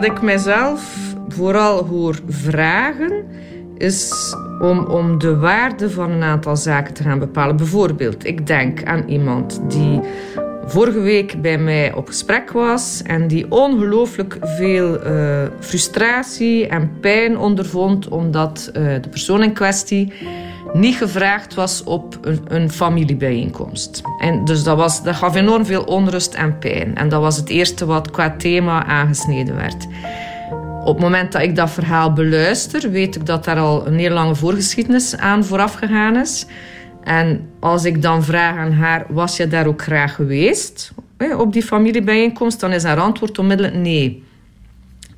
Wat 0.00 0.10
ik 0.10 0.22
mezelf 0.22 1.14
vooral 1.28 1.84
hoor 1.84 2.20
vragen, 2.28 3.24
is 3.76 4.12
om, 4.60 4.78
om 4.78 5.18
de 5.18 5.36
waarde 5.36 5.90
van 5.90 6.10
een 6.10 6.22
aantal 6.22 6.56
zaken 6.56 6.94
te 6.94 7.02
gaan 7.02 7.18
bepalen. 7.18 7.56
Bijvoorbeeld, 7.56 8.26
ik 8.26 8.46
denk 8.46 8.84
aan 8.84 9.08
iemand 9.08 9.60
die 9.68 10.00
vorige 10.66 11.00
week 11.00 11.42
bij 11.42 11.58
mij 11.58 11.92
op 11.94 12.06
gesprek 12.06 12.50
was 12.50 13.02
en 13.02 13.28
die 13.28 13.50
ongelooflijk 13.50 14.36
veel 14.40 15.06
uh, 15.06 15.42
frustratie 15.58 16.66
en 16.66 16.90
pijn 17.00 17.38
ondervond 17.38 18.08
omdat 18.08 18.70
uh, 18.76 18.82
de 19.00 19.08
persoon 19.08 19.42
in 19.42 19.52
kwestie 19.52 20.12
niet 20.72 20.96
gevraagd 20.96 21.54
was 21.54 21.84
op 21.84 22.18
een, 22.20 22.40
een, 22.48 22.70
familiebijeenkomst. 22.70 24.02
En 24.18 24.44
dus 24.44 24.62
dat, 24.62 24.76
was, 24.76 25.02
dat 25.02 25.14
gaf 25.14 25.34
enorm 25.34 25.66
veel 25.66 25.82
onrust 25.82 26.34
en 26.34 26.58
pijn. 26.58 26.96
En 26.96 27.08
dat 27.08 27.20
was 27.20 27.36
het 27.36 27.48
eerste 27.48 27.86
wat 27.86 28.10
qua 28.10 28.36
thema 28.36 28.84
aangesneden 28.84 29.56
werd. 29.56 29.86
Op 30.80 30.94
het 30.94 31.04
moment 31.04 31.32
dat 31.32 31.42
ik 31.42 31.56
dat 31.56 31.70
verhaal 31.70 32.12
beluister, 32.12 32.90
weet 32.90 33.16
ik 33.16 33.26
dat 33.26 33.44
daar 33.44 33.58
al 33.58 33.86
een 33.86 33.98
heel 33.98 34.10
lange 34.10 34.34
voorgeschiedenis 34.34 35.16
aan 35.16 35.44
vooraf 35.44 35.74
gegaan 35.74 36.16
is. 36.16 36.46
En 37.02 37.48
als 37.60 37.84
ik 37.84 38.02
dan 38.02 38.24
vraag 38.24 38.56
aan 38.56 38.72
haar, 38.72 39.06
was 39.08 39.36
je 39.36 39.48
daar 39.48 39.66
ook 39.66 39.82
graag 39.82 40.14
geweest 40.14 40.92
op 41.36 41.52
die 41.52 41.62
familiebijeenkomst, 41.62 42.60
dan 42.60 42.72
is 42.72 42.82
haar 42.82 43.00
antwoord 43.00 43.38
onmiddellijk 43.38 43.76
nee. 43.76 44.24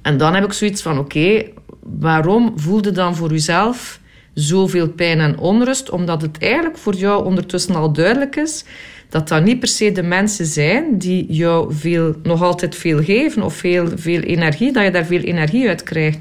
En 0.02 0.16
dan 0.16 0.34
heb 0.34 0.44
ik 0.44 0.52
zoiets 0.52 0.82
van, 0.82 0.98
oké, 0.98 1.44
waarom 1.80 2.52
voelde 2.56 2.90
dan 2.90 3.16
voor 3.16 3.32
uzelf 3.32 4.00
zoveel 4.34 4.88
pijn 4.88 5.20
en 5.20 5.38
onrust, 5.38 5.90
omdat 5.90 6.22
het 6.22 6.38
eigenlijk 6.38 6.78
voor 6.78 6.94
jou 6.94 7.24
ondertussen 7.24 7.74
al 7.74 7.92
duidelijk 7.92 8.36
is 8.36 8.64
dat 9.12 9.28
dat 9.28 9.44
niet 9.44 9.58
per 9.58 9.68
se 9.68 9.92
de 9.92 10.02
mensen 10.02 10.46
zijn 10.46 10.98
die 10.98 11.26
jou 11.28 11.74
veel, 11.74 12.14
nog 12.22 12.42
altijd 12.42 12.76
veel 12.76 13.02
geven 13.02 13.42
of 13.42 13.54
veel, 13.54 13.88
veel 13.94 14.20
energie, 14.20 14.72
dat 14.72 14.84
je 14.84 14.90
daar 14.90 15.04
veel 15.04 15.20
energie 15.20 15.68
uit 15.68 15.82
krijgt. 15.82 16.18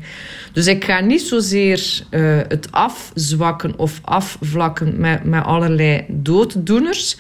Dus 0.54 0.68
ik 0.68 0.84
ga 0.84 1.00
niet 1.00 1.22
zozeer 1.22 2.04
uh, 2.10 2.38
het 2.48 2.72
afzwakken 2.72 3.78
of 3.78 4.00
afvlakken 4.02 5.00
met, 5.00 5.24
met 5.24 5.44
allerlei 5.44 6.06
dooddoeners, 6.08 7.18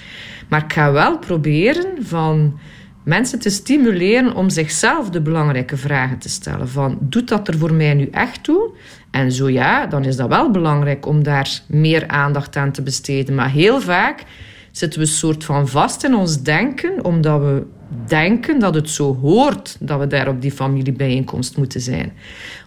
maar 0.47 0.63
ik 0.63 0.73
ga 0.73 0.91
wel 0.91 1.17
proberen 1.17 1.87
van 1.99 2.59
mensen 3.03 3.39
te 3.39 3.49
stimuleren 3.49 4.35
om 4.35 4.49
zichzelf 4.49 5.09
de 5.09 5.21
belangrijke 5.21 5.77
vragen 5.77 6.17
te 6.17 6.29
stellen. 6.29 6.69
Van, 6.69 6.97
doet 7.01 7.27
dat 7.27 7.47
er 7.47 7.57
voor 7.57 7.73
mij 7.73 7.93
nu 7.93 8.07
echt 8.11 8.43
toe? 8.43 8.69
En 9.11 9.31
zo 9.31 9.49
ja, 9.49 9.85
dan 9.85 10.03
is 10.03 10.15
dat 10.15 10.29
wel 10.29 10.51
belangrijk 10.51 11.05
om 11.05 11.23
daar 11.23 11.61
meer 11.67 12.07
aandacht 12.07 12.55
aan 12.55 12.71
te 12.71 12.81
besteden. 12.81 13.35
Maar 13.35 13.49
heel 13.49 13.81
vaak 13.81 14.23
zitten 14.71 14.99
we 14.99 15.05
een 15.05 15.11
soort 15.11 15.43
van 15.43 15.67
vast 15.67 16.03
in 16.03 16.15
ons 16.15 16.41
denken, 16.41 17.05
omdat 17.05 17.41
we 17.41 17.63
denken 18.07 18.59
dat 18.59 18.75
het 18.75 18.89
zo 18.89 19.17
hoort 19.21 19.77
dat 19.79 19.99
we 19.99 20.07
daar 20.07 20.27
op 20.27 20.41
die 20.41 20.51
familiebijeenkomst 20.51 21.57
moeten 21.57 21.81
zijn. 21.81 22.11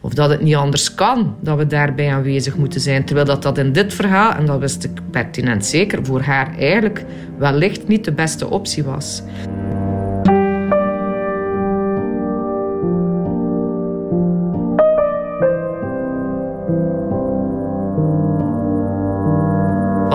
Of 0.01 0.15
dat 0.15 0.31
het 0.31 0.43
niet 0.43 0.55
anders 0.55 0.95
kan 0.95 1.37
dat 1.41 1.59
we 1.59 1.67
daarbij 1.67 2.13
aanwezig 2.13 2.57
moeten 2.57 2.81
zijn. 2.81 3.05
Terwijl 3.05 3.27
dat, 3.27 3.43
dat 3.43 3.59
in 3.59 3.73
dit 3.73 3.95
verhaal, 3.95 4.33
en 4.33 4.47
dat 4.47 4.59
wist 4.59 4.85
ik 4.85 4.91
pertinent 5.11 5.67
zeker, 5.67 6.05
voor 6.05 6.21
haar 6.21 6.59
eigenlijk 6.59 7.05
wellicht 7.39 7.89
niet 7.89 8.05
de 8.05 8.13
beste 8.13 8.51
optie 8.51 8.85
was. 8.85 9.23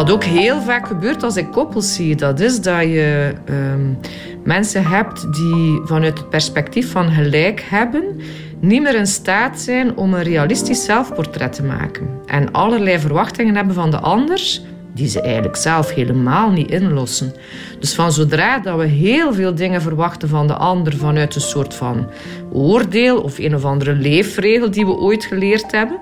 Wat 0.09 0.17
ook 0.17 0.23
heel 0.23 0.61
vaak 0.61 0.87
gebeurt 0.87 1.23
als 1.23 1.35
ik 1.35 1.51
koppels 1.51 1.95
zie, 1.95 2.15
dat 2.15 2.39
is 2.39 2.61
dat 2.61 2.81
je 2.81 3.33
um, 3.49 3.99
mensen 4.43 4.85
hebt 4.85 5.33
die 5.33 5.81
vanuit 5.83 6.17
het 6.17 6.29
perspectief 6.29 6.91
van 6.91 7.11
gelijk 7.11 7.65
hebben, 7.69 8.21
niet 8.59 8.81
meer 8.81 8.95
in 8.95 9.07
staat 9.07 9.59
zijn 9.59 9.97
om 9.97 10.13
een 10.13 10.23
realistisch 10.23 10.85
zelfportret 10.85 11.53
te 11.53 11.63
maken. 11.63 12.07
En 12.25 12.51
allerlei 12.51 12.99
verwachtingen 12.99 13.55
hebben 13.55 13.73
van 13.73 13.91
de 13.91 13.99
ander 13.99 14.59
die 14.99 15.07
ze 15.07 15.21
eigenlijk 15.21 15.55
zelf 15.55 15.93
helemaal 15.93 16.51
niet 16.51 16.71
inlossen. 16.71 17.33
Dus 17.79 17.93
van 17.93 18.11
zodra 18.11 18.59
dat 18.59 18.77
we 18.77 18.85
heel 18.85 19.33
veel 19.33 19.55
dingen 19.55 19.81
verwachten 19.81 20.29
van 20.29 20.47
de 20.47 20.53
ander 20.53 20.97
vanuit 20.97 21.35
een 21.35 21.41
soort 21.41 21.73
van 21.73 22.09
oordeel 22.51 23.21
of 23.21 23.37
een 23.37 23.55
of 23.55 23.65
andere 23.65 23.93
leefregel 23.93 24.71
die 24.71 24.85
we 24.85 24.97
ooit 24.97 25.25
geleerd 25.25 25.71
hebben, 25.71 25.99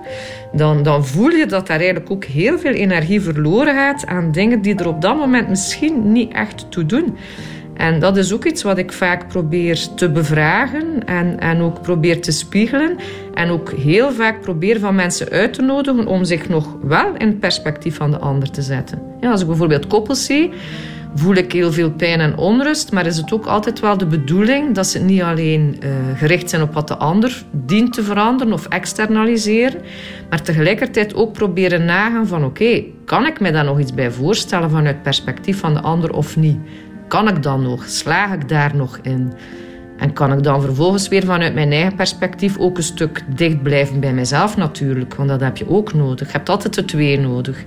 dan, 0.52 0.82
dan 0.82 1.06
voel 1.06 1.30
je 1.30 1.46
dat 1.46 1.66
daar 1.66 1.78
eigenlijk 1.78 2.10
ook 2.10 2.24
heel 2.24 2.58
veel 2.58 2.72
energie 2.72 3.20
verloren 3.20 3.74
gaat 3.74 4.06
aan 4.06 4.32
dingen 4.32 4.62
die 4.62 4.74
er 4.74 4.88
op 4.88 5.00
dat 5.00 5.16
moment 5.16 5.48
misschien 5.48 6.12
niet 6.12 6.32
echt 6.32 6.70
toe 6.70 6.86
doen. 6.86 7.16
En 7.78 7.98
dat 7.98 8.16
is 8.16 8.32
ook 8.32 8.44
iets 8.44 8.62
wat 8.62 8.78
ik 8.78 8.92
vaak 8.92 9.28
probeer 9.28 9.86
te 9.94 10.10
bevragen 10.10 11.04
en, 11.06 11.40
en 11.40 11.60
ook 11.60 11.82
probeer 11.82 12.20
te 12.20 12.32
spiegelen. 12.32 12.96
En 13.34 13.50
ook 13.50 13.72
heel 13.72 14.12
vaak 14.12 14.40
probeer 14.40 14.78
van 14.78 14.94
mensen 14.94 15.28
uit 15.28 15.52
te 15.52 15.62
nodigen 15.62 16.06
om 16.06 16.24
zich 16.24 16.48
nog 16.48 16.76
wel 16.82 17.14
in 17.18 17.26
het 17.26 17.40
perspectief 17.40 17.96
van 17.96 18.10
de 18.10 18.18
ander 18.18 18.50
te 18.50 18.62
zetten. 18.62 19.02
Ja, 19.20 19.30
als 19.30 19.40
ik 19.40 19.46
bijvoorbeeld 19.46 19.86
koppels 19.86 20.24
zie, 20.24 20.50
voel 21.14 21.34
ik 21.34 21.52
heel 21.52 21.72
veel 21.72 21.90
pijn 21.90 22.20
en 22.20 22.36
onrust, 22.36 22.92
maar 22.92 23.06
is 23.06 23.16
het 23.16 23.32
ook 23.32 23.46
altijd 23.46 23.80
wel 23.80 23.98
de 23.98 24.06
bedoeling 24.06 24.74
dat 24.74 24.86
ze 24.86 24.98
niet 24.98 25.22
alleen 25.22 25.76
uh, 25.84 25.90
gericht 26.16 26.50
zijn 26.50 26.62
op 26.62 26.74
wat 26.74 26.88
de 26.88 26.96
ander 26.96 27.42
dient 27.50 27.92
te 27.92 28.02
veranderen 28.02 28.52
of 28.52 28.66
externaliseren, 28.66 29.80
maar 30.30 30.42
tegelijkertijd 30.42 31.14
ook 31.14 31.32
proberen 31.32 31.84
nagaan 31.84 32.26
van 32.26 32.44
oké, 32.44 32.82
kan 33.04 33.26
ik 33.26 33.40
me 33.40 33.52
daar 33.52 33.64
nog 33.64 33.80
iets 33.80 33.94
bij 33.94 34.10
voorstellen 34.10 34.70
vanuit 34.70 34.94
het 34.94 35.02
perspectief 35.02 35.58
van 35.58 35.74
de 35.74 35.80
ander 35.80 36.12
of 36.12 36.36
niet? 36.36 36.58
Kan 37.08 37.28
ik 37.28 37.42
dan 37.42 37.62
nog? 37.62 37.84
Slaag 37.88 38.32
ik 38.32 38.48
daar 38.48 38.76
nog 38.76 38.98
in? 39.02 39.32
En 39.96 40.12
kan 40.12 40.32
ik 40.32 40.42
dan 40.42 40.62
vervolgens 40.62 41.08
weer 41.08 41.24
vanuit 41.24 41.54
mijn 41.54 41.72
eigen 41.72 41.94
perspectief 41.94 42.58
ook 42.58 42.76
een 42.76 42.82
stuk 42.82 43.24
dicht 43.36 43.62
blijven 43.62 44.00
bij 44.00 44.12
mezelf 44.12 44.56
natuurlijk, 44.56 45.14
want 45.14 45.28
dat 45.28 45.40
heb 45.40 45.56
je 45.56 45.68
ook 45.68 45.94
nodig. 45.94 46.26
Je 46.26 46.32
hebt 46.32 46.48
altijd 46.48 46.74
de 46.74 46.84
twee 46.84 47.18
nodig. 47.18 47.64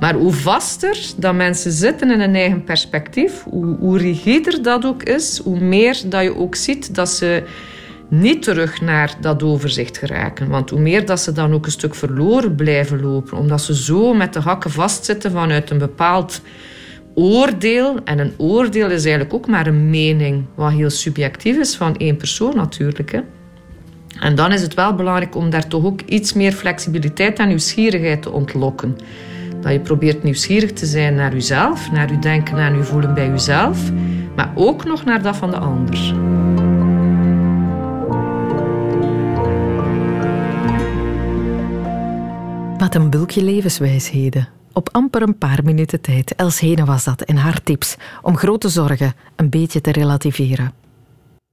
Maar 0.00 0.14
hoe 0.14 0.32
vaster 0.32 0.98
dat 1.16 1.34
mensen 1.34 1.72
zitten 1.72 2.10
in 2.10 2.20
een 2.20 2.34
eigen 2.34 2.64
perspectief, 2.64 3.42
hoe, 3.42 3.76
hoe 3.78 3.98
rigider 3.98 4.62
dat 4.62 4.84
ook 4.84 5.02
is, 5.02 5.40
hoe 5.44 5.60
meer 5.60 6.02
dat 6.06 6.22
je 6.22 6.36
ook 6.36 6.54
ziet 6.54 6.94
dat 6.94 7.08
ze 7.08 7.42
niet 8.08 8.42
terug 8.42 8.80
naar 8.80 9.14
dat 9.20 9.42
overzicht 9.42 9.98
geraken. 9.98 10.48
Want 10.48 10.70
hoe 10.70 10.80
meer 10.80 11.06
dat 11.06 11.20
ze 11.20 11.32
dan 11.32 11.52
ook 11.52 11.64
een 11.66 11.72
stuk 11.72 11.94
verloren 11.94 12.54
blijven 12.54 13.00
lopen, 13.00 13.38
omdat 13.38 13.60
ze 13.60 13.74
zo 13.74 14.14
met 14.14 14.32
de 14.32 14.40
hakken 14.40 14.70
vastzitten 14.70 15.30
vanuit 15.30 15.70
een 15.70 15.78
bepaald 15.78 16.40
oordeel. 17.14 17.98
En 18.04 18.18
een 18.18 18.32
oordeel 18.36 18.90
is 18.90 19.04
eigenlijk 19.04 19.34
ook 19.34 19.46
maar 19.46 19.66
een 19.66 19.90
mening, 19.90 20.44
wat 20.54 20.72
heel 20.72 20.90
subjectief 20.90 21.56
is 21.56 21.76
van 21.76 21.96
één 21.96 22.16
persoon 22.16 22.56
natuurlijk. 22.56 23.12
Hè. 23.12 23.20
En 24.20 24.34
dan 24.34 24.52
is 24.52 24.62
het 24.62 24.74
wel 24.74 24.94
belangrijk 24.94 25.36
om 25.36 25.50
daar 25.50 25.66
toch 25.66 25.84
ook 25.84 26.00
iets 26.00 26.32
meer 26.32 26.52
flexibiliteit 26.52 27.38
en 27.38 27.48
nieuwsgierigheid 27.48 28.22
te 28.22 28.30
ontlokken. 28.30 28.96
Dat 29.60 29.72
je 29.72 29.80
probeert 29.80 30.22
nieuwsgierig 30.22 30.72
te 30.72 30.86
zijn 30.86 31.14
naar 31.14 31.32
jezelf, 31.32 31.90
naar 31.90 32.12
je 32.12 32.18
denken 32.18 32.58
en 32.58 32.76
je 32.76 32.82
voelen 32.82 33.14
bij 33.14 33.28
jezelf, 33.28 33.92
maar 34.36 34.52
ook 34.54 34.84
nog 34.84 35.04
naar 35.04 35.22
dat 35.22 35.36
van 35.36 35.50
de 35.50 35.58
ander. 35.58 36.14
Wat 42.78 42.94
een 42.94 43.10
bulkje 43.10 43.42
levenswijsheden. 43.42 44.48
Op 44.76 44.88
amper 44.92 45.22
een 45.22 45.38
paar 45.38 45.60
minuten 45.64 46.00
tijd. 46.00 46.34
Els 46.34 46.60
Hene 46.60 46.84
was 46.84 47.04
dat 47.04 47.22
en 47.22 47.36
haar 47.36 47.62
tips 47.62 47.96
om 48.22 48.36
grote 48.36 48.68
zorgen 48.68 49.14
een 49.36 49.50
beetje 49.50 49.80
te 49.80 49.92
relativeren. 49.92 50.72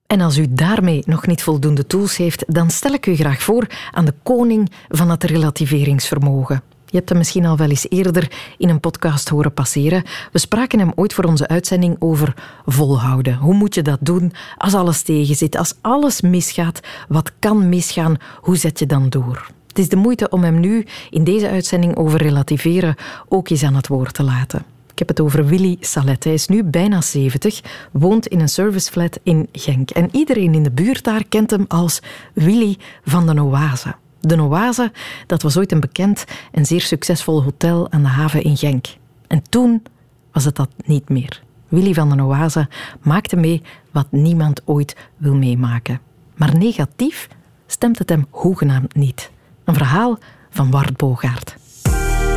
En 0.07 0.21
als 0.21 0.37
u 0.37 0.45
daarmee 0.49 1.03
nog 1.05 1.27
niet 1.27 1.43
voldoende 1.43 1.87
tools 1.87 2.17
heeft, 2.17 2.43
dan 2.47 2.69
stel 2.69 2.93
ik 2.93 3.05
u 3.05 3.15
graag 3.15 3.41
voor 3.41 3.67
aan 3.91 4.05
de 4.05 4.13
koning 4.23 4.71
van 4.89 5.09
het 5.09 5.23
relativeringsvermogen. 5.23 6.61
Je 6.85 6.97
hebt 6.97 7.09
hem 7.09 7.17
misschien 7.17 7.45
al 7.45 7.57
wel 7.57 7.69
eens 7.69 7.89
eerder 7.89 8.31
in 8.57 8.69
een 8.69 8.79
podcast 8.79 9.29
horen 9.29 9.53
passeren. 9.53 10.03
We 10.31 10.39
spraken 10.39 10.79
hem 10.79 10.91
ooit 10.95 11.13
voor 11.13 11.23
onze 11.23 11.47
uitzending 11.47 11.95
over 11.99 12.33
volhouden. 12.65 13.35
Hoe 13.35 13.53
moet 13.53 13.75
je 13.75 13.81
dat 13.81 13.99
doen 14.01 14.33
als 14.57 14.73
alles 14.73 15.01
tegenzit, 15.01 15.57
als 15.57 15.75
alles 15.81 16.21
misgaat? 16.21 16.79
Wat 17.07 17.31
kan 17.39 17.69
misgaan? 17.69 18.17
Hoe 18.39 18.57
zet 18.57 18.79
je 18.79 18.85
dan 18.85 19.09
door? 19.09 19.51
Het 19.71 19.79
is 19.79 19.89
de 19.89 19.95
moeite 19.95 20.29
om 20.29 20.43
hem 20.43 20.59
nu 20.59 20.85
in 21.09 21.23
deze 21.23 21.49
uitzending 21.49 21.95
over 21.95 22.21
relativeren 22.21 22.95
ook 23.27 23.49
eens 23.49 23.63
aan 23.63 23.75
het 23.75 23.87
woord 23.87 24.13
te 24.13 24.23
laten. 24.23 24.65
Ik 24.91 24.99
heb 24.99 25.07
het 25.07 25.19
over 25.19 25.45
Willy 25.45 25.77
Salet. 25.79 26.23
Hij 26.23 26.33
is 26.33 26.47
nu 26.47 26.63
bijna 26.63 27.01
70, 27.01 27.61
woont 27.91 28.27
in 28.27 28.39
een 28.39 28.49
serviceflat 28.49 29.19
in 29.23 29.47
Genk. 29.51 29.89
En 29.89 30.09
iedereen 30.11 30.53
in 30.53 30.63
de 30.63 30.71
buurt 30.71 31.03
daar 31.03 31.23
kent 31.29 31.51
hem 31.51 31.65
als 31.67 32.01
Willy 32.33 32.77
van 33.05 33.25
de 33.25 33.43
Oase. 33.43 33.95
De 34.19 34.41
Oase, 34.41 34.91
dat 35.27 35.41
was 35.41 35.57
ooit 35.57 35.71
een 35.71 35.79
bekend 35.79 36.25
en 36.51 36.65
zeer 36.65 36.81
succesvol 36.81 37.43
hotel 37.43 37.91
aan 37.91 38.01
de 38.01 38.07
haven 38.07 38.43
in 38.43 38.57
Genk. 38.57 38.85
En 39.27 39.41
toen 39.49 39.83
was 40.31 40.45
het 40.45 40.55
dat 40.55 40.69
niet 40.85 41.09
meer. 41.09 41.41
Willy 41.67 41.93
van 41.93 42.09
den 42.09 42.21
Oase 42.21 42.67
maakte 43.01 43.35
mee 43.35 43.61
wat 43.91 44.07
niemand 44.09 44.61
ooit 44.65 44.95
wil 45.17 45.35
meemaken. 45.35 45.99
Maar 46.35 46.57
negatief 46.57 47.27
stemt 47.67 47.99
het 47.99 48.09
hem 48.09 48.25
hoegenaamd 48.29 48.95
niet. 48.95 49.31
Een 49.71 49.77
verhaal 49.77 50.17
van 50.49 50.71
Wart 50.71 50.97
Bogaert. 50.97 51.55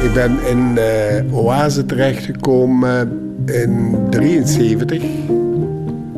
Ik 0.02 0.12
ben 0.14 0.38
in 0.46 0.78
uh, 0.78 1.36
Oase 1.36 1.86
terechtgekomen 1.86 3.08
in 3.46 3.96
1973. 4.10 5.02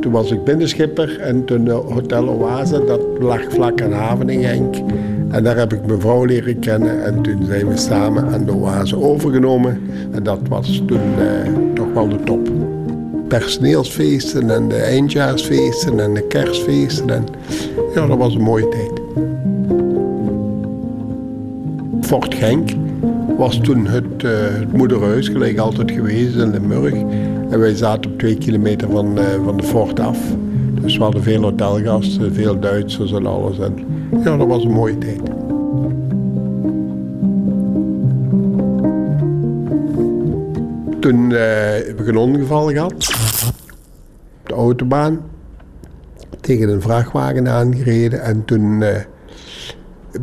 Toen 0.00 0.12
was 0.12 0.30
ik 0.30 0.44
binnenschipper 0.44 1.20
en 1.20 1.44
toen 1.44 1.68
Hotel 1.68 2.28
Oase, 2.28 2.84
dat 2.84 3.00
lag 3.18 3.40
vlak 3.48 3.82
aan 3.82 3.88
de 3.88 3.94
haven 3.94 4.28
in 4.28 4.42
Genk. 4.42 4.76
En 5.30 5.44
daar 5.44 5.56
heb 5.56 5.72
ik 5.72 5.86
mijn 5.86 6.00
vrouw 6.00 6.24
leren 6.24 6.58
kennen 6.58 7.04
en 7.04 7.22
toen 7.22 7.44
zijn 7.44 7.68
we 7.68 7.76
samen 7.76 8.32
aan 8.32 8.44
de 8.44 8.54
Oase 8.54 8.96
overgenomen. 8.96 9.90
En 10.12 10.22
dat 10.22 10.40
was 10.48 10.82
toen 10.86 11.18
uh, 11.18 11.74
toch 11.74 11.92
wel 11.92 12.08
de 12.08 12.20
top. 12.24 12.48
Personeelsfeesten 13.28 14.50
en 14.50 14.68
de 14.68 14.76
eindjaarsfeesten 14.76 16.00
en 16.00 16.14
de 16.14 16.26
kerstfeesten. 16.26 17.10
En, 17.10 17.24
ja, 17.94 18.06
dat 18.06 18.18
was 18.18 18.34
een 18.34 18.42
mooie 18.42 18.68
tijd. 18.68 19.05
Fort 22.06 22.34
Genk 22.34 22.70
was 23.36 23.60
toen 23.60 23.86
het, 23.86 24.22
uh, 24.22 24.30
het 24.32 24.72
moederhuis, 24.72 25.28
gelijk 25.28 25.58
altijd 25.58 25.90
geweest 25.90 26.36
in 26.36 26.50
Limburg. 26.50 26.94
En 27.50 27.58
wij 27.58 27.74
zaten 27.74 28.10
op 28.10 28.18
twee 28.18 28.38
kilometer 28.38 28.90
van, 28.90 29.18
uh, 29.18 29.24
van 29.44 29.56
de 29.56 29.62
fort 29.62 30.00
af. 30.00 30.18
Dus 30.80 30.96
we 30.96 31.02
hadden 31.02 31.22
veel 31.22 31.42
hotelgasten, 31.42 32.34
veel 32.34 32.60
Duitsers 32.60 33.12
en 33.12 33.26
alles. 33.26 33.58
En 33.58 33.74
ja, 34.24 34.36
dat 34.36 34.46
was 34.46 34.64
een 34.64 34.72
mooie 34.72 34.98
tijd. 34.98 35.20
Toen 41.00 41.30
uh, 41.30 41.38
heb 41.86 42.00
ik 42.00 42.06
een 42.06 42.16
ongeval 42.16 42.68
gehad. 42.68 42.92
Op 44.40 44.48
de 44.48 44.54
autobaan. 44.54 45.20
Tegen 46.40 46.68
een 46.68 46.82
vrachtwagen 46.82 47.48
aangereden. 47.48 48.22
En 48.22 48.44
toen 48.44 48.84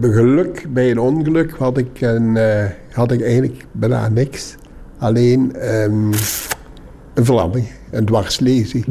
geluk 0.01 0.65
bij 0.69 0.91
een 0.91 0.99
ongeluk 0.99 1.51
had 1.51 1.77
ik, 1.77 2.01
een, 2.01 2.35
uh, 2.35 2.63
had 2.91 3.11
ik 3.11 3.21
eigenlijk 3.21 3.65
bijna 3.71 4.09
niks. 4.09 4.55
Alleen 4.97 5.71
um, 5.81 6.11
een 7.13 7.25
verlamming, 7.25 7.65
een 7.91 8.05
dwarslesie. 8.05 8.83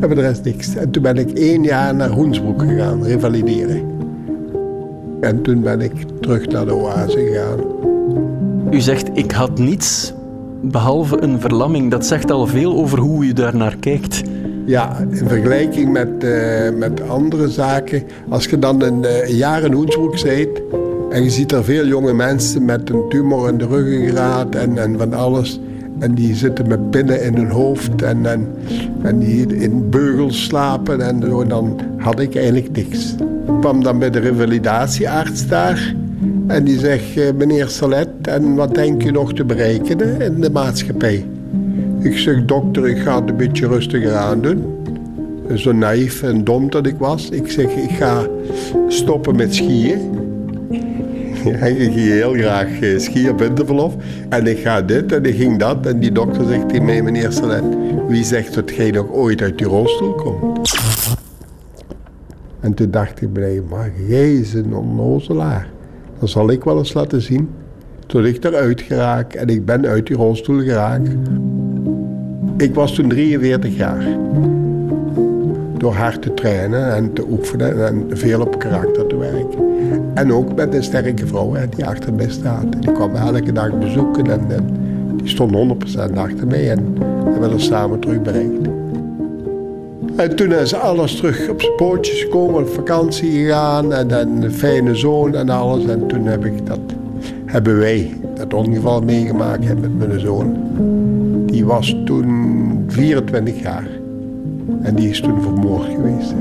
En 0.00 0.06
voor 0.06 0.14
de 0.14 0.20
rest 0.20 0.44
niks. 0.44 0.74
En 0.74 0.90
toen 0.90 1.02
ben 1.02 1.16
ik 1.16 1.30
één 1.30 1.62
jaar 1.62 1.94
naar 1.94 2.10
Hoensbroek 2.10 2.62
gegaan, 2.62 3.02
revalideren. 3.04 3.82
En 5.20 5.42
toen 5.42 5.60
ben 5.60 5.80
ik 5.80 5.92
terug 6.20 6.46
naar 6.46 6.64
de 6.64 6.74
oase 6.74 7.18
gegaan. 7.18 7.58
U 8.70 8.80
zegt, 8.80 9.08
ik 9.12 9.30
had 9.30 9.58
niets 9.58 10.12
behalve 10.62 11.22
een 11.22 11.40
verlamming. 11.40 11.90
Dat 11.90 12.06
zegt 12.06 12.30
al 12.30 12.46
veel 12.46 12.76
over 12.76 12.98
hoe 12.98 13.24
u 13.24 13.32
daar 13.32 13.56
naar 13.56 13.76
kijkt. 13.76 14.22
Ja, 14.68 14.96
in 15.10 15.28
vergelijking 15.28 15.92
met, 15.92 16.08
uh, 16.24 16.70
met 16.76 17.08
andere 17.08 17.48
zaken. 17.48 18.02
Als 18.28 18.44
je 18.44 18.58
dan 18.58 18.82
een, 18.82 19.02
uh, 19.02 19.28
jaar 19.28 19.62
in 19.62 19.72
Hoensbroek 19.72 20.18
zit 20.18 20.62
en 21.10 21.22
je 21.22 21.30
ziet 21.30 21.52
er 21.52 21.64
veel 21.64 21.86
jonge 21.86 22.12
mensen 22.12 22.64
met 22.64 22.90
een 22.90 23.08
tumor 23.08 23.48
in 23.48 23.58
de 23.58 23.66
ruggengraat 23.66 24.54
en, 24.54 24.78
en 24.78 24.98
van 24.98 25.14
alles. 25.14 25.60
En 25.98 26.14
die 26.14 26.34
zitten 26.34 26.68
met 26.68 26.90
pinnen 26.90 27.22
in 27.22 27.34
hun 27.34 27.50
hoofd 27.50 28.02
en, 28.02 28.26
en, 28.26 28.48
en 29.02 29.18
die 29.18 29.56
in 29.56 29.90
beugels 29.90 30.44
slapen 30.44 31.00
en 31.00 31.22
zo. 31.22 31.46
Dan 31.46 31.80
had 31.96 32.20
ik 32.20 32.34
eigenlijk 32.36 32.76
niks. 32.76 33.14
Ik 33.46 33.60
kwam 33.60 33.82
dan 33.82 33.98
bij 33.98 34.10
de 34.10 34.18
revalidatiearts 34.18 35.46
daar. 35.46 35.94
En 36.46 36.64
die 36.64 36.78
zegt, 36.78 37.16
eh, 37.16 37.32
meneer 37.36 37.68
Salet, 37.68 38.08
en 38.22 38.54
wat 38.54 38.74
denk 38.74 39.02
je 39.02 39.10
nog 39.10 39.34
te 39.34 39.44
bereiken 39.44 40.20
in 40.20 40.40
de 40.40 40.50
maatschappij? 40.50 41.24
Ik 42.00 42.18
zeg, 42.18 42.44
dokter, 42.44 42.88
ik 42.88 42.98
ga 42.98 43.20
het 43.20 43.28
een 43.28 43.36
beetje 43.36 43.66
rustiger 43.66 44.14
aan 44.14 44.40
doen. 44.40 44.64
Zo 45.54 45.72
naïef 45.72 46.22
en 46.22 46.44
dom 46.44 46.70
dat 46.70 46.86
ik 46.86 46.98
was. 46.98 47.28
Ik 47.28 47.50
zeg, 47.50 47.74
ik 47.74 47.90
ga 47.90 48.26
stoppen 48.88 49.36
met 49.36 49.54
skiën. 49.54 49.98
Ja, 51.44 51.66
ik 51.66 51.76
ging 51.76 51.94
heel 51.94 52.32
graag 52.32 52.80
eh, 52.80 52.98
skiën 52.98 53.30
op 53.30 53.38
winterverlof. 53.38 53.94
En 54.28 54.46
ik 54.46 54.58
ga 54.58 54.82
dit 54.82 55.12
en 55.12 55.24
ik 55.24 55.36
ging 55.36 55.58
dat. 55.58 55.86
En 55.86 55.98
die 55.98 56.12
dokter 56.12 56.46
zegt 56.46 56.68
tegen 56.68 56.84
mij, 56.84 57.02
meneer 57.02 57.32
Salet, 57.32 57.64
wie 58.08 58.24
zegt 58.24 58.54
dat 58.54 58.74
jij 58.74 58.90
nog 58.90 59.10
ooit 59.10 59.42
uit 59.42 59.58
die 59.58 59.66
rolstoel 59.66 60.14
komt? 60.14 60.78
En 62.60 62.74
toen 62.74 62.90
dacht 62.90 63.20
ik 63.20 63.32
bij 63.32 63.62
maar 63.68 63.90
jij 64.06 64.34
is 64.34 64.54
een 64.54 64.74
onnozelaar. 64.74 65.68
Dan 66.18 66.28
zal 66.28 66.50
ik 66.50 66.64
wel 66.64 66.78
eens 66.78 66.92
laten 66.92 67.22
zien. 67.22 67.48
Tot 68.06 68.24
ik 68.24 68.44
eruit 68.44 68.80
geraak 68.80 69.34
en 69.34 69.48
ik 69.48 69.64
ben 69.64 69.86
uit 69.86 70.06
die 70.06 70.16
rolstoel 70.16 70.60
geraakt. 70.60 71.08
Ik 72.58 72.74
was 72.74 72.94
toen 72.94 73.08
43 73.08 73.76
jaar. 73.76 74.04
Door 75.76 75.92
hard 75.92 76.22
te 76.22 76.34
trainen 76.34 76.94
en 76.94 77.12
te 77.12 77.24
oefenen 77.30 77.86
en 77.86 78.06
veel 78.10 78.40
op 78.40 78.58
karakter 78.58 79.06
te 79.06 79.16
werken. 79.16 79.58
En 80.14 80.32
ook 80.32 80.54
met 80.54 80.74
een 80.74 80.82
sterke 80.82 81.26
vrouw 81.26 81.52
hè, 81.52 81.68
die 81.68 81.86
achter 81.86 82.14
mij 82.14 82.30
staat. 82.30 82.82
Die 82.82 82.92
kwam 82.92 83.14
elke 83.14 83.52
dag 83.52 83.78
bezoeken 83.78 84.30
en, 84.30 84.42
die 85.16 85.28
stond 85.28 85.54
100% 86.10 86.14
achter 86.14 86.46
mij. 86.46 86.70
En 86.70 86.94
we 87.34 87.40
werden 87.40 87.60
samen 87.60 88.00
terug. 88.00 88.18
En 90.16 90.36
toen 90.36 90.52
is 90.52 90.74
alles 90.74 91.16
terug 91.16 91.48
op 91.48 91.60
zijn 91.60 91.74
pootjes 91.76 92.22
gekomen, 92.22 92.60
op 92.60 92.68
vakantie 92.68 93.30
gegaan 93.30 93.92
en, 93.92 94.10
en 94.10 94.42
een 94.42 94.52
fijne 94.52 94.94
zoon 94.94 95.34
en 95.34 95.48
alles. 95.48 95.84
En 95.84 96.06
toen 96.06 96.26
heb 96.26 96.44
ik 96.44 96.66
dat, 96.66 96.80
hebben 97.44 97.78
wij 97.78 98.16
dat 98.34 98.54
ongeval 98.54 99.00
meegemaakt 99.00 99.80
met 99.80 99.98
mijn 99.98 100.20
zoon. 100.20 100.56
Was 101.68 101.96
toen 102.04 102.84
24 102.86 103.60
jaar. 103.60 103.88
En 104.82 104.94
die 104.94 105.08
is 105.08 105.20
toen 105.20 105.42
vermoord 105.42 105.84
geweest. 105.84 106.34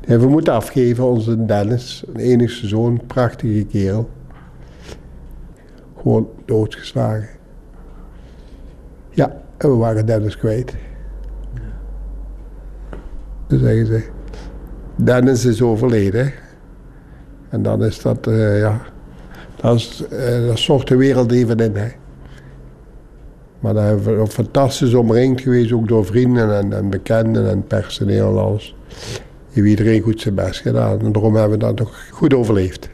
En 0.00 0.20
we 0.20 0.28
moeten 0.28 0.52
afgeven, 0.52 1.04
onze 1.04 1.44
Dennis, 1.44 2.04
een 2.12 2.20
enigste 2.20 2.66
zoon, 2.66 3.00
prachtige 3.06 3.64
kerel. 3.64 4.10
Gewoon 5.96 6.28
doodgeslagen. 6.44 7.28
Ja, 9.10 9.36
en 9.56 9.70
we 9.70 9.76
waren 9.76 10.06
Dennis 10.06 10.36
kwijt. 10.36 10.74
Dan 13.46 13.58
zeggen 13.58 13.86
ze, 13.86 14.08
Dennis 14.96 15.44
is 15.44 15.62
overleden. 15.62 16.32
En 17.48 17.62
dan 17.62 17.84
is 17.84 18.02
dat, 18.02 18.26
uh, 18.26 18.58
ja, 18.58 18.91
uh, 19.62 20.46
dat 20.46 20.58
zorgt 20.58 20.88
de 20.88 20.96
wereld 20.96 21.32
even 21.32 21.58
in. 21.58 21.76
Hè. 21.76 21.88
Maar 23.60 23.74
daar 23.74 23.86
hebben 23.86 24.18
we 24.18 24.26
fantastisch 24.26 24.94
omringd 24.94 25.40
geweest, 25.40 25.72
ook 25.72 25.88
door 25.88 26.04
vrienden 26.04 26.56
en, 26.56 26.72
en 26.72 26.90
bekenden 26.90 27.50
en 27.50 27.66
personeel 27.66 28.30
en 28.30 28.42
alles. 28.42 28.74
Heeft 29.50 29.68
iedereen 29.68 30.02
goed 30.02 30.20
zijn 30.20 30.34
best 30.34 30.60
gedaan 30.60 31.00
en 31.00 31.12
daarom 31.12 31.34
hebben 31.34 31.58
we 31.58 31.64
dat 31.64 31.78
nog 31.78 32.08
goed 32.10 32.34
overleefd. 32.34 32.88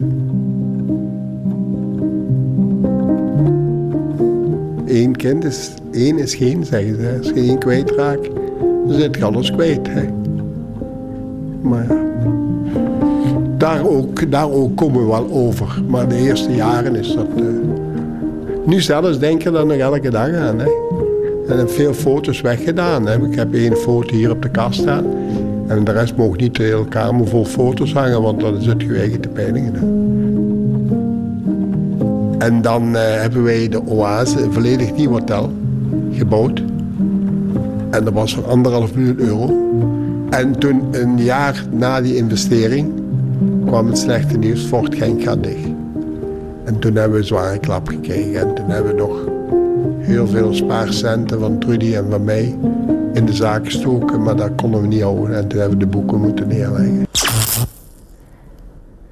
Eén 4.87 5.16
kind 5.16 5.44
is, 5.44 5.70
één 5.92 6.18
is 6.18 6.35
geen, 6.35 6.64
zeggen 6.64 6.96
ze. 6.96 7.14
Als 7.18 7.28
je 7.28 7.35
één 7.35 7.59
kwijtraakt, 7.59 8.28
dan 8.87 8.94
zit 8.94 9.16
je 9.16 9.24
alles 9.24 9.50
kwijt. 9.50 9.88
Hè. 9.88 10.09
Maar 11.62 11.87
ja 11.87 12.07
daar 13.68 13.87
ook, 13.87 14.31
daar 14.31 14.50
ook 14.50 14.76
komen 14.76 15.00
we 15.00 15.07
wel 15.07 15.31
over. 15.31 15.83
Maar 15.88 16.09
de 16.09 16.16
eerste 16.16 16.54
jaren 16.54 16.96
is 16.96 17.14
dat... 17.14 17.26
Uh... 17.37 17.44
Nu 18.66 18.81
zelfs 18.81 19.18
denken 19.18 19.54
er 19.54 19.66
nog 19.66 19.76
elke 19.76 20.11
dag 20.11 20.35
aan. 20.35 20.59
Hè. 20.59 20.68
En 21.48 21.70
veel 21.70 21.94
foto's 21.94 22.40
weggedaan. 22.40 23.07
Hè. 23.07 23.26
Ik 23.26 23.35
heb 23.35 23.54
één 23.54 23.76
foto 23.76 24.14
hier 24.14 24.31
op 24.31 24.42
de 24.42 24.48
kast 24.48 24.81
staan. 24.81 25.04
En 25.66 25.85
de 25.85 25.92
rest 25.92 26.16
mogen 26.16 26.38
niet 26.38 26.57
de 26.57 26.62
hele 26.62 26.88
kamer 26.88 27.26
vol 27.28 27.44
foto's 27.44 27.92
hangen, 27.92 28.22
want 28.22 28.40
dan 28.40 28.57
is 28.57 28.66
het 28.66 28.83
gewegen 28.83 29.20
te 29.20 29.28
pijnigen. 29.28 29.74
En 32.38 32.62
dan 32.62 32.88
uh, 32.88 33.00
hebben 33.00 33.42
wij 33.42 33.68
de 33.68 33.87
Oase, 33.87 34.42
een 34.42 34.52
volledig 34.52 34.96
nieuw 34.96 35.11
hotel, 35.11 35.52
gebouwd. 36.12 36.62
En 37.90 38.04
dat 38.04 38.12
was 38.12 38.35
voor 38.35 38.46
anderhalf 38.46 38.94
miljoen 38.94 39.18
euro. 39.18 39.68
En 40.31 40.59
toen, 40.59 40.83
een 40.90 41.18
jaar 41.18 41.64
na 41.70 42.00
die 42.00 42.16
investering, 42.16 42.97
kwam 43.68 43.87
het 43.87 43.98
slechte 43.98 44.38
nieuws, 44.38 44.64
Fort 44.64 44.94
gaat 44.94 45.42
dicht. 45.42 45.68
En 46.64 46.78
toen 46.78 46.94
hebben 46.94 47.12
we 47.12 47.18
een 47.18 47.24
zware 47.24 47.59
klap 47.59 47.88
gekregen. 47.88 48.40
En 48.40 48.54
toen 48.54 48.70
hebben 48.70 48.94
we 48.94 49.00
nog 49.00 49.28
heel 49.98 50.26
veel 50.26 50.54
spaarcenten 50.54 51.40
van 51.40 51.59
Trudy 51.59 51.94
en 51.94 52.11
van 52.11 52.24
mij 52.24 52.59
in 53.12 53.26
de 53.26 53.33
zaak 53.33 53.64
gestoken, 53.64 54.22
maar 54.22 54.37
dat 54.37 54.54
konden 54.57 54.81
we 54.81 54.87
niet 54.87 55.02
houden. 55.02 55.37
En 55.37 55.48
toen 55.48 55.59
hebben 55.61 55.78
we 55.78 55.85
de 55.85 55.90
boeken 55.90 56.20
moeten 56.20 56.48
neerleggen. 56.48 57.07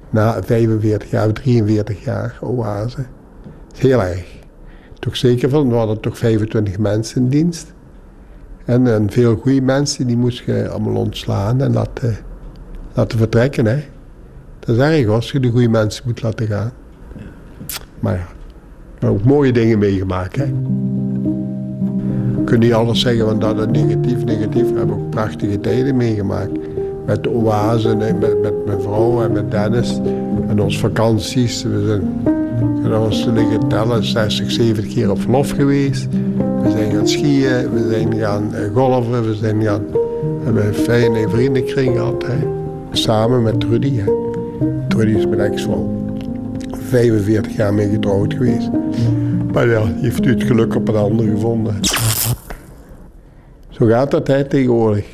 Na 0.09 0.43
45 0.43 1.09
jaar, 1.09 1.33
43 1.33 2.03
jaar 2.03 2.37
oase. 2.41 3.05
Heel 3.77 4.03
erg. 4.03 4.25
Toch 4.99 5.15
zeker 5.15 5.49
van, 5.49 5.69
we 5.69 5.75
hadden 5.75 5.99
toch 5.99 6.17
25 6.17 6.77
mensen 6.77 7.21
in 7.21 7.29
dienst. 7.29 7.73
En, 8.65 9.11
veel 9.11 9.35
goede 9.35 9.61
mensen, 9.61 10.07
die 10.07 10.17
moest 10.17 10.43
je 10.45 10.69
allemaal 10.69 10.95
ontslaan 10.95 11.61
en 11.61 11.73
laten, 11.73 12.17
laten 12.93 13.17
vertrekken. 13.17 13.65
Hè. 13.65 13.83
Dat 14.67 14.75
is 14.75 14.81
erg 14.81 15.07
als 15.07 15.31
je 15.31 15.39
de 15.39 15.49
goede 15.49 15.69
mensen 15.69 16.03
moet 16.05 16.21
laten 16.21 16.47
gaan. 16.47 16.71
Maar 17.99 18.15
ja, 18.15 18.27
maar 18.99 19.09
ook 19.09 19.23
mooie 19.23 19.51
dingen 19.51 19.79
meegemaakt. 19.79 20.35
Hè. 20.35 20.43
Je 20.43 22.43
kunt 22.45 22.59
niet 22.59 22.73
alles 22.73 22.99
zeggen, 22.99 23.25
want 23.25 23.41
dat 23.41 23.59
is 23.59 23.65
negatief, 23.81 24.23
negatief. 24.23 24.71
We 24.71 24.77
hebben 24.77 24.95
ook 24.95 25.09
prachtige 25.09 25.59
tijden 25.59 25.95
meegemaakt. 25.95 26.51
Met 27.05 27.23
de 27.23 27.29
oase, 27.29 27.95
met, 27.95 28.19
mijn 28.65 28.81
vrouw 28.81 29.23
en 29.23 29.31
met 29.31 29.51
Dennis. 29.51 29.99
En 30.47 30.61
onze 30.61 30.79
vakanties. 30.79 31.63
We 31.63 31.85
zijn, 31.85 32.01
dat 33.49 33.69
tellen, 33.69 34.03
60, 34.03 34.51
70 34.51 34.93
keer 34.93 35.11
op 35.11 35.21
verlof 35.21 35.49
geweest. 35.49 36.07
We 36.61 36.71
zijn 36.71 36.91
gaan 36.91 37.07
skiën, 37.07 37.71
we 37.73 37.87
zijn 37.89 38.15
gaan 38.15 38.55
eh, 38.55 38.61
golven, 38.73 39.27
we 39.27 39.35
zijn 39.35 39.63
gaan... 39.63 39.85
We 39.91 40.41
hebben 40.43 40.67
een 40.67 40.73
fijne 40.73 41.29
vriendenkring 41.29 41.95
gehad. 41.95 42.23
Hè. 42.25 42.37
Samen 42.91 43.43
met 43.43 43.59
Trudy. 43.59 43.97
Hè. 43.97 44.26
Trudy 44.87 45.11
is 45.11 45.27
mijn 45.27 45.39
ex-vrouw. 45.39 46.05
45 46.71 47.55
jaar 47.55 47.73
mee 47.73 47.89
getrouwd 47.89 48.33
geweest. 48.33 48.69
Maar 49.51 49.67
ja, 49.67 49.81
heeft 49.85 50.25
u 50.25 50.29
het 50.29 50.43
geluk 50.43 50.75
op 50.75 50.87
een 50.87 50.95
ander 50.95 51.25
gevonden. 51.25 51.75
Zo 53.69 53.85
gaat 53.85 54.11
dat 54.11 54.27
hè, 54.27 54.45
tegenwoordig. 54.45 55.05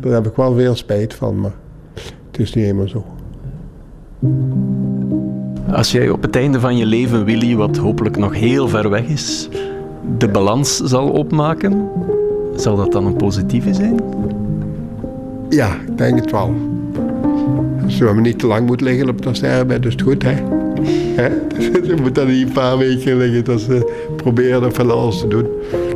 Daar 0.00 0.12
heb 0.12 0.26
ik 0.26 0.36
wel 0.36 0.54
veel 0.54 0.74
spijt 0.74 1.14
van, 1.14 1.40
maar 1.40 1.54
het 2.30 2.38
is 2.38 2.54
niet 2.54 2.64
helemaal 2.64 2.88
zo. 2.88 3.04
Als 5.72 5.92
jij 5.92 6.08
op 6.08 6.22
het 6.22 6.36
einde 6.36 6.60
van 6.60 6.76
je 6.76 6.86
leven, 6.86 7.24
Willy, 7.24 7.56
wat 7.56 7.76
hopelijk 7.76 8.16
nog 8.16 8.34
heel 8.34 8.68
ver 8.68 8.90
weg 8.90 9.06
is, 9.06 9.48
de 10.18 10.28
balans 10.28 10.76
zal 10.76 11.10
opmaken, 11.10 11.88
zal 12.54 12.76
dat 12.76 12.92
dan 12.92 13.06
een 13.06 13.16
positieve 13.16 13.74
zijn? 13.74 14.00
Ja, 15.48 15.74
ik 15.86 15.98
denk 15.98 16.20
het 16.20 16.30
wel. 16.30 16.54
Als 18.00 18.14
we 18.14 18.20
niet 18.20 18.38
te 18.38 18.46
lang 18.46 18.66
moeten 18.66 18.86
liggen 18.86 19.08
op 19.08 19.22
dat 19.22 19.36
sterrenbed, 19.36 19.84
is 19.84 19.92
het 19.92 20.02
goed, 20.02 20.22
hè? 20.22 20.34
hè? 21.22 21.28
Dus 21.48 21.66
je 21.90 21.94
moet 22.02 22.14
dan 22.14 22.26
niet 22.26 22.46
een 22.46 22.52
paar 22.52 22.78
weken 22.78 23.16
liggen 23.16 23.44
dat 23.44 23.60
ze 23.60 23.92
proberen 24.16 24.62
er 24.62 24.72
van 24.72 24.90
alles 24.90 25.20
te 25.20 25.28
doen. 25.28 25.46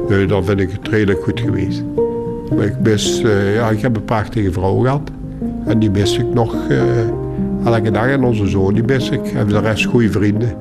Nee, 0.08 0.26
dan 0.26 0.44
vind 0.44 0.60
ik 0.60 0.70
het 0.70 0.88
redelijk 0.88 1.22
goed 1.22 1.40
geweest. 1.40 1.82
Maar 2.56 2.64
ik, 2.64 2.74
uh, 3.24 3.54
ja, 3.54 3.70
ik 3.70 3.80
heb 3.80 3.96
een 3.96 4.04
prachtige 4.04 4.52
vrouw 4.52 4.78
gehad. 4.78 5.10
En 5.66 5.78
die 5.78 5.90
mis 5.90 6.18
ik 6.18 6.34
nog 6.34 6.54
uh, 6.70 6.80
elke 7.64 7.90
dag. 7.90 8.06
En 8.06 8.24
onze 8.24 8.46
zoon 8.46 8.74
die 8.74 8.84
mis 8.84 9.10
ik. 9.10 9.26
En 9.26 9.48
de 9.48 9.60
rest 9.60 9.84
goede 9.84 10.10
vrienden. 10.10 10.54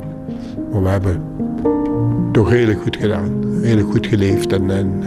Maar 0.71 0.83
we 0.83 0.89
hebben 0.89 1.21
toch 2.31 2.49
redelijk 2.49 2.81
goed 2.81 2.97
gedaan. 2.97 3.43
Redelijk 3.61 3.91
goed 3.91 4.07
geleefd. 4.07 4.53
En, 4.53 4.71
en 4.71 5.03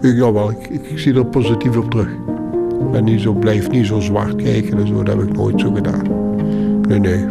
ik, 0.00 0.16
ja, 0.16 0.32
wel, 0.32 0.50
ik, 0.50 0.68
ik, 0.68 0.98
zie 0.98 1.14
er 1.14 1.26
positief 1.26 1.76
op 1.76 1.90
terug. 1.90 2.08
Ben 2.92 3.04
niet 3.04 3.20
zo, 3.20 3.32
blijf 3.32 3.70
niet 3.70 3.86
zo 3.86 4.00
zwart 4.00 4.36
kijken 4.36 4.78
en 4.78 4.86
zo. 4.86 5.02
Dat 5.02 5.18
heb 5.18 5.28
ik 5.28 5.36
nooit 5.36 5.60
zo 5.60 5.72
gedaan. 5.72 6.02
Nee, 6.88 6.98
nee. 6.98 7.24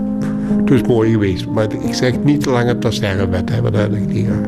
Het 0.50 0.72
is 0.72 0.82
mooi 0.82 1.12
geweest. 1.12 1.48
Maar 1.48 1.74
ik 1.74 1.94
zeg 1.94 2.24
niet 2.24 2.44
te 2.44 2.50
lang 2.50 2.72
op 2.72 2.82
dat 2.82 2.94
sterrenbed. 2.94 3.62
Want 3.62 3.74
dat 3.74 3.82
heb 3.82 3.94
ik 3.94 4.08
niet 4.08 4.26
graag. 4.26 4.46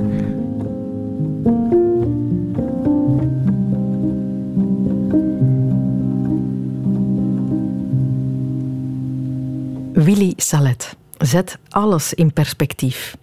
Willy 9.94 10.34
Salet 10.36 10.96
zet 11.18 11.58
alles 11.70 12.14
in 12.14 12.34
perspectief. 12.34 13.18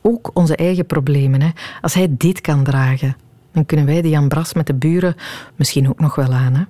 Ook 0.00 0.30
onze 0.34 0.56
eigen 0.56 0.86
problemen. 0.86 1.42
Hè. 1.42 1.48
Als 1.80 1.94
hij 1.94 2.08
dit 2.10 2.40
kan 2.40 2.64
dragen, 2.64 3.16
dan 3.52 3.66
kunnen 3.66 3.86
wij 3.86 4.02
de 4.02 4.08
Jan 4.08 4.28
Bras 4.28 4.52
met 4.52 4.66
de 4.66 4.74
buren 4.74 5.16
misschien 5.56 5.88
ook 5.88 6.00
nog 6.00 6.14
wel 6.14 6.32
aan. 6.32 6.68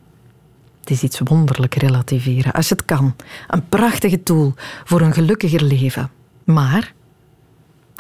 Het 0.87 0.95
is 0.95 1.03
iets 1.03 1.21
wonderlijk 1.25 1.75
relativeren. 1.75 2.53
Als 2.53 2.71
het 2.71 2.85
kan. 2.85 3.17
Een 3.49 3.69
prachtige 3.69 4.23
tool 4.23 4.55
voor 4.85 5.01
een 5.01 5.13
gelukkiger 5.13 5.63
leven. 5.63 6.11
Maar 6.45 6.93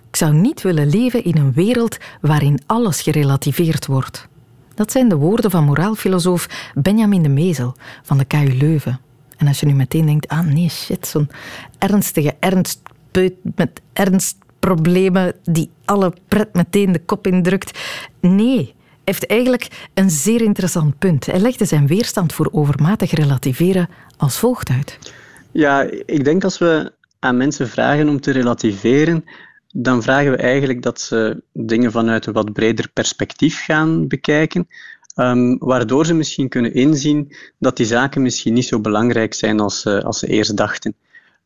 ik 0.08 0.16
zou 0.16 0.34
niet 0.34 0.62
willen 0.62 0.88
leven 0.88 1.24
in 1.24 1.36
een 1.36 1.52
wereld 1.52 1.96
waarin 2.20 2.60
alles 2.66 3.02
gerelativeerd 3.02 3.86
wordt. 3.86 4.28
Dat 4.74 4.92
zijn 4.92 5.08
de 5.08 5.16
woorden 5.16 5.50
van 5.50 5.64
moraalfilosoof 5.64 6.70
Benjamin 6.74 7.22
de 7.22 7.28
Mezel 7.28 7.74
van 8.02 8.18
de 8.18 8.24
KU 8.24 8.56
Leuven. 8.58 9.00
En 9.36 9.46
als 9.46 9.60
je 9.60 9.66
nu 9.66 9.74
meteen 9.74 10.06
denkt, 10.06 10.28
ah 10.28 10.46
nee, 10.46 10.68
shit, 10.68 11.06
zo'n 11.06 11.30
ernstige 11.78 12.36
ernstpeut 12.40 13.34
met 13.54 13.80
ernstproblemen 13.92 15.34
die 15.42 15.70
alle 15.84 16.12
pret 16.28 16.54
meteen 16.54 16.92
de 16.92 17.04
kop 17.04 17.26
indrukt. 17.26 17.78
Nee, 18.20 18.74
heeft 19.06 19.26
eigenlijk 19.26 19.88
een 19.94 20.10
zeer 20.10 20.42
interessant 20.42 20.98
punt. 20.98 21.26
Hij 21.26 21.40
legde 21.40 21.64
zijn 21.64 21.86
weerstand 21.86 22.32
voor 22.32 22.48
overmatig 22.52 23.10
relativeren 23.10 23.88
als 24.16 24.38
volgt 24.38 24.68
uit. 24.68 24.98
Ja, 25.52 25.88
ik 26.06 26.24
denk 26.24 26.44
als 26.44 26.58
we 26.58 26.92
aan 27.18 27.36
mensen 27.36 27.68
vragen 27.68 28.08
om 28.08 28.20
te 28.20 28.30
relativeren, 28.30 29.24
dan 29.74 30.02
vragen 30.02 30.30
we 30.30 30.36
eigenlijk 30.36 30.82
dat 30.82 31.00
ze 31.00 31.42
dingen 31.52 31.92
vanuit 31.92 32.26
een 32.26 32.32
wat 32.32 32.52
breder 32.52 32.88
perspectief 32.92 33.64
gaan 33.64 34.08
bekijken. 34.08 34.68
Um, 35.14 35.58
waardoor 35.58 36.06
ze 36.06 36.14
misschien 36.14 36.48
kunnen 36.48 36.74
inzien 36.74 37.36
dat 37.58 37.76
die 37.76 37.86
zaken 37.86 38.22
misschien 38.22 38.54
niet 38.54 38.64
zo 38.64 38.80
belangrijk 38.80 39.34
zijn 39.34 39.60
als, 39.60 39.84
uh, 39.84 39.98
als 39.98 40.18
ze 40.18 40.26
eerst 40.26 40.56
dachten. 40.56 40.94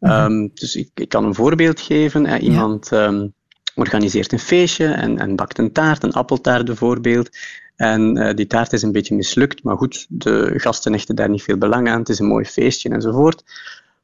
Um, 0.01 0.51
dus 0.55 0.77
ik, 0.77 0.91
ik, 0.95 1.09
kan 1.09 1.25
een 1.25 1.35
voorbeeld 1.35 1.81
geven. 1.81 2.27
Hè. 2.27 2.39
Iemand 2.39 2.91
um, 2.93 3.35
organiseert 3.81 4.33
een 4.33 4.39
feestje 4.39 4.87
en, 4.87 5.19
en, 5.19 5.37
bakt 5.37 5.59
een 5.59 5.73
taart, 5.73 6.03
een 6.03 6.13
appeltaart 6.13 6.65
bijvoorbeeld. 6.65 7.37
En 7.77 8.17
uh, 8.17 8.35
die 8.35 8.47
taart 8.47 8.73
is 8.73 8.83
een 8.83 8.93
beetje 8.93 9.15
mislukt, 9.15 9.63
maar 9.63 9.77
goed, 9.77 10.07
de 10.09 10.53
gasten 10.57 10.93
hechten 10.93 11.17
daar 11.17 11.29
niet 11.29 11.43
veel 11.43 11.59
belang 11.59 11.89
aan. 11.89 11.99
Het 11.99 12.09
is 12.09 12.19
een 12.19 12.27
mooi 12.27 12.45
feestje 12.45 12.89
enzovoort. 12.89 13.43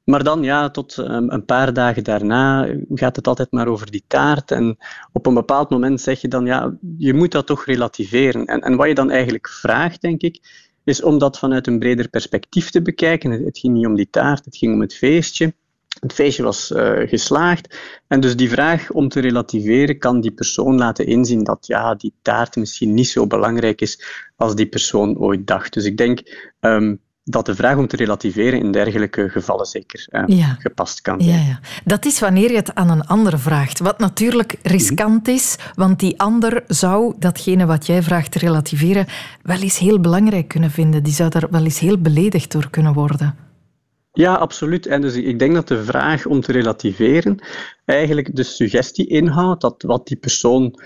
Maar 0.04 0.24
dan, 0.24 0.42
ja, 0.42 0.70
tot 0.70 0.96
um, 0.96 1.30
een 1.30 1.44
paar 1.44 1.72
dagen 1.72 2.04
daarna 2.04 2.68
gaat 2.94 3.16
het 3.16 3.26
altijd 3.26 3.50
maar 3.50 3.66
over 3.66 3.90
die 3.90 4.04
taart. 4.06 4.50
En 4.50 4.76
op 5.12 5.26
een 5.26 5.34
bepaald 5.34 5.70
moment 5.70 6.00
zeg 6.00 6.20
je 6.20 6.28
dan, 6.28 6.46
ja, 6.46 6.76
je 6.98 7.14
moet 7.14 7.32
dat 7.32 7.46
toch 7.46 7.64
relativeren. 7.64 8.44
En, 8.44 8.60
en 8.60 8.76
wat 8.76 8.88
je 8.88 8.94
dan 8.94 9.10
eigenlijk 9.10 9.48
vraagt, 9.48 10.00
denk 10.00 10.20
ik, 10.22 10.40
is 10.84 11.02
om 11.02 11.18
dat 11.18 11.38
vanuit 11.38 11.66
een 11.66 11.78
breder 11.78 12.08
perspectief 12.08 12.70
te 12.70 12.82
bekijken. 12.82 13.30
Het 13.30 13.58
ging 13.58 13.74
niet 13.74 13.86
om 13.86 13.94
die 13.94 14.10
taart, 14.10 14.44
het 14.44 14.56
ging 14.56 14.74
om 14.74 14.80
het 14.80 14.94
feestje. 14.94 15.54
Het 16.00 16.12
feestje 16.12 16.42
was 16.42 16.70
uh, 16.70 17.08
geslaagd. 17.08 17.78
En 18.06 18.20
dus 18.20 18.36
die 18.36 18.50
vraag 18.50 18.90
om 18.90 19.08
te 19.08 19.20
relativeren 19.20 19.98
kan 19.98 20.20
die 20.20 20.32
persoon 20.32 20.76
laten 20.76 21.06
inzien 21.06 21.44
dat 21.44 21.66
ja, 21.66 21.94
die 21.94 22.14
taart 22.22 22.56
misschien 22.56 22.94
niet 22.94 23.08
zo 23.08 23.26
belangrijk 23.26 23.80
is 23.80 24.02
als 24.36 24.54
die 24.54 24.66
persoon 24.66 25.18
ooit 25.18 25.46
dacht. 25.46 25.72
Dus 25.72 25.84
ik 25.84 25.96
denk 25.96 26.20
um, 26.60 27.00
dat 27.28 27.46
de 27.46 27.54
vraag 27.54 27.76
om 27.76 27.86
te 27.86 27.96
relativeren 27.96 28.58
in 28.58 28.72
dergelijke 28.72 29.28
gevallen 29.28 29.66
zeker 29.66 30.06
uh, 30.10 30.50
gepast 30.58 31.00
kan 31.00 31.20
zijn. 31.20 31.38
Ja, 31.38 31.46
ja. 31.46 31.60
Dat 31.84 32.04
is 32.04 32.18
wanneer 32.18 32.50
je 32.50 32.56
het 32.56 32.74
aan 32.74 32.90
een 32.90 33.06
ander 33.06 33.38
vraagt. 33.38 33.78
Wat 33.78 33.98
natuurlijk 33.98 34.56
riskant 34.62 35.28
is, 35.28 35.56
want 35.74 36.00
die 36.00 36.20
ander 36.20 36.64
zou 36.66 37.14
datgene 37.18 37.66
wat 37.66 37.86
jij 37.86 38.02
vraagt 38.02 38.32
te 38.32 38.38
relativeren 38.38 39.06
wel 39.42 39.60
eens 39.60 39.78
heel 39.78 40.00
belangrijk 40.00 40.48
kunnen 40.48 40.70
vinden. 40.70 41.02
Die 41.02 41.12
zou 41.12 41.30
daar 41.30 41.50
wel 41.50 41.64
eens 41.64 41.78
heel 41.78 41.98
beledigd 41.98 42.52
door 42.52 42.70
kunnen 42.70 42.92
worden. 42.92 43.45
Ja, 44.16 44.34
absoluut. 44.34 44.86
En 44.86 45.00
dus 45.00 45.14
ik 45.14 45.38
denk 45.38 45.54
dat 45.54 45.68
de 45.68 45.84
vraag 45.84 46.26
om 46.26 46.40
te 46.40 46.52
relativeren 46.52 47.38
eigenlijk 47.84 48.36
de 48.36 48.42
suggestie 48.42 49.06
inhoudt 49.06 49.60
dat 49.60 49.82
wat 49.82 50.06
die 50.06 50.16
persoon 50.16 50.80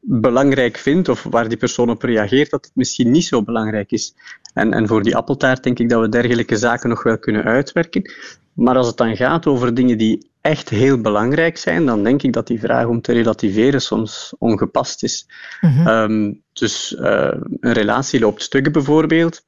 belangrijk 0.00 0.76
vindt 0.76 1.08
of 1.08 1.22
waar 1.22 1.48
die 1.48 1.58
persoon 1.58 1.90
op 1.90 2.02
reageert, 2.02 2.50
dat 2.50 2.64
het 2.64 2.74
misschien 2.74 3.10
niet 3.10 3.24
zo 3.24 3.42
belangrijk 3.42 3.90
is. 3.90 4.14
En, 4.54 4.72
en 4.72 4.88
voor 4.88 5.02
die 5.02 5.16
appeltaart 5.16 5.62
denk 5.62 5.78
ik 5.78 5.88
dat 5.88 6.00
we 6.00 6.08
dergelijke 6.08 6.56
zaken 6.56 6.88
nog 6.88 7.02
wel 7.02 7.18
kunnen 7.18 7.44
uitwerken. 7.44 8.12
Maar 8.52 8.76
als 8.76 8.86
het 8.86 8.96
dan 8.96 9.16
gaat 9.16 9.46
over 9.46 9.74
dingen 9.74 9.98
die 9.98 10.30
echt 10.40 10.68
heel 10.68 11.00
belangrijk 11.00 11.56
zijn, 11.56 11.86
dan 11.86 12.02
denk 12.02 12.22
ik 12.22 12.32
dat 12.32 12.46
die 12.46 12.60
vraag 12.60 12.86
om 12.86 13.00
te 13.00 13.12
relativeren 13.12 13.80
soms 13.80 14.34
ongepast 14.38 15.02
is. 15.02 15.26
Mhm. 15.60 15.86
Ehm, 15.86 16.32
dus 16.52 16.96
uh, 17.00 17.34
een 17.60 17.72
relatie 17.72 18.20
loopt 18.20 18.42
stukken 18.42 18.72
bijvoorbeeld. 18.72 19.44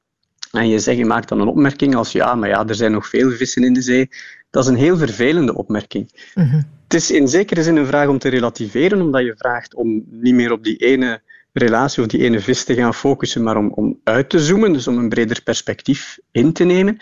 En 0.51 0.67
je, 0.67 0.79
zegt, 0.79 0.97
je 0.97 1.05
maakt 1.05 1.29
dan 1.29 1.41
een 1.41 1.47
opmerking 1.47 1.95
als 1.95 2.11
ja, 2.11 2.35
maar 2.35 2.49
ja, 2.49 2.67
er 2.67 2.75
zijn 2.75 2.91
nog 2.91 3.07
veel 3.07 3.31
vissen 3.31 3.63
in 3.63 3.73
de 3.73 3.81
zee. 3.81 4.09
Dat 4.49 4.63
is 4.63 4.69
een 4.69 4.75
heel 4.75 4.97
vervelende 4.97 5.55
opmerking. 5.55 6.31
Mhm. 6.35 6.61
Het 6.83 6.93
is 6.93 7.11
in 7.11 7.27
zekere 7.27 7.63
zin 7.63 7.75
een 7.75 7.85
vraag 7.85 8.07
om 8.07 8.19
te 8.19 8.29
relativeren, 8.29 9.01
omdat 9.01 9.23
je 9.23 9.35
vraagt 9.37 9.75
om 9.75 10.03
niet 10.09 10.33
meer 10.33 10.51
op 10.51 10.63
die 10.63 10.77
ene 10.77 11.21
relatie 11.53 12.03
of 12.03 12.07
die 12.07 12.23
ene 12.23 12.39
vis 12.39 12.63
te 12.63 12.73
gaan 12.73 12.93
focussen, 12.93 13.43
maar 13.43 13.57
om, 13.57 13.71
om 13.73 13.99
uit 14.03 14.29
te 14.29 14.39
zoomen, 14.39 14.73
dus 14.73 14.87
om 14.87 14.97
een 14.97 15.09
breder 15.09 15.41
perspectief 15.43 16.19
in 16.31 16.53
te 16.53 16.63
nemen. 16.63 16.97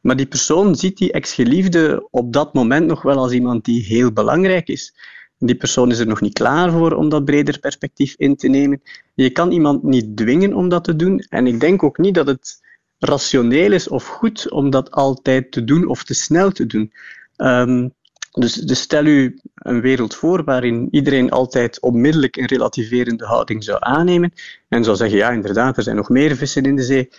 Maar 0.00 0.16
die 0.16 0.26
persoon 0.26 0.76
ziet 0.76 0.98
die 0.98 1.12
ex-geliefde 1.12 2.08
op 2.10 2.32
dat 2.32 2.54
moment 2.54 2.86
nog 2.86 3.02
wel 3.02 3.16
als 3.16 3.32
iemand 3.32 3.64
die 3.64 3.84
heel 3.84 4.12
belangrijk 4.12 4.68
is. 4.68 4.94
Die 5.38 5.54
persoon 5.54 5.90
is 5.90 5.98
er 5.98 6.06
nog 6.06 6.20
niet 6.20 6.32
klaar 6.32 6.70
voor 6.70 6.92
om 6.92 7.08
dat 7.08 7.24
breder 7.24 7.58
perspectief 7.58 8.14
in 8.16 8.36
te 8.36 8.48
nemen. 8.48 8.82
Je 9.14 9.30
kan 9.30 9.52
iemand 9.52 9.82
niet 9.82 10.16
dwingen 10.16 10.54
om 10.54 10.68
dat 10.68 10.84
te 10.84 10.96
doen. 10.96 11.18
En 11.28 11.46
ik 11.46 11.60
denk 11.60 11.82
ook 11.82 11.98
niet 11.98 12.14
dat 12.14 12.26
het 12.26 12.61
rationeel 13.04 13.72
is 13.72 13.88
of 13.88 14.06
goed 14.06 14.50
om 14.50 14.70
dat 14.70 14.90
altijd 14.90 15.52
te 15.52 15.64
doen 15.64 15.88
of 15.88 16.04
te 16.04 16.14
snel 16.14 16.50
te 16.50 16.66
doen. 16.66 16.92
Ehm, 17.36 17.88
dus, 18.32 18.54
dus, 18.54 18.80
stel 18.80 19.04
u 19.04 19.38
een 19.54 19.80
wereld 19.80 20.14
voor 20.14 20.44
waarin 20.44 20.88
iedereen 20.90 21.30
altijd 21.30 21.80
onmiddellijk 21.80 22.36
een 22.36 22.46
relativerende 22.46 23.24
houding 23.24 23.64
zou 23.64 23.78
aannemen 23.80 24.32
en 24.68 24.84
zou 24.84 24.96
zeggen, 24.96 25.18
ja 25.18 25.30
inderdaad, 25.30 25.76
er 25.76 25.82
zijn 25.82 25.96
nog 25.96 26.08
meer 26.08 26.36
vissen 26.36 26.62
in 26.62 26.76
de 26.76 26.82
zee, 26.82 27.10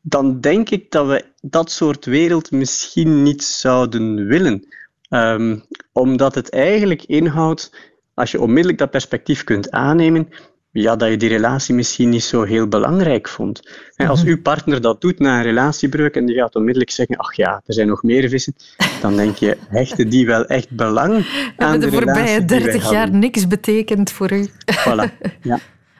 dan 0.00 0.40
denk 0.40 0.70
ik 0.70 0.90
dat 0.90 1.06
we 1.06 1.24
dat 1.40 1.70
soort 1.70 2.04
wereld 2.04 2.50
misschien 2.50 3.22
niet 3.22 3.42
zouden 3.44 4.26
willen. 4.26 4.66
Ehm, 5.08 5.58
omdat 5.92 6.34
het 6.34 6.50
eigenlijk 6.50 7.02
inhoudt, 7.02 7.76
als 8.14 8.30
je 8.30 8.40
onmiddellijk 8.40 8.78
dat 8.78 8.90
perspectief 8.90 9.44
kunt 9.44 9.70
aannemen, 9.70 10.28
ja, 10.72 10.96
dat 10.96 11.08
je 11.08 11.16
die 11.16 11.28
relatie 11.28 11.74
misschien 11.74 12.08
niet 12.08 12.24
zo 12.24 12.42
heel 12.42 12.68
belangrijk 12.68 13.28
vond. 13.28 13.60
En 13.96 14.08
als 14.08 14.20
mhm. 14.20 14.28
uw 14.28 14.42
partner 14.42 14.80
dat 14.80 15.00
doet 15.00 15.18
na 15.18 15.36
een 15.36 15.42
relatiebreuk 15.42 16.14
en 16.14 16.26
die 16.26 16.36
gaat 16.36 16.54
onmiddellijk 16.56 16.90
zeggen, 16.90 17.16
ach 17.16 17.36
ja, 17.36 17.62
er 17.66 17.74
zijn 17.74 17.88
nog 17.88 18.02
meer 18.02 18.28
vissen, 18.28 18.54
dan 19.00 19.16
denk 19.16 19.36
je, 19.36 19.56
hechten 19.68 20.08
die 20.08 20.26
wel 20.26 20.44
echt 20.44 20.70
belang 20.70 21.26
aan 21.56 21.80
de, 21.80 21.90
de 21.90 21.92
voorbije 21.92 22.44
30 22.44 22.90
jaar 22.90 23.10
niks 23.10 23.46
betekend 23.46 24.10
voor 24.10 24.32
u. 24.32 24.48
Voilà, 24.48 25.18
ja. 25.42 25.58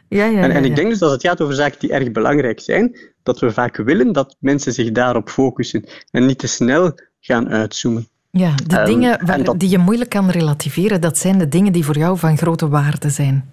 Ja, 0.08 0.24
ja, 0.24 0.42
en, 0.42 0.50
en, 0.50 0.64
ik 0.64 0.76
denk 0.76 0.88
dus 0.88 0.98
dat 0.98 1.10
het 1.10 1.22
gaat 1.22 1.40
over 1.40 1.54
zaken 1.54 1.78
die 1.78 1.92
erg 1.92 2.12
belangrijk 2.12 2.60
zijn, 2.60 2.96
dat 3.22 3.40
we 3.40 3.52
vaak 3.52 3.76
willen 3.76 4.12
dat 4.12 4.36
mensen 4.38 4.72
zich 4.72 4.92
daarop 4.92 5.28
focussen 5.28 5.84
en 6.10 6.26
niet 6.26 6.38
te 6.38 6.46
snel 6.46 6.92
gaan 7.20 7.48
uitzoomen. 7.48 8.08
Ja, 8.30 8.54
de 8.66 8.76
ehm, 8.76 8.84
dingen 8.84 9.26
waar, 9.26 9.58
die 9.58 9.68
je 9.68 9.78
moeilijk 9.78 10.10
kan 10.10 10.30
relativeren, 10.30 11.00
dat 11.00 11.18
zijn 11.18 11.38
de 11.38 11.48
dingen 11.48 11.72
die 11.72 11.84
voor 11.84 11.98
jou 11.98 12.18
van 12.18 12.36
grote 12.36 12.68
waarde 12.68 13.10
zijn. 13.10 13.48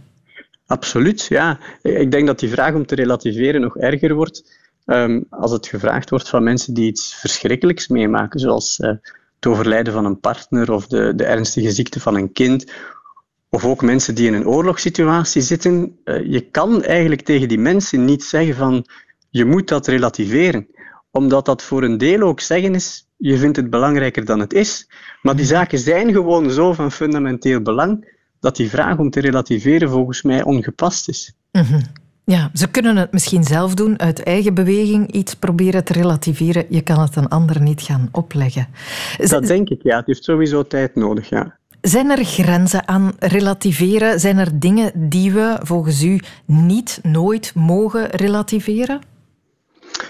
Absoluut, 0.70 1.26
ja. 1.26 1.60
Ik 1.82 2.12
denk 2.12 2.28
dat 2.28 2.40
die 2.40 2.50
vraag 2.50 2.74
om 2.74 2.86
te 2.86 2.96
relativeren 2.96 3.62
nog 3.62 3.78
erger 3.78 4.14
wordt 4.14 4.58
um, 4.86 5.26
als 5.30 5.52
het 5.52 5.68
gevraagd 5.68 6.10
wordt 6.10 6.30
van 6.30 6.44
mensen 6.44 6.74
die 6.74 6.88
iets 6.88 7.16
verschrikkelijks 7.16 7.88
meemaken, 7.88 8.40
zoals 8.40 8.80
uh, 8.80 8.88
het 9.36 9.46
overlijden 9.48 9.94
van 9.94 10.06
een 10.06 10.20
partner 10.20 10.72
of 10.72 10.88
de, 10.88 11.14
de 11.16 11.24
ernstige 11.24 11.72
ziekte 11.72 12.00
van 12.00 12.16
een 12.16 12.32
kind 12.32 12.72
of 13.50 13.66
ook 13.66 13.82
mensen 13.82 14.16
die 14.16 14.28
in 14.28 14.34
een 14.34 14.48
oorlogssituatie 14.48 15.42
zitten, 15.42 16.00
uh, 16.06 16.32
je 16.32 16.42
kan 16.42 16.84
eigenlijk 16.84 17.22
tegen 17.22 17.48
die 17.48 17.60
mensen 17.60 18.06
niet 18.06 18.24
zeggen 18.24 18.56
van 18.56 18.86
je 19.30 19.46
moet 19.46 19.68
dat 19.68 19.88
relativeren. 19.88 20.68
Omdat 21.12 21.46
dat 21.46 21.64
voor 21.64 21.84
een 21.84 21.98
deel 21.98 22.22
ook 22.22 22.40
zeggen 22.40 22.76
is, 22.76 23.08
je 23.18 23.38
vindt 23.38 23.58
het 23.58 23.70
belangrijker 23.70 24.26
dan 24.26 24.40
het 24.40 24.54
is. 24.54 24.90
Maar 25.22 25.36
die 25.36 25.46
zaken 25.46 25.80
zijn 25.80 26.12
gewoon 26.12 26.52
zo 26.52 26.74
van 26.74 26.92
fundamenteel 26.92 27.62
belang 27.62 28.18
dat 28.40 28.56
die 28.56 28.70
vraag 28.70 28.98
om 28.98 29.10
te 29.10 29.20
relativeren 29.20 29.90
volgens 29.90 30.22
mij 30.22 30.44
ongepast 30.44 31.10
is. 31.10 31.34
Mhm. 31.52 31.82
Ja, 32.24 32.50
ze 32.54 32.68
kunnen 32.68 32.98
het 32.98 33.12
misschien 33.12 33.44
zelf 33.44 33.74
doen, 33.74 34.00
uit 34.00 34.24
eigen 34.24 34.54
beweging 34.54 35.12
iets 35.12 35.34
proberen 35.34 35.84
te 35.84 35.94
relativeren. 35.94 36.66
Je 36.70 36.82
kan 36.82 37.00
het 37.00 37.16
een 37.16 37.28
ander 37.28 37.62
niet 37.62 37.82
gaan 37.82 38.10
opleggen. 38.12 38.68
Dat 39.18 39.48
denk 39.48 39.70
ik, 39.70 39.84
ja. 39.84 39.98
Het 39.98 40.06
heeft 40.06 40.24
sowieso 40.24 40.68
tijd 40.68 40.96
nodig, 40.96 41.30
ja. 41.30 41.58
Zijn 41.82 42.10
er 42.10 42.26
grenzen 42.26 42.88
aan 42.88 43.12
relativeren? 43.20 44.20
Zijn 44.20 44.38
er 44.38 44.60
dingen 44.60 45.10
die 45.10 45.32
we 45.32 45.60
volgens 45.62 46.04
u 46.04 46.20
niet, 46.46 47.00
nooit 47.04 47.52
mogen 47.56 48.10
relativeren? 48.10 49.02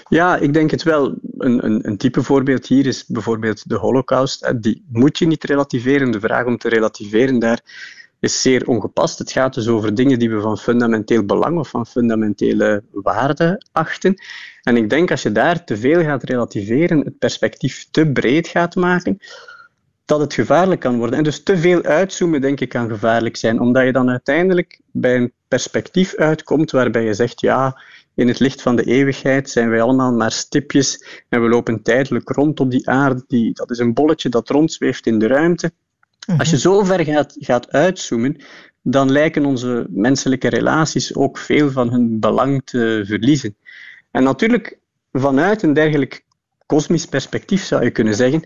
Ja, 0.08 0.36
ik 0.36 0.52
denk 0.52 0.70
het 0.70 0.82
wel. 0.82 1.14
Een, 1.38 1.64
een, 1.64 1.88
een, 1.88 1.96
type 1.96 2.22
voorbeeld 2.22 2.66
hier 2.66 2.86
is 2.86 3.04
bijvoorbeeld 3.06 3.68
de 3.68 3.76
Holocaust. 3.76 4.52
Die 4.62 4.84
moet 4.88 5.18
je 5.18 5.26
niet 5.26 5.44
relativeren. 5.44 6.10
De 6.10 6.20
vraag 6.20 6.46
om 6.46 6.58
te 6.58 6.68
relativeren 6.68 7.38
daar 7.38 7.60
is 8.20 8.42
zeer 8.42 8.66
ongepast. 8.66 9.18
Het 9.18 9.32
gaat 9.32 9.54
dus 9.54 9.68
over 9.68 9.94
dingen 9.94 10.18
die 10.18 10.30
we 10.30 10.40
van 10.40 10.58
fundamenteel 10.58 11.24
belang 11.24 11.58
of 11.58 11.68
van 11.68 11.86
fundamentele 11.86 12.82
waarde 12.92 13.62
achten. 13.72 14.14
En 14.62 14.76
ik 14.76 14.90
denk 14.90 15.10
als 15.10 15.22
je 15.22 15.32
daar 15.32 15.64
te 15.64 15.76
veel 15.76 16.02
gaat 16.02 16.22
relativeren, 16.22 16.98
het 16.98 17.18
perspectief 17.18 17.88
te 17.90 18.06
breed 18.06 18.48
gaat 18.48 18.74
maken, 18.74 19.18
dat 20.04 20.20
het 20.20 20.34
gevaarlijk 20.34 20.80
kan 20.80 20.98
worden. 20.98 21.18
En 21.18 21.24
dus 21.24 21.42
te 21.42 21.58
veel 21.58 21.82
uitzoomen, 21.82 22.40
denk 22.40 22.60
ik, 22.60 22.68
kan 22.68 22.88
gevaarlijk 22.88 23.36
zijn, 23.36 23.60
omdat 23.60 23.84
je 23.84 23.92
dan 23.92 24.10
uiteindelijk 24.10 24.80
bij 24.92 25.16
een 25.16 25.32
perspectief 25.48 26.14
uitkomt 26.14 26.70
waarbij 26.70 27.04
je 27.04 27.14
zegt, 27.14 27.40
ja, 27.40 27.80
in 28.14 28.28
het 28.28 28.38
licht 28.38 28.62
van 28.62 28.76
de 28.76 28.84
eeuwigheid 28.84 29.50
zijn 29.50 29.70
wij 29.70 29.82
allemaal 29.82 30.12
maar 30.12 30.32
stipjes 30.32 31.04
en 31.28 31.42
we 31.42 31.48
lopen 31.48 31.82
tijdelijk 31.82 32.28
rond 32.28 32.60
op 32.60 32.70
die 32.70 32.88
aarde. 32.88 33.24
Die, 33.26 33.52
dat 33.52 33.70
is 33.70 33.78
een 33.78 33.94
bolletje 33.94 34.28
dat 34.28 34.48
rondzweeft 34.48 35.06
in 35.06 35.18
de 35.18 35.26
ruimte. 35.26 35.72
Als 36.26 36.50
je 36.50 36.56
mhm. 36.56 36.64
zo 36.64 36.84
ver 36.84 37.04
gaat, 37.04 37.36
gaat 37.38 37.70
uitzoomen, 37.70 38.36
dan 38.82 39.12
lijken 39.12 39.44
onze 39.44 39.86
menselijke 39.90 40.48
relaties 40.48 41.14
ook 41.14 41.38
veel 41.38 41.70
van 41.70 41.90
hun 41.90 42.20
belang 42.20 42.62
te 42.64 43.02
verliezen. 43.06 43.56
En 44.10 44.22
natuurlijk, 44.22 44.78
vanuit 45.12 45.62
een 45.62 45.72
dergelijk 45.72 46.24
kosmisch 46.66 47.06
perspectief 47.06 47.62
zou 47.62 47.84
je 47.84 47.90
kunnen 47.90 48.14
zeggen, 48.14 48.44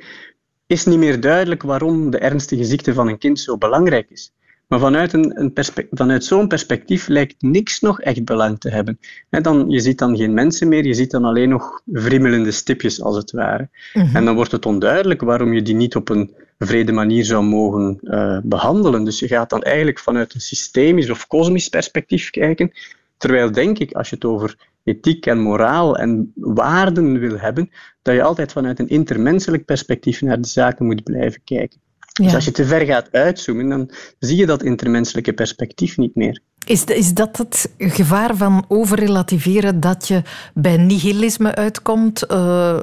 is 0.67 0.85
niet 0.85 0.99
meer 0.99 1.21
duidelijk 1.21 1.63
waarom 1.63 2.11
de 2.11 2.19
ernstige 2.19 2.65
ziekte 2.65 2.95
van 2.95 3.09
een 3.09 3.19
kind 3.19 3.41
zo 3.41 3.59
belangrijk 3.59 4.11
is. 4.11 4.33
Maar 4.69 4.79
vanuit, 4.79 5.13
een, 5.13 5.41
een 5.41 5.53
vanuit 5.91 6.25
zo'n 6.25 6.49
perspectief 6.49 7.07
lijkt 7.09 7.43
niks 7.43 7.81
nog 7.81 8.01
echt 8.01 8.25
belang 8.25 8.61
te 8.61 8.71
hebben. 8.71 8.99
dan, 9.31 9.69
je 9.69 9.81
ziet 9.81 9.99
dan 9.99 10.17
geen 10.17 10.35
mensen 10.35 10.69
meer, 10.69 10.87
je 10.87 10.95
ziet 10.95 11.11
dan 11.11 11.25
alleen 11.25 11.49
nog 11.49 11.81
wrimmelende 11.85 12.51
stipjes, 12.51 13.03
als 13.03 13.17
het 13.17 13.31
ware. 13.31 13.69
Mhm. 13.93 14.17
En 14.17 14.25
dan 14.25 14.35
wordt 14.35 14.53
het 14.53 14.67
onduidelijk 14.67 15.21
waarom 15.21 15.53
je 15.53 15.63
die 15.63 15.75
niet 15.75 15.97
op 15.97 16.09
een 16.09 16.35
vrede 16.59 16.93
manier 16.93 17.25
zou 17.25 17.45
mogen 17.45 17.99
uh, 18.03 18.39
behandelen. 18.43 19.05
Dus 19.05 19.19
je 19.19 19.29
gaat 19.29 19.51
dan 19.51 19.63
eigenlijk 19.63 19.99
vanuit 19.99 20.35
een 20.35 20.41
systemisch 20.41 21.11
of 21.11 21.27
kosmisch 21.27 21.69
perspectief 21.69 22.31
kijken. 22.31 22.73
Terwijl, 23.17 23.53
denk 23.53 23.79
ik, 23.79 23.93
als 23.93 24.09
je 24.09 24.15
het 24.15 24.25
over 24.25 24.57
ethiek 24.85 25.27
en 25.27 25.41
moraal 25.41 25.97
en 25.97 26.33
waarden 26.35 27.19
wil 27.19 27.39
hebben, 27.39 27.71
dat 28.03 28.15
je 28.15 28.23
altijd 28.23 28.53
vanuit 28.53 28.79
een 28.79 28.89
intermenselijk 28.89 29.65
perspectief 29.65 30.21
naar 30.21 30.41
de 30.41 30.49
zaken 30.49 30.87
moet 30.87 31.03
blijven 31.03 31.41
kijken. 31.45 31.83
Dus 32.23 32.35
als 32.35 32.45
je 32.45 32.51
te 32.51 32.65
ver 32.65 32.87
gaat 32.87 33.13
uitzoomen, 33.13 33.69
dan 33.69 33.91
zie 34.19 34.37
je 34.37 34.47
dat 34.47 34.63
intermenselijke 34.63 35.33
perspectief 35.33 35.97
niet 35.97 36.15
meer. 36.15 36.41
Is, 36.67 36.85
is 36.85 37.15
dat 37.15 37.37
het 37.37 37.73
gevaar 37.79 38.37
van 38.37 38.65
overrelativeren 38.69 39.81
dat 39.81 40.09
je 40.09 40.23
bij 40.55 40.77
nihilisme 40.77 41.55
uitkomt, 41.55 42.25
uh, 42.31 42.83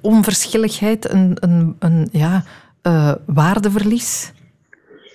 onverschilligheid, 0.00 1.10
een, 1.10 1.36
een, 1.40 1.76
een 1.78 2.08
ja, 2.12 2.44
uh, 2.86 3.14
waardeverlies? 3.26 4.32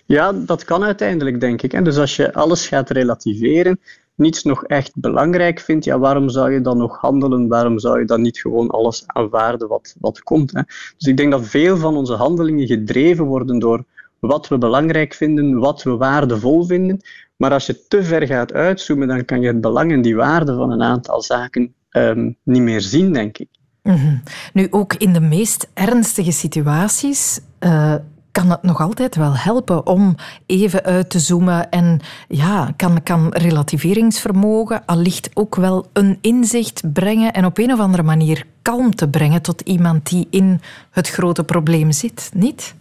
Ja, 0.06 0.32
dat 0.32 0.64
kan 0.64 0.84
uiteindelijk, 0.84 1.40
denk 1.40 1.62
ik. 1.62 1.86
Dus 1.86 1.98
als 1.98 2.16
je 2.16 2.34
alles 2.34 2.68
gaat 2.68 2.90
relativeren, 2.90 3.80
niets 4.16 4.44
nog 4.44 4.64
echt 4.64 4.92
belangrijk 4.96 5.60
vindt, 5.60 5.86
ja, 5.86 6.00
waarom 6.00 6.30
zou 6.30 6.52
je 6.52 6.62
dan 6.62 6.78
nog 6.78 6.98
handelen? 7.02 7.48
Waarom 7.48 7.80
zou 7.80 8.00
je 8.00 8.06
dan 8.06 8.22
niet 8.22 8.40
gewoon 8.40 8.70
alles 8.70 9.04
aanvaarden 9.06 9.68
wat, 9.68 9.96
wat 10.00 10.24
komt? 10.24 10.52
Hè? 10.52 10.62
Dus 10.98 11.08
ik 11.08 11.18
denk 11.18 11.32
dat 11.32 11.48
veel 11.48 11.78
van 11.78 11.96
onze 11.96 12.14
handelingen 12.14 12.68
gedreven 12.68 13.26
worden 13.26 13.60
door 13.60 13.84
wat 14.20 14.48
we 14.48 14.58
belangrijk 14.58 15.14
vinden, 15.14 15.60
wat 15.60 15.84
we 15.84 15.98
waardevol 15.98 16.66
vinden. 16.66 17.00
Maar 17.36 17.52
als 17.52 17.66
je 17.66 17.88
te 17.88 18.04
ver 18.04 18.28
gaat 18.28 18.54
uitzoomen, 18.54 19.08
dan 19.08 19.26
kan 19.26 19.42
je 19.42 19.48
het 19.48 19.62
belang 19.62 19.92
en 19.92 20.02
die 20.02 20.16
waarde 20.16 20.56
van 20.56 20.72
een 20.72 20.84
aantal 20.84 21.22
zaken 21.22 21.74
um, 21.92 22.36
niet 22.44 22.62
meer 22.62 22.82
zien, 22.82 23.14
denk 23.14 23.38
ik. 23.38 23.48
Mhm. 23.84 24.18
Nu, 24.54 24.68
ook 24.70 24.94
in 24.94 25.14
de 25.14 25.22
meest 25.22 25.68
ernstige 25.74 26.32
situaties 26.32 27.40
uh, 27.60 27.96
kan 28.32 28.50
het 28.50 28.64
nog 28.64 28.82
altijd 28.82 29.16
wel 29.16 29.36
helpen 29.36 29.86
om 29.86 30.16
even 30.46 30.84
uit 30.84 31.10
te 31.10 31.20
zoomen 31.20 31.70
en 31.70 32.00
ja, 32.28 32.74
kan, 32.78 33.04
kan 33.04 33.34
relativeringsvermogen 33.34 34.86
allicht 34.86 35.30
ook 35.34 35.56
wel 35.56 35.88
een 35.94 36.18
inzicht 36.22 36.94
brengen 36.94 37.34
en 37.34 37.46
op 37.46 37.58
een 37.58 37.72
of 37.74 37.80
andere 37.80 38.04
manier 38.04 38.46
kalmte 38.62 39.10
brengen 39.10 39.42
tot 39.42 39.62
iemand 39.62 40.10
die 40.10 40.28
in 40.30 40.62
het 40.92 41.10
grote 41.10 41.44
probleem 41.44 41.92
zit, 41.92 42.32
niet? 42.34 42.76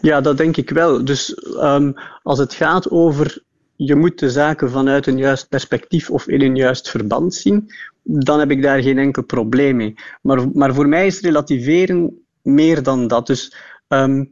Ja, 0.00 0.20
dat 0.20 0.36
denk 0.36 0.56
ik 0.56 0.70
wel. 0.70 1.04
Dus 1.04 1.36
um, 1.60 1.94
als 2.22 2.38
het 2.38 2.54
gaat 2.54 2.90
over 2.90 3.44
je 3.76 3.94
moet 3.94 4.18
de 4.18 4.30
zaken 4.30 4.70
vanuit 4.70 5.06
een 5.06 5.18
juist 5.18 5.48
perspectief 5.48 6.10
of 6.10 6.28
in 6.28 6.40
een 6.40 6.56
juist 6.56 6.90
verband 6.90 7.34
zien, 7.34 7.72
dan 8.06 8.38
heb 8.38 8.50
ik 8.50 8.62
daar 8.62 8.82
geen 8.82 8.98
enkel 8.98 9.22
probleem 9.22 9.76
mee. 9.76 9.94
Maar, 10.22 10.50
maar 10.50 10.74
voor 10.74 10.88
mij 10.88 11.06
is 11.06 11.20
relativeren 11.20 12.24
meer 12.42 12.82
dan 12.82 13.08
dat. 13.08 13.26
Dus 13.26 13.56
ehm, 13.88 14.24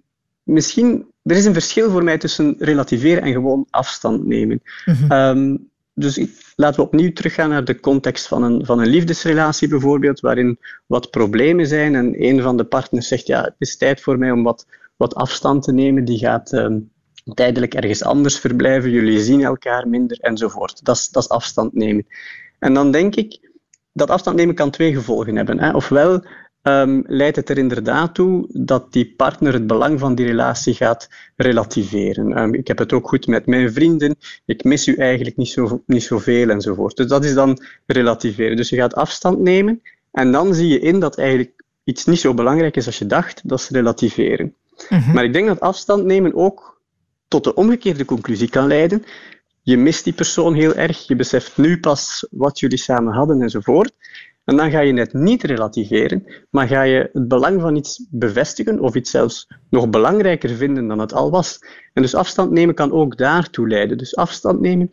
misschien, 0.42 1.06
er 1.22 1.36
is 1.36 1.44
een 1.44 1.52
verschil 1.52 1.90
voor 1.90 2.04
mij 2.04 2.18
tussen 2.18 2.54
relativeren 2.58 3.22
en 3.22 3.32
gewoon 3.32 3.66
afstand 3.70 4.26
nemen. 4.26 4.62
Mhm. 4.84 5.12
Ehm, 5.12 5.56
dus 5.94 6.26
laten 6.56 6.80
we 6.80 6.86
opnieuw 6.86 7.12
teruggaan 7.12 7.48
naar 7.48 7.64
de 7.64 7.80
context 7.80 8.26
van 8.26 8.42
een, 8.42 8.66
van 8.66 8.80
een 8.80 8.88
liefdesrelatie 8.88 9.68
bijvoorbeeld, 9.68 10.20
waarin 10.20 10.58
wat 10.86 11.10
problemen 11.10 11.66
zijn 11.66 11.94
en 11.94 12.24
een 12.24 12.42
van 12.42 12.56
de 12.56 12.64
partners 12.64 13.08
zegt, 13.08 13.26
ja, 13.26 13.42
het 13.42 13.54
is 13.58 13.76
tijd 13.76 14.00
voor 14.00 14.18
mij 14.18 14.30
om 14.30 14.42
wat, 14.42 14.66
wat 14.96 15.14
afstand 15.14 15.62
te 15.62 15.72
nemen, 15.72 16.04
die 16.04 16.18
gaat 16.18 16.52
ehm, 16.52 16.78
tijdelijk 17.34 17.74
ergens 17.74 18.02
anders 18.02 18.38
verblijven, 18.38 18.90
jullie 18.90 19.20
zien 19.20 19.44
elkaar 19.44 19.88
minder 19.88 20.18
enzovoort. 20.20 20.84
Dat 20.84 20.96
is, 20.96 21.08
dat 21.08 21.22
is 21.22 21.28
afstand 21.28 21.74
nemen. 21.74 22.06
En 22.58 22.74
dan 22.74 22.90
denk 22.90 23.14
ik, 23.14 23.43
dat 23.94 24.10
afstand 24.10 24.36
nemen 24.36 24.54
kan 24.54 24.70
twee 24.70 24.94
gevolgen 24.94 25.36
hebben. 25.36 25.60
Hè. 25.60 25.70
Ofwel 25.70 26.24
um, 26.62 27.04
leidt 27.06 27.36
het 27.36 27.48
er 27.48 27.58
inderdaad 27.58 28.14
toe 28.14 28.46
dat 28.48 28.92
die 28.92 29.14
partner 29.16 29.52
het 29.52 29.66
belang 29.66 30.00
van 30.00 30.14
die 30.14 30.26
relatie 30.26 30.74
gaat 30.74 31.08
relativeren. 31.36 32.38
Um, 32.38 32.54
ik 32.54 32.68
heb 32.68 32.78
het 32.78 32.92
ook 32.92 33.08
goed 33.08 33.26
met 33.26 33.46
mijn 33.46 33.72
vrienden, 33.72 34.16
ik 34.44 34.64
mis 34.64 34.86
u 34.86 34.94
eigenlijk 34.94 35.36
niet, 35.36 35.48
zo, 35.48 35.82
niet 35.86 36.02
zoveel 36.02 36.48
enzovoort. 36.48 36.96
Dus 36.96 37.06
dat 37.06 37.24
is 37.24 37.34
dan 37.34 37.58
relativeren. 37.86 38.56
Dus 38.56 38.68
je 38.68 38.76
gaat 38.76 38.94
afstand 38.94 39.38
nemen 39.38 39.82
en 40.10 40.32
dan 40.32 40.54
zie 40.54 40.68
je 40.68 40.80
in 40.80 41.00
dat 41.00 41.18
eigenlijk 41.18 41.64
iets 41.84 42.04
niet 42.04 42.20
zo 42.20 42.34
belangrijk 42.34 42.76
is 42.76 42.86
als 42.86 42.98
je 42.98 43.06
dacht, 43.06 43.48
dat 43.48 43.58
is 43.58 43.68
relativeren. 43.68 44.54
Mhm. 44.88 45.12
Maar 45.12 45.24
ik 45.24 45.32
denk 45.32 45.46
dat 45.46 45.60
afstand 45.60 46.04
nemen 46.04 46.34
ook 46.34 46.80
tot 47.28 47.44
de 47.44 47.54
omgekeerde 47.54 48.04
conclusie 48.04 48.50
kan 48.50 48.66
leiden. 48.66 49.04
Je 49.66 49.76
mist 49.76 50.04
die 50.04 50.12
persoon 50.12 50.54
heel 50.54 50.74
erg, 50.74 51.06
je 51.06 51.16
beseft 51.16 51.56
nu 51.56 51.80
pas 51.80 52.26
wat 52.30 52.58
jullie 52.58 52.78
samen 52.78 53.12
hadden 53.12 53.42
enzovoort. 53.42 53.92
En 54.44 54.56
dan 54.56 54.70
ga 54.70 54.80
je 54.80 54.92
net 54.92 55.12
niet 55.12 55.42
relativeren, 55.42 56.24
maar 56.50 56.68
ga 56.68 56.82
je 56.82 57.10
het 57.12 57.28
belang 57.28 57.60
van 57.60 57.76
iets 57.76 58.06
bevestigen 58.10 58.80
of 58.80 58.94
iets 58.94 59.10
zelfs 59.10 59.46
nog 59.70 59.88
belangrijker 59.88 60.50
vinden 60.50 60.88
dan 60.88 60.98
het 60.98 61.12
al 61.12 61.30
was. 61.30 61.58
En 61.92 62.02
dus 62.02 62.14
afstand 62.14 62.50
nemen 62.50 62.74
kan 62.74 62.92
ook 62.92 63.16
daartoe 63.16 63.68
leiden. 63.68 63.98
Dus 63.98 64.16
afstand 64.16 64.60
nemen 64.60 64.88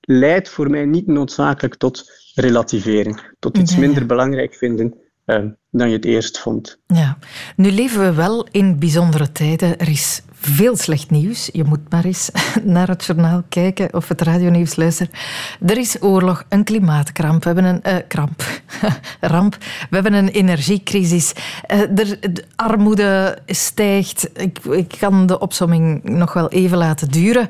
leidt 0.00 0.48
voor 0.48 0.70
mij 0.70 0.84
niet 0.84 1.06
noodzakelijk 1.06 1.74
tot 1.74 2.10
relativeren, 2.34 3.20
tot 3.38 3.58
iets 3.58 3.76
minder 3.76 4.06
belangrijk 4.06 4.54
vinden 4.54 5.05
dan 5.70 5.88
je 5.88 5.96
het 5.96 6.04
eerst 6.04 6.38
vond. 6.38 6.78
Ja, 6.86 7.18
nu 7.56 7.70
leven 7.70 8.00
we 8.00 8.12
wel 8.12 8.46
in 8.50 8.78
bijzondere 8.78 9.32
tijden. 9.32 9.78
Er 9.78 9.88
is 9.88 10.22
veel 10.32 10.76
slecht 10.76 11.10
nieuws. 11.10 11.48
Je 11.52 11.64
moet 11.64 11.90
maar 11.90 12.04
eens 12.04 12.30
naar 12.62 12.88
het 12.88 13.04
journaal 13.04 13.42
kijken 13.48 13.94
of 13.94 14.08
het 14.08 14.20
radionieuws 14.20 14.76
luisteren. 14.76 15.12
Er 15.66 15.78
is 15.78 16.02
oorlog, 16.02 16.44
een 16.48 16.64
klimaatkramp, 16.64 17.44
we 17.44 17.50
hebben 17.50 17.64
een 17.64 17.80
uh, 17.92 17.96
kramp, 18.08 18.42
ramp, 19.20 19.56
we 19.90 19.94
hebben 19.94 20.12
een 20.12 20.28
energiecrisis. 20.28 21.32
Uh, 21.72 21.80
er, 21.80 22.32
de 22.32 22.44
armoede 22.56 23.38
stijgt. 23.46 24.30
Ik, 24.34 24.58
ik 24.58 24.94
kan 24.98 25.26
de 25.26 25.38
opsomming 25.38 26.04
nog 26.04 26.32
wel 26.32 26.48
even 26.48 26.78
laten 26.78 27.10
duren. 27.10 27.48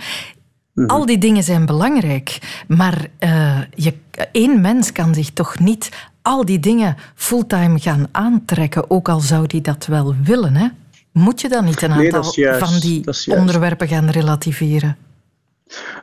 Mhm. 0.72 0.89
Al 0.89 1.07
die 1.07 1.18
dingen 1.18 1.43
zijn 1.43 1.66
belangrijk, 1.66 2.39
maar 2.68 3.07
uh, 3.20 3.61
je, 3.74 3.95
één 4.33 4.61
mens 4.61 4.93
kan 4.93 5.14
zich 5.14 5.31
toch 5.31 5.59
niet 5.59 5.91
al 6.27 6.45
die 6.45 6.61
dingen 6.61 6.97
fulltime 7.14 7.79
gaan 7.79 8.09
aantrekken, 8.12 8.91
ook 8.91 9.09
al 9.09 9.20
zou 9.20 9.47
die 9.47 9.61
dat 9.61 9.87
wel 9.87 10.14
willen. 10.24 10.55
Hè? 10.57 10.68
Moet 11.12 11.41
je 11.41 11.49
dan 11.49 11.64
niet 11.64 11.83
een 11.83 11.93
aantal 11.93 12.33
van 12.59 12.79
die 12.81 13.05
onderwerpen 13.27 13.89
gaan 13.89 14.11
relativeren? 14.11 14.97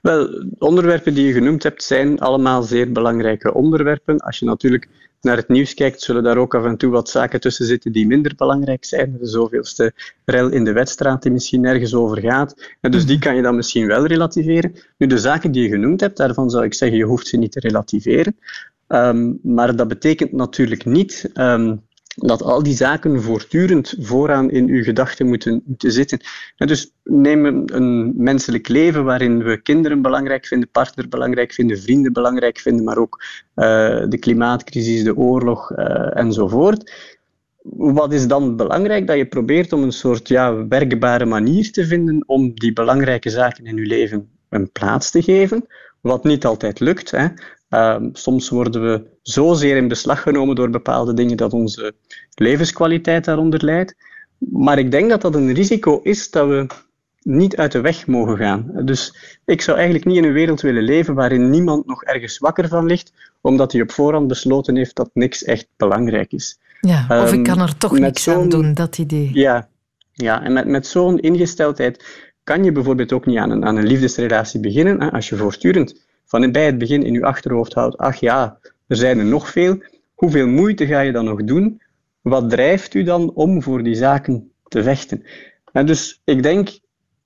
Wel, 0.01 0.43
onderwerpen 0.57 1.13
die 1.13 1.25
je 1.25 1.33
genoemd 1.33 1.63
hebt 1.63 1.83
zijn 1.83 2.19
allemaal 2.19 2.63
zeer 2.63 2.91
belangrijke 2.91 3.53
onderwerpen. 3.53 4.17
Als 4.17 4.39
je 4.39 4.45
natuurlijk 4.45 4.87
naar 5.21 5.37
het 5.37 5.47
nieuws 5.47 5.73
kijkt, 5.73 6.01
zullen 6.01 6.23
daar 6.23 6.37
ook 6.37 6.55
af 6.55 6.65
en 6.65 6.77
toe 6.77 6.91
wat 6.91 7.09
zaken 7.09 7.39
tussen 7.39 7.65
zitten 7.65 7.91
die 7.91 8.07
minder 8.07 8.33
belangrijk 8.35 8.85
zijn. 8.85 9.17
De 9.19 9.27
zoveelste 9.27 9.93
rel 10.25 10.49
in 10.49 10.63
de 10.63 10.71
wedstraat 10.71 11.21
die 11.21 11.31
misschien 11.31 11.61
nergens 11.61 11.93
over 11.93 12.19
gaat. 12.19 12.75
En 12.81 12.91
dus 12.91 13.05
die 13.05 13.19
kan 13.19 13.35
je 13.35 13.41
dan 13.41 13.55
misschien 13.55 13.87
wel 13.87 14.05
relativeren. 14.05 14.75
Nu, 14.97 15.07
de 15.07 15.17
zaken 15.17 15.51
die 15.51 15.63
je 15.63 15.69
genoemd 15.69 15.99
hebt, 15.99 16.17
daarvan 16.17 16.49
zou 16.49 16.63
ik 16.63 16.73
zeggen, 16.73 16.97
je 16.97 17.05
hoeft 17.05 17.27
ze 17.27 17.37
niet 17.37 17.51
te 17.51 17.59
relativeren. 17.59 18.35
Um, 18.93 19.39
maar 19.43 19.75
dat 19.75 19.87
betekent 19.87 20.31
natuurlijk 20.31 20.85
niet 20.85 21.29
um, 21.33 21.81
dat 22.15 22.41
al 22.41 22.63
die 22.63 22.75
zaken 22.75 23.21
voortdurend 23.21 23.95
vooraan 23.99 24.51
in 24.51 24.69
uw 24.69 24.83
gedachten 24.83 25.27
moeten, 25.27 25.63
zitten. 25.77 26.19
En 26.57 26.67
dus 26.67 26.93
neem 27.03 27.45
een 27.65 28.13
menselijk 28.17 28.67
leven 28.67 29.03
waarin 29.03 29.43
we 29.43 29.61
kinderen 29.61 30.01
belangrijk 30.01 30.45
vinden, 30.45 30.69
partner 30.69 31.09
belangrijk 31.09 31.53
vinden, 31.53 31.79
vrienden 31.79 32.13
belangrijk 32.13 32.59
vinden, 32.59 32.83
maar 32.83 32.97
ook 32.97 33.23
uh, 33.55 33.65
de 34.09 34.17
klimaatcrisis, 34.19 35.03
de 35.03 35.17
oorlog 35.17 35.71
uh, 35.71 36.17
enzovoort. 36.17 36.91
Wat 37.73 38.13
is 38.13 38.27
dan 38.27 38.55
belangrijk? 38.55 39.07
Dat 39.07 39.17
je 39.17 39.25
probeert 39.25 39.73
om 39.73 39.83
een 39.83 39.91
soort 39.91 40.27
ja, 40.27 40.67
werkbare 40.67 41.25
manier 41.25 41.71
te 41.71 41.85
vinden 41.85 42.23
om 42.25 42.53
die 42.53 42.73
belangrijke 42.73 43.29
zaken 43.29 43.65
in 43.65 43.75
je 43.75 43.85
leven 43.85 44.29
een 44.49 44.71
plaats 44.71 45.11
te 45.11 45.21
geven. 45.21 45.65
Wat 46.01 46.23
niet 46.23 46.45
altijd 46.45 46.79
lukt. 46.79 47.11
Hè. 47.11 47.27
Ehm, 47.73 48.09
soms 48.13 48.49
worden 48.49 48.81
we 48.81 49.03
zozeer 49.21 49.77
in 49.77 49.87
beslag 49.87 50.21
genomen 50.21 50.55
door 50.55 50.69
bepaalde 50.69 51.13
dingen 51.13 51.37
dat 51.37 51.53
onze 51.53 51.93
levenskwaliteit 52.33 53.25
daaronder 53.25 53.65
leidt. 53.65 53.95
Maar 54.37 54.79
ik 54.79 54.91
denk 54.91 55.09
dat 55.09 55.21
dat 55.21 55.35
een 55.35 55.53
risico 55.53 55.99
is 56.03 56.31
dat 56.31 56.47
we 56.47 56.67
niet 57.21 57.55
uit 57.57 57.71
de 57.71 57.81
weg 57.81 58.07
mogen 58.07 58.37
gaan. 58.37 58.71
Dus 58.85 59.15
ik 59.45 59.61
zou 59.61 59.77
eigenlijk 59.77 60.05
niet 60.05 60.17
in 60.17 60.23
een 60.23 60.33
wereld 60.33 60.61
willen 60.61 60.83
leven 60.83 61.13
waarin 61.13 61.49
niemand 61.49 61.85
nog 61.85 62.03
ergens 62.03 62.37
wakker 62.37 62.67
van 62.67 62.85
ligt, 62.85 63.13
omdat 63.41 63.71
hij 63.71 63.81
op 63.81 63.91
voorhand 63.91 64.27
besloten 64.27 64.75
heeft 64.75 64.95
dat 64.95 65.09
niks 65.13 65.43
echt 65.43 65.67
belangrijk 65.77 66.31
is. 66.31 66.59
Ja, 66.81 67.23
of 67.23 67.33
ik 67.33 67.43
kan 67.43 67.59
er 67.59 67.77
toch 67.77 67.99
niks 67.99 68.27
aan 68.27 68.49
doen, 68.49 68.73
dat 68.73 68.97
idee. 68.97 69.29
Ja, 69.33 69.69
ja 70.13 70.43
en 70.43 70.53
met, 70.53 70.67
met 70.67 70.87
zo'n 70.87 71.19
ingesteldheid 71.19 72.05
kan 72.43 72.63
je 72.63 72.71
bijvoorbeeld 72.71 73.13
ook 73.13 73.25
niet 73.25 73.37
aan 73.37 73.49
een, 73.49 73.65
aan 73.65 73.77
een 73.77 73.87
liefdesrelatie 73.87 74.59
beginnen. 74.59 75.11
Als 75.11 75.29
je 75.29 75.35
voortdurend 75.35 76.11
van 76.25 76.51
bij 76.51 76.65
het 76.65 76.77
begin 76.77 77.03
in 77.03 77.13
je 77.13 77.25
achterhoofd 77.25 77.73
houdt, 77.73 77.97
ach 77.97 78.15
ja, 78.15 78.57
er 78.87 78.95
zijn 78.95 79.19
er 79.19 79.25
nog 79.25 79.49
veel, 79.49 79.83
hoeveel 80.13 80.47
moeite 80.47 80.85
ga 80.85 80.99
je 80.99 81.11
dan 81.11 81.25
nog 81.25 81.43
doen? 81.43 81.81
Wat 82.21 82.49
drijft 82.49 82.93
u 82.93 83.03
dan 83.03 83.33
om 83.33 83.61
voor 83.61 83.83
die 83.83 83.95
zaken 83.95 84.51
te 84.67 84.83
vechten? 84.83 85.23
En 85.71 85.85
dus 85.85 86.21
ik 86.23 86.43
denk, 86.43 86.79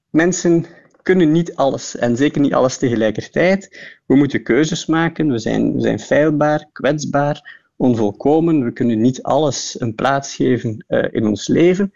mensen 0.10 0.66
kunnen 1.02 1.32
niet 1.32 1.56
alles 1.56 1.96
en 1.96 2.18
zeker 2.18 2.42
niet 2.42 2.54
alles 2.54 2.78
tegelijkertijd. 2.78 3.90
We 4.06 4.16
moeten 4.16 4.44
keuzes 4.44 4.86
maken, 4.86 5.32
we 5.32 5.40
zijn, 5.40 5.74
we 5.74 5.82
zijn 5.82 6.00
feilbaar, 6.00 6.70
kwetsbaar, 6.72 7.66
onvolkomen. 7.76 8.64
We 8.64 8.72
kunnen 8.72 9.02
niet 9.02 9.24
alles 9.24 9.76
een 9.80 9.96
plaats 9.96 10.36
geven 10.36 10.86
uh, 10.88 11.06
in 11.12 11.26
ons 11.26 11.48
leven. 11.48 11.94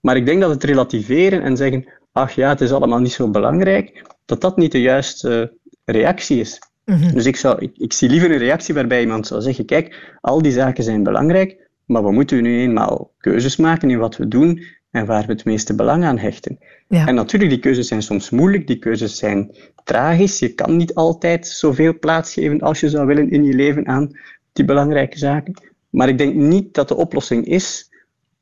Maar 0.00 0.16
ik 0.16 0.26
denk 0.26 0.40
dat 0.40 0.50
het 0.50 0.64
relativeren 0.64 1.42
en 1.42 1.56
zeggen, 1.56 1.88
ach 2.12 2.32
ja, 2.32 2.48
het 2.48 2.60
is 2.60 2.72
allemaal 2.72 2.98
niet 2.98 3.12
zo 3.12 3.30
belangrijk, 3.30 4.04
dat 4.24 4.40
dat 4.40 4.56
niet 4.56 4.72
de 4.72 4.80
juiste 4.80 5.52
reactie 5.84 6.40
is. 6.40 6.58
Mhm. 6.84 7.12
Dus 7.14 7.26
ik, 7.26 7.36
zou, 7.36 7.62
ik, 7.62 7.72
ik, 7.76 7.92
zie 7.92 8.08
liever 8.08 8.30
een 8.30 8.38
reactie 8.38 8.74
waarbij 8.74 9.00
iemand 9.00 9.26
zou 9.26 9.40
zeggen: 9.40 9.64
Kijk, 9.64 10.16
al 10.20 10.42
die 10.42 10.52
zaken 10.52 10.84
zijn 10.84 11.02
belangrijk, 11.02 11.68
maar 11.84 12.04
we 12.04 12.12
moeten 12.12 12.42
nu 12.42 12.60
eenmaal 12.60 13.12
keuzes 13.18 13.56
maken 13.56 13.90
in 13.90 13.98
wat 13.98 14.16
we 14.16 14.28
doen 14.28 14.62
en 14.90 15.06
waar 15.06 15.26
we 15.26 15.32
het 15.32 15.44
meeste 15.44 15.74
belang 15.74 16.04
aan 16.04 16.18
hechten. 16.18 16.58
Ja. 16.88 17.06
En 17.06 17.14
natuurlijk, 17.14 17.50
die 17.50 17.60
keuzes 17.60 17.88
zijn 17.88 18.02
soms 18.02 18.30
moeilijk, 18.30 18.66
die 18.66 18.78
keuzes 18.78 19.16
zijn 19.16 19.56
tragisch. 19.84 20.38
Je 20.38 20.54
kan 20.54 20.76
niet 20.76 20.94
altijd 20.94 21.46
zoveel 21.46 21.98
plaats 21.98 22.32
geven 22.32 22.60
als 22.60 22.80
je 22.80 22.88
zou 22.88 23.06
willen 23.06 23.30
in 23.30 23.44
je 23.44 23.54
leven 23.54 23.86
aan 23.86 24.10
die 24.52 24.64
belangrijke 24.64 25.18
zaken. 25.18 25.54
Maar 25.90 26.08
ik 26.08 26.18
denk 26.18 26.34
niet 26.34 26.74
dat 26.74 26.88
de 26.88 26.96
oplossing 26.96 27.46
is 27.46 27.90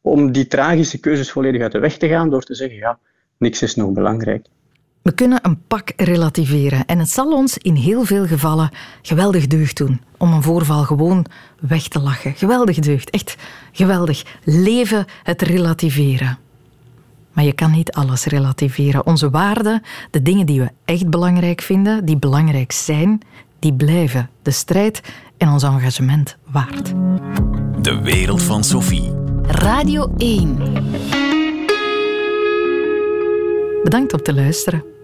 om 0.01 0.33
die 0.33 0.47
tragische 0.47 1.01
keuzes 1.01 1.31
volledig 1.31 1.63
uit 1.63 1.73
de 1.73 1.79
weg 1.79 1.97
te 1.97 2.09
gaan 2.09 2.31
door 2.31 2.43
te 2.43 2.55
zeggen: 2.55 2.79
Ja, 2.79 2.99
niks 3.39 3.63
is 3.63 3.75
nog 3.75 3.93
belangrijk. 3.93 4.47
We 5.09 5.15
kunnen 5.15 5.39
een 5.43 5.67
pak 5.67 5.93
relativeren 5.97 6.87
en 6.87 6.99
het 6.99 7.11
zal 7.11 7.33
ons 7.33 7.59
in 7.59 7.75
heel 7.75 8.05
veel 8.05 8.27
gevallen 8.27 8.71
geweldig 9.03 9.47
deugd 9.47 9.77
doen 9.77 10.01
om 10.17 10.33
een 10.33 10.43
voorval 10.43 10.83
gewoon 10.83 11.27
weg 11.61 11.89
te 11.89 12.01
lachen. 12.01 12.35
Geweldig 12.35 12.79
deugd, 12.79 13.11
echt 13.11 13.37
geweldig. 13.73 14.25
Leven 14.45 15.07
het 15.23 15.43
relativeren. 15.43 16.39
Maar 17.33 17.45
je 17.45 17.53
kan 17.53 17.71
niet 17.71 17.93
alles 17.93 18.25
relativeren. 18.25 19.07
Onze 19.07 19.31
waarden, 19.31 19.83
de 20.11 20.23
dingen 20.23 20.47
die 20.47 20.61
we 20.61 20.71
echt 20.85 21.11
belangrijk 21.11 21.61
vinden, 21.61 22.05
die 22.05 22.17
belangrijk 22.17 22.73
zijn, 22.73 23.21
die 23.59 23.73
blijven 23.73 24.31
de 24.43 24.51
strijd 24.51 25.01
en 25.37 25.49
ons 25.49 25.63
engagement 25.63 26.37
waard. 26.51 26.93
De 27.83 28.01
wereld 28.03 28.43
van 28.43 28.65
Sophie. 28.65 29.13
Radio 29.43 30.13
1. 30.17 30.57
Bedankt 33.83 34.13
om 34.13 34.23
te 34.23 34.35
luisteren. 34.35 34.97